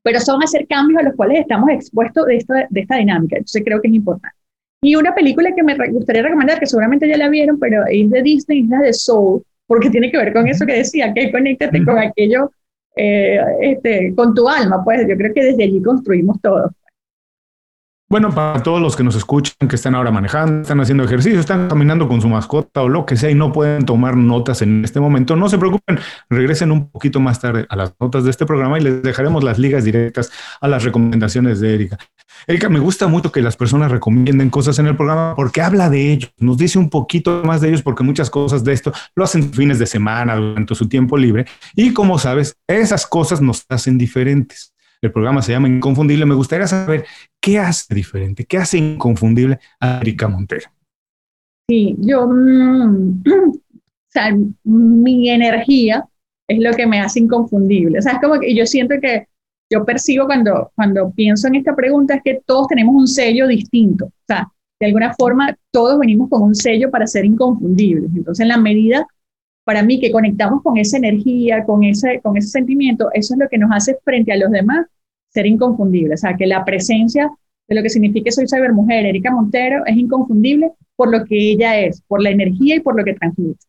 pero 0.03 0.21
son 0.21 0.43
hacer 0.43 0.67
cambios 0.67 1.01
a 1.01 1.05
los 1.05 1.15
cuales 1.15 1.41
estamos 1.41 1.71
expuestos 1.71 2.27
de 2.27 2.37
esta, 2.37 2.67
de 2.69 2.81
esta 2.81 2.97
dinámica, 2.97 3.37
entonces 3.37 3.63
creo 3.65 3.81
que 3.81 3.89
es 3.89 3.95
importante. 3.95 4.37
Y 4.83 4.97
una 4.97 5.15
película 5.15 5.55
que 5.55 5.63
me 5.63 5.77
gustaría 5.91 6.23
recomendar, 6.23 6.59
que 6.59 6.67
seguramente 6.67 7.07
ya 7.07 7.19
la 7.19 7.29
vieron, 7.29 7.59
pero 7.59 7.85
es 7.87 8.09
de 8.09 8.23
Disney, 8.23 8.63
es 8.63 8.69
la 8.69 8.79
de 8.79 8.93
Soul, 8.95 9.43
porque 9.67 9.91
tiene 9.91 10.11
que 10.11 10.17
ver 10.17 10.33
con 10.33 10.49
eso 10.49 10.65
que 10.65 10.73
decía, 10.75 11.13
que 11.13 11.31
conéctate 11.31 11.85
con 11.85 11.99
aquello, 11.99 12.51
eh, 12.97 13.41
este, 13.61 14.15
con 14.15 14.35
tu 14.35 14.49
alma, 14.49 14.83
pues 14.83 15.07
yo 15.07 15.17
creo 15.17 15.35
que 15.35 15.45
desde 15.45 15.65
allí 15.65 15.83
construimos 15.83 16.41
todo. 16.41 16.71
Bueno, 18.13 18.35
para 18.35 18.61
todos 18.61 18.83
los 18.83 18.97
que 18.97 19.05
nos 19.05 19.15
escuchan, 19.15 19.69
que 19.69 19.77
están 19.77 19.95
ahora 19.95 20.11
manejando, 20.11 20.63
están 20.63 20.81
haciendo 20.81 21.05
ejercicio, 21.05 21.39
están 21.39 21.69
caminando 21.69 22.09
con 22.09 22.21
su 22.21 22.29
mascota 22.29 22.83
o 22.83 22.89
lo 22.89 23.07
que 23.07 23.17
sea 23.17 23.31
y 23.31 23.37
no 23.37 23.53
pueden 23.53 23.85
tomar 23.85 24.17
notas 24.17 24.63
en 24.63 24.85
este 24.85 24.99
momento, 24.99 25.37
no 25.37 25.49
se 25.49 25.59
preocupen, 25.59 26.01
regresen 26.29 26.73
un 26.73 26.91
poquito 26.91 27.21
más 27.21 27.39
tarde 27.39 27.67
a 27.69 27.77
las 27.77 27.95
notas 28.01 28.25
de 28.25 28.31
este 28.31 28.47
programa 28.47 28.81
y 28.81 28.83
les 28.83 29.01
dejaremos 29.05 29.45
las 29.45 29.61
ligas 29.61 29.85
directas 29.85 30.33
a 30.61 30.67
las 30.67 30.83
recomendaciones 30.83 31.61
de 31.61 31.73
Erika. 31.73 31.99
Erika, 32.49 32.69
me 32.69 32.81
gusta 32.81 33.07
mucho 33.07 33.31
que 33.31 33.43
las 33.43 33.57
personas 33.57 33.93
recomienden 33.93 34.51
cosas 34.51 34.81
en 34.81 34.89
el 34.89 34.97
programa 34.97 35.37
porque 35.37 35.63
habla 35.63 35.89
de 35.89 36.11
ellos, 36.11 36.35
nos 36.39 36.59
dice 36.59 36.81
un 36.81 36.91
poquito 36.91 37.45
más 37.45 37.61
de 37.61 37.69
ellos 37.69 37.83
porque 37.83 38.03
muchas 38.03 38.29
cosas 38.29 38.65
de 38.65 38.73
esto 38.73 38.93
lo 39.15 39.23
hacen 39.23 39.53
fines 39.53 39.79
de 39.79 39.87
semana, 39.87 40.35
durante 40.35 40.75
su 40.75 40.89
tiempo 40.89 41.17
libre 41.17 41.47
y 41.77 41.93
como 41.93 42.19
sabes, 42.19 42.57
esas 42.67 43.07
cosas 43.07 43.41
nos 43.41 43.65
hacen 43.69 43.97
diferentes. 43.97 44.75
El 45.03 45.13
programa 45.13 45.41
se 45.41 45.53
llama 45.53 45.69
Inconfundible. 45.69 46.27
Me 46.27 46.35
gustaría 46.35 46.67
saber 46.67 47.07
qué 47.41 47.59
hace 47.59 47.95
diferente, 47.95 48.45
qué 48.45 48.59
hace 48.59 48.79
inconfundible 48.79 49.59
a 49.81 50.01
Erika 50.01 50.29
Montero. 50.29 50.71
Sí, 51.69 51.97
yo, 51.99 52.27
mm, 52.27 53.23
o 53.27 53.61
sea, 54.09 54.37
mi 54.65 55.31
energía 55.31 56.05
es 56.49 56.59
lo 56.59 56.73
que 56.73 56.87
me 56.87 57.01
hace 57.01 57.21
inconfundible. 57.21 57.99
O 57.99 58.03
sea, 58.03 58.15
es 58.15 58.19
como 58.21 58.39
que 58.39 58.55
yo 58.55 58.67
siento 58.67 58.97
que 59.01 59.27
yo 59.73 59.85
percibo 59.85 60.27
cuando, 60.27 60.73
cuando 60.75 61.11
pienso 61.13 61.47
en 61.47 61.55
esta 61.55 61.75
pregunta 61.75 62.17
es 62.17 62.23
que 62.23 62.41
todos 62.45 62.67
tenemos 62.67 62.95
un 62.95 63.07
sello 63.07 63.47
distinto. 63.47 64.07
O 64.07 64.25
sea, 64.27 64.49
de 64.81 64.87
alguna 64.87 65.15
forma 65.15 65.57
todos 65.71 65.99
venimos 65.99 66.29
con 66.29 66.43
un 66.43 66.55
sello 66.55 66.91
para 66.91 67.07
ser 67.07 67.25
inconfundibles. 67.25 68.11
Entonces, 68.15 68.43
en 68.43 68.49
la 68.49 68.59
medida 68.59 69.07
para 69.71 69.85
mí 69.85 70.01
que 70.01 70.11
conectamos 70.11 70.65
con 70.65 70.79
esa 70.79 70.97
energía, 70.97 71.65
con 71.65 71.85
ese, 71.85 72.21
con 72.25 72.37
ese 72.37 72.49
sentimiento, 72.49 73.09
eso 73.13 73.35
es 73.35 73.39
lo 73.39 73.49
que 73.49 73.57
nos 73.57 73.71
hace 73.71 73.97
frente 74.03 74.33
a 74.33 74.37
los 74.37 74.51
demás 74.51 74.85
ser 75.29 75.47
inconfundibles. 75.47 76.19
O 76.19 76.23
sea, 76.23 76.37
que 76.37 76.45
la 76.45 76.65
presencia 76.65 77.31
de 77.69 77.77
lo 77.77 77.81
que 77.81 77.89
significa 77.89 78.33
soy 78.33 78.47
mujer, 78.73 79.07
Erika 79.07 79.31
Montero, 79.31 79.87
es 79.87 79.97
inconfundible 79.97 80.73
por 80.97 81.13
lo 81.13 81.25
que 81.25 81.53
ella 81.53 81.79
es, 81.79 82.03
por 82.09 82.21
la 82.21 82.31
energía 82.31 82.75
y 82.75 82.81
por 82.81 82.97
lo 82.97 83.05
que 83.05 83.15
transmite. 83.15 83.61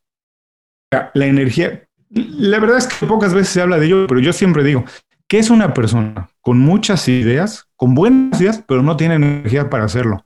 La 1.14 1.28
energía, 1.28 1.84
la 2.10 2.58
verdad 2.58 2.80
es 2.80 2.88
que 2.88 3.06
pocas 3.06 3.36
veces 3.36 3.50
se 3.50 3.62
habla 3.62 3.78
de 3.78 3.86
ello, 3.86 4.08
pero 4.08 4.22
yo 4.22 4.34
siempre 4.34 4.64
digo 4.64 4.84
que 5.28 5.38
es 5.38 5.52
una 5.52 5.72
persona 5.72 6.32
con 6.42 6.58
muchas 6.58 7.08
ideas, 7.10 7.68
con 7.76 7.94
buenas 7.94 8.42
ideas, 8.42 8.64
pero 8.68 8.82
no 8.82 8.98
tiene 8.98 9.14
energía 9.14 9.70
para 9.70 9.84
hacerlo. 9.84 10.26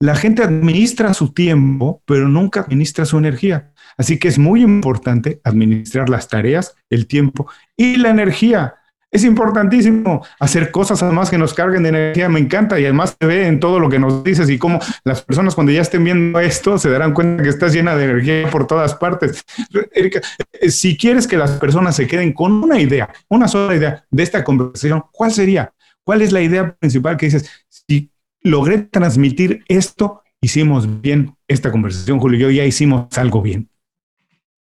La 0.00 0.16
gente 0.16 0.42
administra 0.42 1.14
su 1.14 1.32
tiempo, 1.32 2.02
pero 2.06 2.26
nunca 2.26 2.62
administra 2.62 3.04
su 3.04 3.18
energía. 3.18 3.71
Así 3.96 4.18
que 4.18 4.28
es 4.28 4.38
muy 4.38 4.62
importante 4.62 5.40
administrar 5.44 6.08
las 6.08 6.28
tareas, 6.28 6.74
el 6.90 7.06
tiempo 7.06 7.48
y 7.76 7.96
la 7.96 8.10
energía. 8.10 8.74
Es 9.12 9.24
importantísimo 9.24 10.24
hacer 10.40 10.70
cosas 10.70 11.02
además 11.02 11.28
que 11.28 11.36
nos 11.36 11.52
carguen 11.52 11.82
de 11.82 11.90
energía, 11.90 12.30
me 12.30 12.40
encanta 12.40 12.80
y 12.80 12.84
además 12.84 13.14
se 13.20 13.26
ve 13.26 13.46
en 13.46 13.60
todo 13.60 13.78
lo 13.78 13.90
que 13.90 13.98
nos 13.98 14.24
dices 14.24 14.48
y 14.48 14.56
cómo 14.56 14.78
las 15.04 15.20
personas 15.20 15.54
cuando 15.54 15.70
ya 15.70 15.82
estén 15.82 16.02
viendo 16.02 16.40
esto 16.40 16.78
se 16.78 16.88
darán 16.88 17.12
cuenta 17.12 17.42
que 17.42 17.50
estás 17.50 17.74
llena 17.74 17.94
de 17.94 18.04
energía 18.04 18.50
por 18.50 18.66
todas 18.66 18.94
partes. 18.94 19.44
Erika, 19.92 20.22
eh, 20.58 20.70
si 20.70 20.96
quieres 20.96 21.26
que 21.26 21.36
las 21.36 21.50
personas 21.52 21.94
se 21.94 22.06
queden 22.06 22.32
con 22.32 22.64
una 22.64 22.80
idea, 22.80 23.12
una 23.28 23.48
sola 23.48 23.76
idea 23.76 24.02
de 24.10 24.22
esta 24.22 24.42
conversación, 24.42 25.04
¿cuál 25.12 25.30
sería? 25.30 25.74
¿Cuál 26.04 26.22
es 26.22 26.32
la 26.32 26.40
idea 26.40 26.74
principal 26.74 27.18
que 27.18 27.26
dices? 27.26 27.50
Si 27.68 28.10
logré 28.40 28.78
transmitir 28.78 29.62
esto, 29.68 30.22
hicimos 30.40 31.02
bien 31.02 31.36
esta 31.48 31.70
conversación, 31.70 32.18
Julio, 32.18 32.38
y 32.38 32.40
yo 32.40 32.50
ya 32.50 32.64
hicimos 32.64 33.08
algo 33.18 33.42
bien 33.42 33.68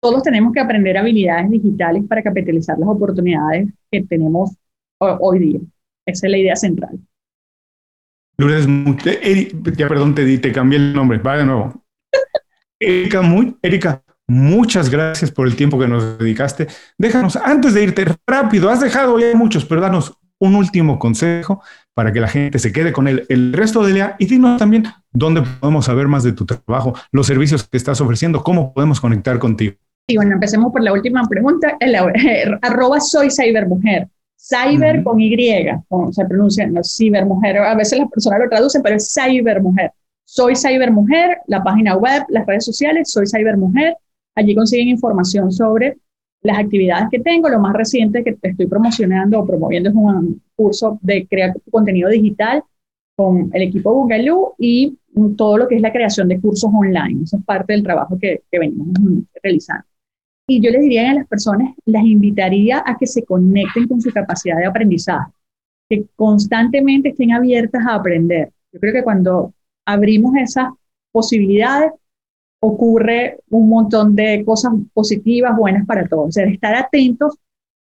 todos 0.01 0.22
tenemos 0.22 0.53
que 0.53 0.61
aprender 0.61 0.97
habilidades 0.97 1.51
digitales 1.51 2.05
para 2.09 2.22
capitalizar 2.22 2.78
las 2.78 2.88
oportunidades 2.88 3.68
que 3.90 4.03
tenemos 4.03 4.57
hoy 4.99 5.38
día. 5.38 5.61
Esa 6.07 6.26
es 6.26 6.30
la 6.30 6.38
idea 6.38 6.57
central. 6.57 6.99
Lourdes, 8.38 8.66
ya 9.76 9.88
perdón, 9.88 10.14
te, 10.14 10.38
te 10.38 10.53
cambié 10.53 10.78
el 10.78 10.94
nombre, 10.94 11.18
va 11.18 11.38
de 11.38 11.47
nuevo. 11.47 11.82
Erika, 12.80 13.22
muy, 13.22 13.57
Erika, 13.62 14.03
muchas 14.28 14.90
gracias 14.90 15.30
por 15.30 15.47
el 15.47 15.57
tiempo 15.57 15.78
que 15.78 15.88
nos 15.88 16.18
dedicaste. 16.18 16.66
Déjanos, 16.99 17.36
antes 17.36 17.72
de 17.74 17.82
irte 17.82 18.05
rápido, 18.26 18.70
has 18.70 18.80
dejado 18.80 19.18
ya 19.18 19.34
muchos, 19.34 19.64
pero 19.64 19.80
danos 19.80 20.18
un 20.38 20.55
último 20.55 20.99
consejo 20.99 21.62
para 21.94 22.12
que 22.12 22.20
la 22.20 22.28
gente 22.28 22.59
se 22.59 22.72
quede 22.72 22.92
con 22.92 23.09
él 23.09 23.24
el 23.30 23.55
resto 23.55 23.82
del 23.82 23.94
día 23.94 24.16
y 24.18 24.26
dinos 24.26 24.59
también 24.59 24.84
dónde 25.11 25.42
podemos 25.42 25.86
saber 25.86 26.09
más 26.09 26.24
de 26.24 26.32
tu 26.32 26.44
trabajo, 26.44 26.94
los 27.11 27.26
servicios 27.26 27.66
que 27.66 27.78
estás 27.78 28.03
ofreciendo, 28.03 28.42
cómo 28.42 28.74
podemos 28.74 29.01
conectar 29.01 29.38
contigo. 29.38 29.76
Y 30.09 30.16
bueno, 30.16 30.34
empecemos 30.34 30.70
por 30.70 30.82
la 30.82 30.92
última 30.92 31.26
pregunta. 31.28 31.76
El, 31.80 31.96
arroba 32.62 33.00
soy 33.00 33.28
cybermujer. 33.30 34.09
Cyber 34.38 35.02
con 35.02 35.20
Y, 35.20 35.66
como 35.88 36.12
se 36.12 36.24
pronuncia, 36.24 36.66
no 36.68 36.80
cibermujer. 36.84 37.59
A 37.59 37.74
veces 37.74 37.98
las 37.98 38.11
personas 38.11 38.40
lo 38.40 38.48
traducen, 38.48 38.82
pero 38.82 38.96
es 38.96 39.12
cybermujer. 39.12 39.90
Soy 40.24 40.54
cybermujer, 40.54 41.38
la 41.46 41.62
página 41.62 41.96
web, 41.96 42.24
las 42.28 42.46
redes 42.46 42.64
sociales, 42.64 43.11
soy 43.11 43.26
cybermujer. 43.26 43.96
Allí 44.36 44.54
consiguen 44.54 44.88
información 44.88 45.50
sobre 45.50 45.96
las 46.42 46.59
actividades 46.59 47.09
que 47.11 47.18
tengo. 47.18 47.48
Lo 47.48 47.59
más 47.59 47.72
reciente 47.72 48.22
que 48.22 48.36
estoy 48.40 48.66
promocionando 48.66 49.40
o 49.40 49.46
promoviendo 49.46 49.88
es 49.88 49.94
un 49.96 50.40
curso 50.54 50.98
de 51.02 51.26
crear 51.26 51.52
contenido 51.70 52.11
digital 52.11 52.62
con 53.16 53.50
el 53.52 53.62
equipo 53.62 53.92
Boogaloo 53.92 54.54
y 54.59 54.96
todo 55.36 55.59
lo 55.59 55.66
que 55.66 55.76
es 55.76 55.80
la 55.80 55.92
creación 55.92 56.28
de 56.28 56.40
cursos 56.40 56.70
online. 56.72 57.24
Eso 57.24 57.38
es 57.38 57.44
parte 57.44 57.72
del 57.72 57.82
trabajo 57.82 58.16
que, 58.20 58.42
que 58.50 58.59
venimos 58.59 58.88
realizando. 59.42 59.86
Y 60.49 60.61
yo 60.61 60.70
les 60.70 60.82
diría 60.82 61.11
a 61.11 61.14
las 61.14 61.26
personas, 61.26 61.74
las 61.84 62.05
invitaría 62.05 62.82
a 62.84 62.97
que 62.97 63.07
se 63.07 63.24
conecten 63.24 63.88
con 63.88 64.01
su 64.01 64.12
capacidad 64.12 64.57
de 64.57 64.66
aprendizaje, 64.66 65.32
que 65.88 66.07
constantemente 66.14 67.09
estén 67.09 67.32
abiertas 67.32 67.84
a 67.86 67.97
aprender. 67.97 68.53
Yo 68.72 68.78
creo 68.78 68.92
que 68.92 69.03
cuando 69.03 69.55
abrimos 69.84 70.36
esas 70.36 70.68
posibilidades, 71.11 71.92
ocurre 72.61 73.38
un 73.51 73.68
montón 73.68 74.14
de 74.14 74.44
cosas 74.44 74.72
positivas, 74.92 75.57
buenas 75.57 75.86
para 75.86 76.07
todos. 76.07 76.28
O 76.28 76.32
sea, 76.32 76.44
estar 76.47 76.74
atentos 76.74 77.36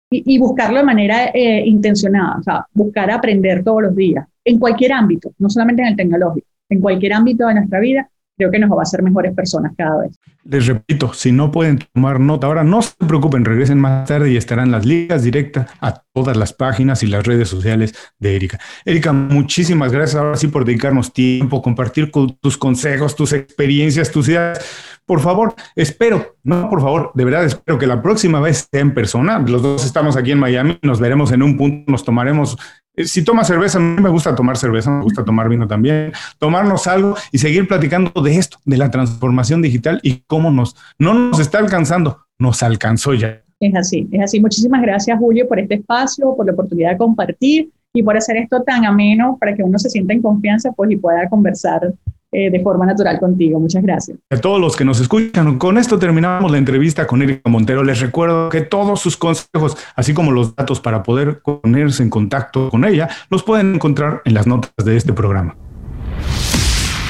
y, 0.10 0.38
buscarlo 0.38 0.80
de 0.80 0.84
manera 0.84 1.28
eh, 1.34 1.64
intencionada, 1.66 2.40
o 2.40 2.44
sea, 2.44 2.68
buscar 2.74 3.10
aprender 3.12 3.64
todos 3.64 3.84
los 3.84 3.96
días, 3.96 4.28
en 4.44 4.60
cualquier 4.60 4.92
ámbito, 4.92 5.32
no 5.40 5.50
solamente 5.50 5.84
en 5.84 5.88
el 5.88 5.96
tecnológico, 5.96 6.48
en 6.70 6.82
cualquier 6.82 7.14
ámbito 7.14 7.48
de 7.48 7.54
nuestra 7.54 7.80
vida, 7.80 8.10
creo 8.38 8.52
que 8.52 8.60
nos 8.60 8.72
va 8.72 8.80
a 8.80 8.84
hacer 8.84 9.04
mejores 9.04 9.34
personas 9.34 9.74
cada 9.78 10.02
vez. 10.02 10.18
Les 10.44 10.66
repito, 10.66 11.14
si 11.14 11.32
no 11.32 11.52
pueden 11.52 11.80
tomar 11.94 12.20
nota 12.20 12.48
ahora, 12.48 12.64
no 12.64 12.82
se 12.82 12.94
preocupen, 13.08 13.46
regresen 13.46 13.80
más 13.80 14.08
tarde 14.08 14.32
y 14.32 14.38
estarán 14.38 14.72
las 14.72 14.86
ligas 14.86 15.24
directas 15.24 15.70
a 15.80 16.02
todas 16.14 16.36
las 16.36 16.52
páginas 16.52 17.04
y 17.04 17.08
las 17.08 17.26
redes 17.26 17.48
sociales 17.48 17.94
de 18.18 18.36
Erika. 18.36 18.60
Erika, 18.84 19.14
muchísimas 19.14 19.92
gracias 19.92 20.20
ahora 20.20 20.38
sí 20.38 20.48
por 20.48 20.66
dedicarnos 20.66 21.14
tiempo, 21.14 21.62
compartir 21.62 22.12
tus 22.12 22.58
consejos, 22.58 23.16
tus 23.16 23.34
experiencias, 23.34 24.12
tus 24.12 24.30
ideas. 24.30 24.60
Por 25.06 25.20
favor, 25.20 25.54
espero, 25.76 26.38
no, 26.44 26.70
por 26.70 26.82
favor, 26.82 27.12
de 27.14 27.26
verdad 27.26 27.46
espero 27.46 27.78
que 27.78 27.86
la 27.86 28.02
próxima 28.02 28.40
vez 28.40 28.68
sea 28.72 28.82
en 28.82 28.94
persona. 28.94 29.40
Los 29.40 29.62
dos 29.62 29.86
estamos 29.86 30.16
aquí 30.16 30.32
en 30.32 30.40
Miami, 30.40 30.80
nos 30.82 31.00
veremos 31.00 31.32
en 31.32 31.44
un 31.44 31.58
punto, 31.58 31.92
nos 31.92 32.04
tomaremos 32.04 32.58
si 33.06 33.24
toma 33.24 33.44
cerveza, 33.44 33.78
a 33.78 33.82
mí 33.82 34.02
me 34.02 34.10
gusta 34.10 34.36
tomar 34.36 34.58
cerveza, 34.58 34.92
me 34.92 35.04
gusta 35.04 35.24
tomar 35.24 35.50
vino 35.50 35.68
también, 35.68 36.12
tomarnos 36.40 36.88
algo 36.88 37.16
y 37.32 37.38
seguir 37.38 37.68
platicando 37.68 38.22
de 38.22 38.38
esto, 38.38 38.58
de 38.66 38.78
la 38.78 38.92
transformación 38.92 39.62
digital 39.62 40.00
y 40.04 40.24
cómo 40.28 40.52
nos, 40.52 40.76
no 41.00 41.14
nos 41.14 41.40
está 41.40 41.60
alcanzando, 41.60 42.26
nos 42.40 42.64
alcanzó 42.64 43.14
ya. 43.14 43.42
Es 43.60 43.76
así, 43.76 44.08
es 44.12 44.22
así. 44.22 44.40
Muchísimas 44.40 44.82
gracias, 44.82 45.20
Julio, 45.20 45.48
por 45.48 45.60
este 45.60 45.76
espacio, 45.76 46.36
por 46.36 46.46
la 46.46 46.54
oportunidad 46.54 46.92
de 46.92 46.98
compartir 46.98 47.70
y 47.94 48.04
por 48.04 48.18
hacer 48.18 48.38
esto 48.38 48.64
tan 48.64 48.86
ameno 48.86 49.38
para 49.40 49.56
que 49.56 49.64
uno 49.64 49.78
se 49.78 49.90
sienta 49.90 50.14
en 50.14 50.22
confianza 50.22 50.72
pues, 50.72 50.92
y 50.92 50.98
pueda 50.98 51.30
conversar 51.30 51.94
eh, 52.32 52.50
de 52.50 52.60
forma 52.62 52.86
natural 52.86 53.20
contigo. 53.20 53.60
Muchas 53.60 53.84
gracias. 53.84 54.18
A 54.30 54.38
todos 54.38 54.60
los 54.60 54.76
que 54.76 54.86
nos 54.86 55.00
escuchan, 55.02 55.58
con 55.58 55.78
esto 55.78 56.00
terminamos 56.00 56.50
la 56.50 56.58
entrevista 56.58 57.06
con 57.06 57.22
Erika 57.22 57.50
Montero. 57.50 57.84
Les 57.84 58.00
recuerdo 58.00 58.50
que 58.50 58.62
todos 58.62 59.02
sus 59.02 59.18
consejos, 59.18 59.78
así 59.96 60.14
como 60.14 60.32
los 60.32 60.56
datos 60.56 60.80
para 60.80 61.04
poder 61.04 61.42
ponerse 61.42 62.04
en 62.04 62.10
contacto 62.10 62.70
con 62.70 62.86
ella, 62.86 63.10
los 63.30 63.44
pueden 63.44 63.76
encontrar 63.76 64.22
en 64.26 64.34
las 64.34 64.48
notas 64.48 64.72
de 64.78 64.96
este 64.96 65.12
programa. 65.12 65.56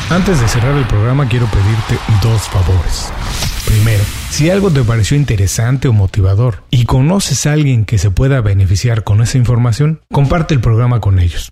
Antes 0.09 0.41
de 0.41 0.47
cerrar 0.47 0.76
el 0.76 0.86
programa 0.86 1.30
quiero 1.30 1.45
pedirte 1.45 1.97
dos 2.22 2.41
favores. 2.49 3.13
Primero, 3.65 4.03
si 4.30 4.49
algo 4.49 4.72
te 4.72 4.84
pareció 4.84 5.15
interesante 5.15 5.88
o 5.88 5.93
motivador 5.93 6.63
y 6.69 6.86
conoces 6.86 7.45
a 7.45 7.53
alguien 7.53 7.86
que 7.86 7.97
se 7.97 8.11
pueda 8.11 8.41
beneficiar 8.41 9.03
con 9.03 9.22
esa 9.22 9.38
información, 9.38 10.01
comparte 10.11 10.53
el 10.53 10.61
programa 10.61 10.99
con 10.99 11.19
ellos. 11.19 11.51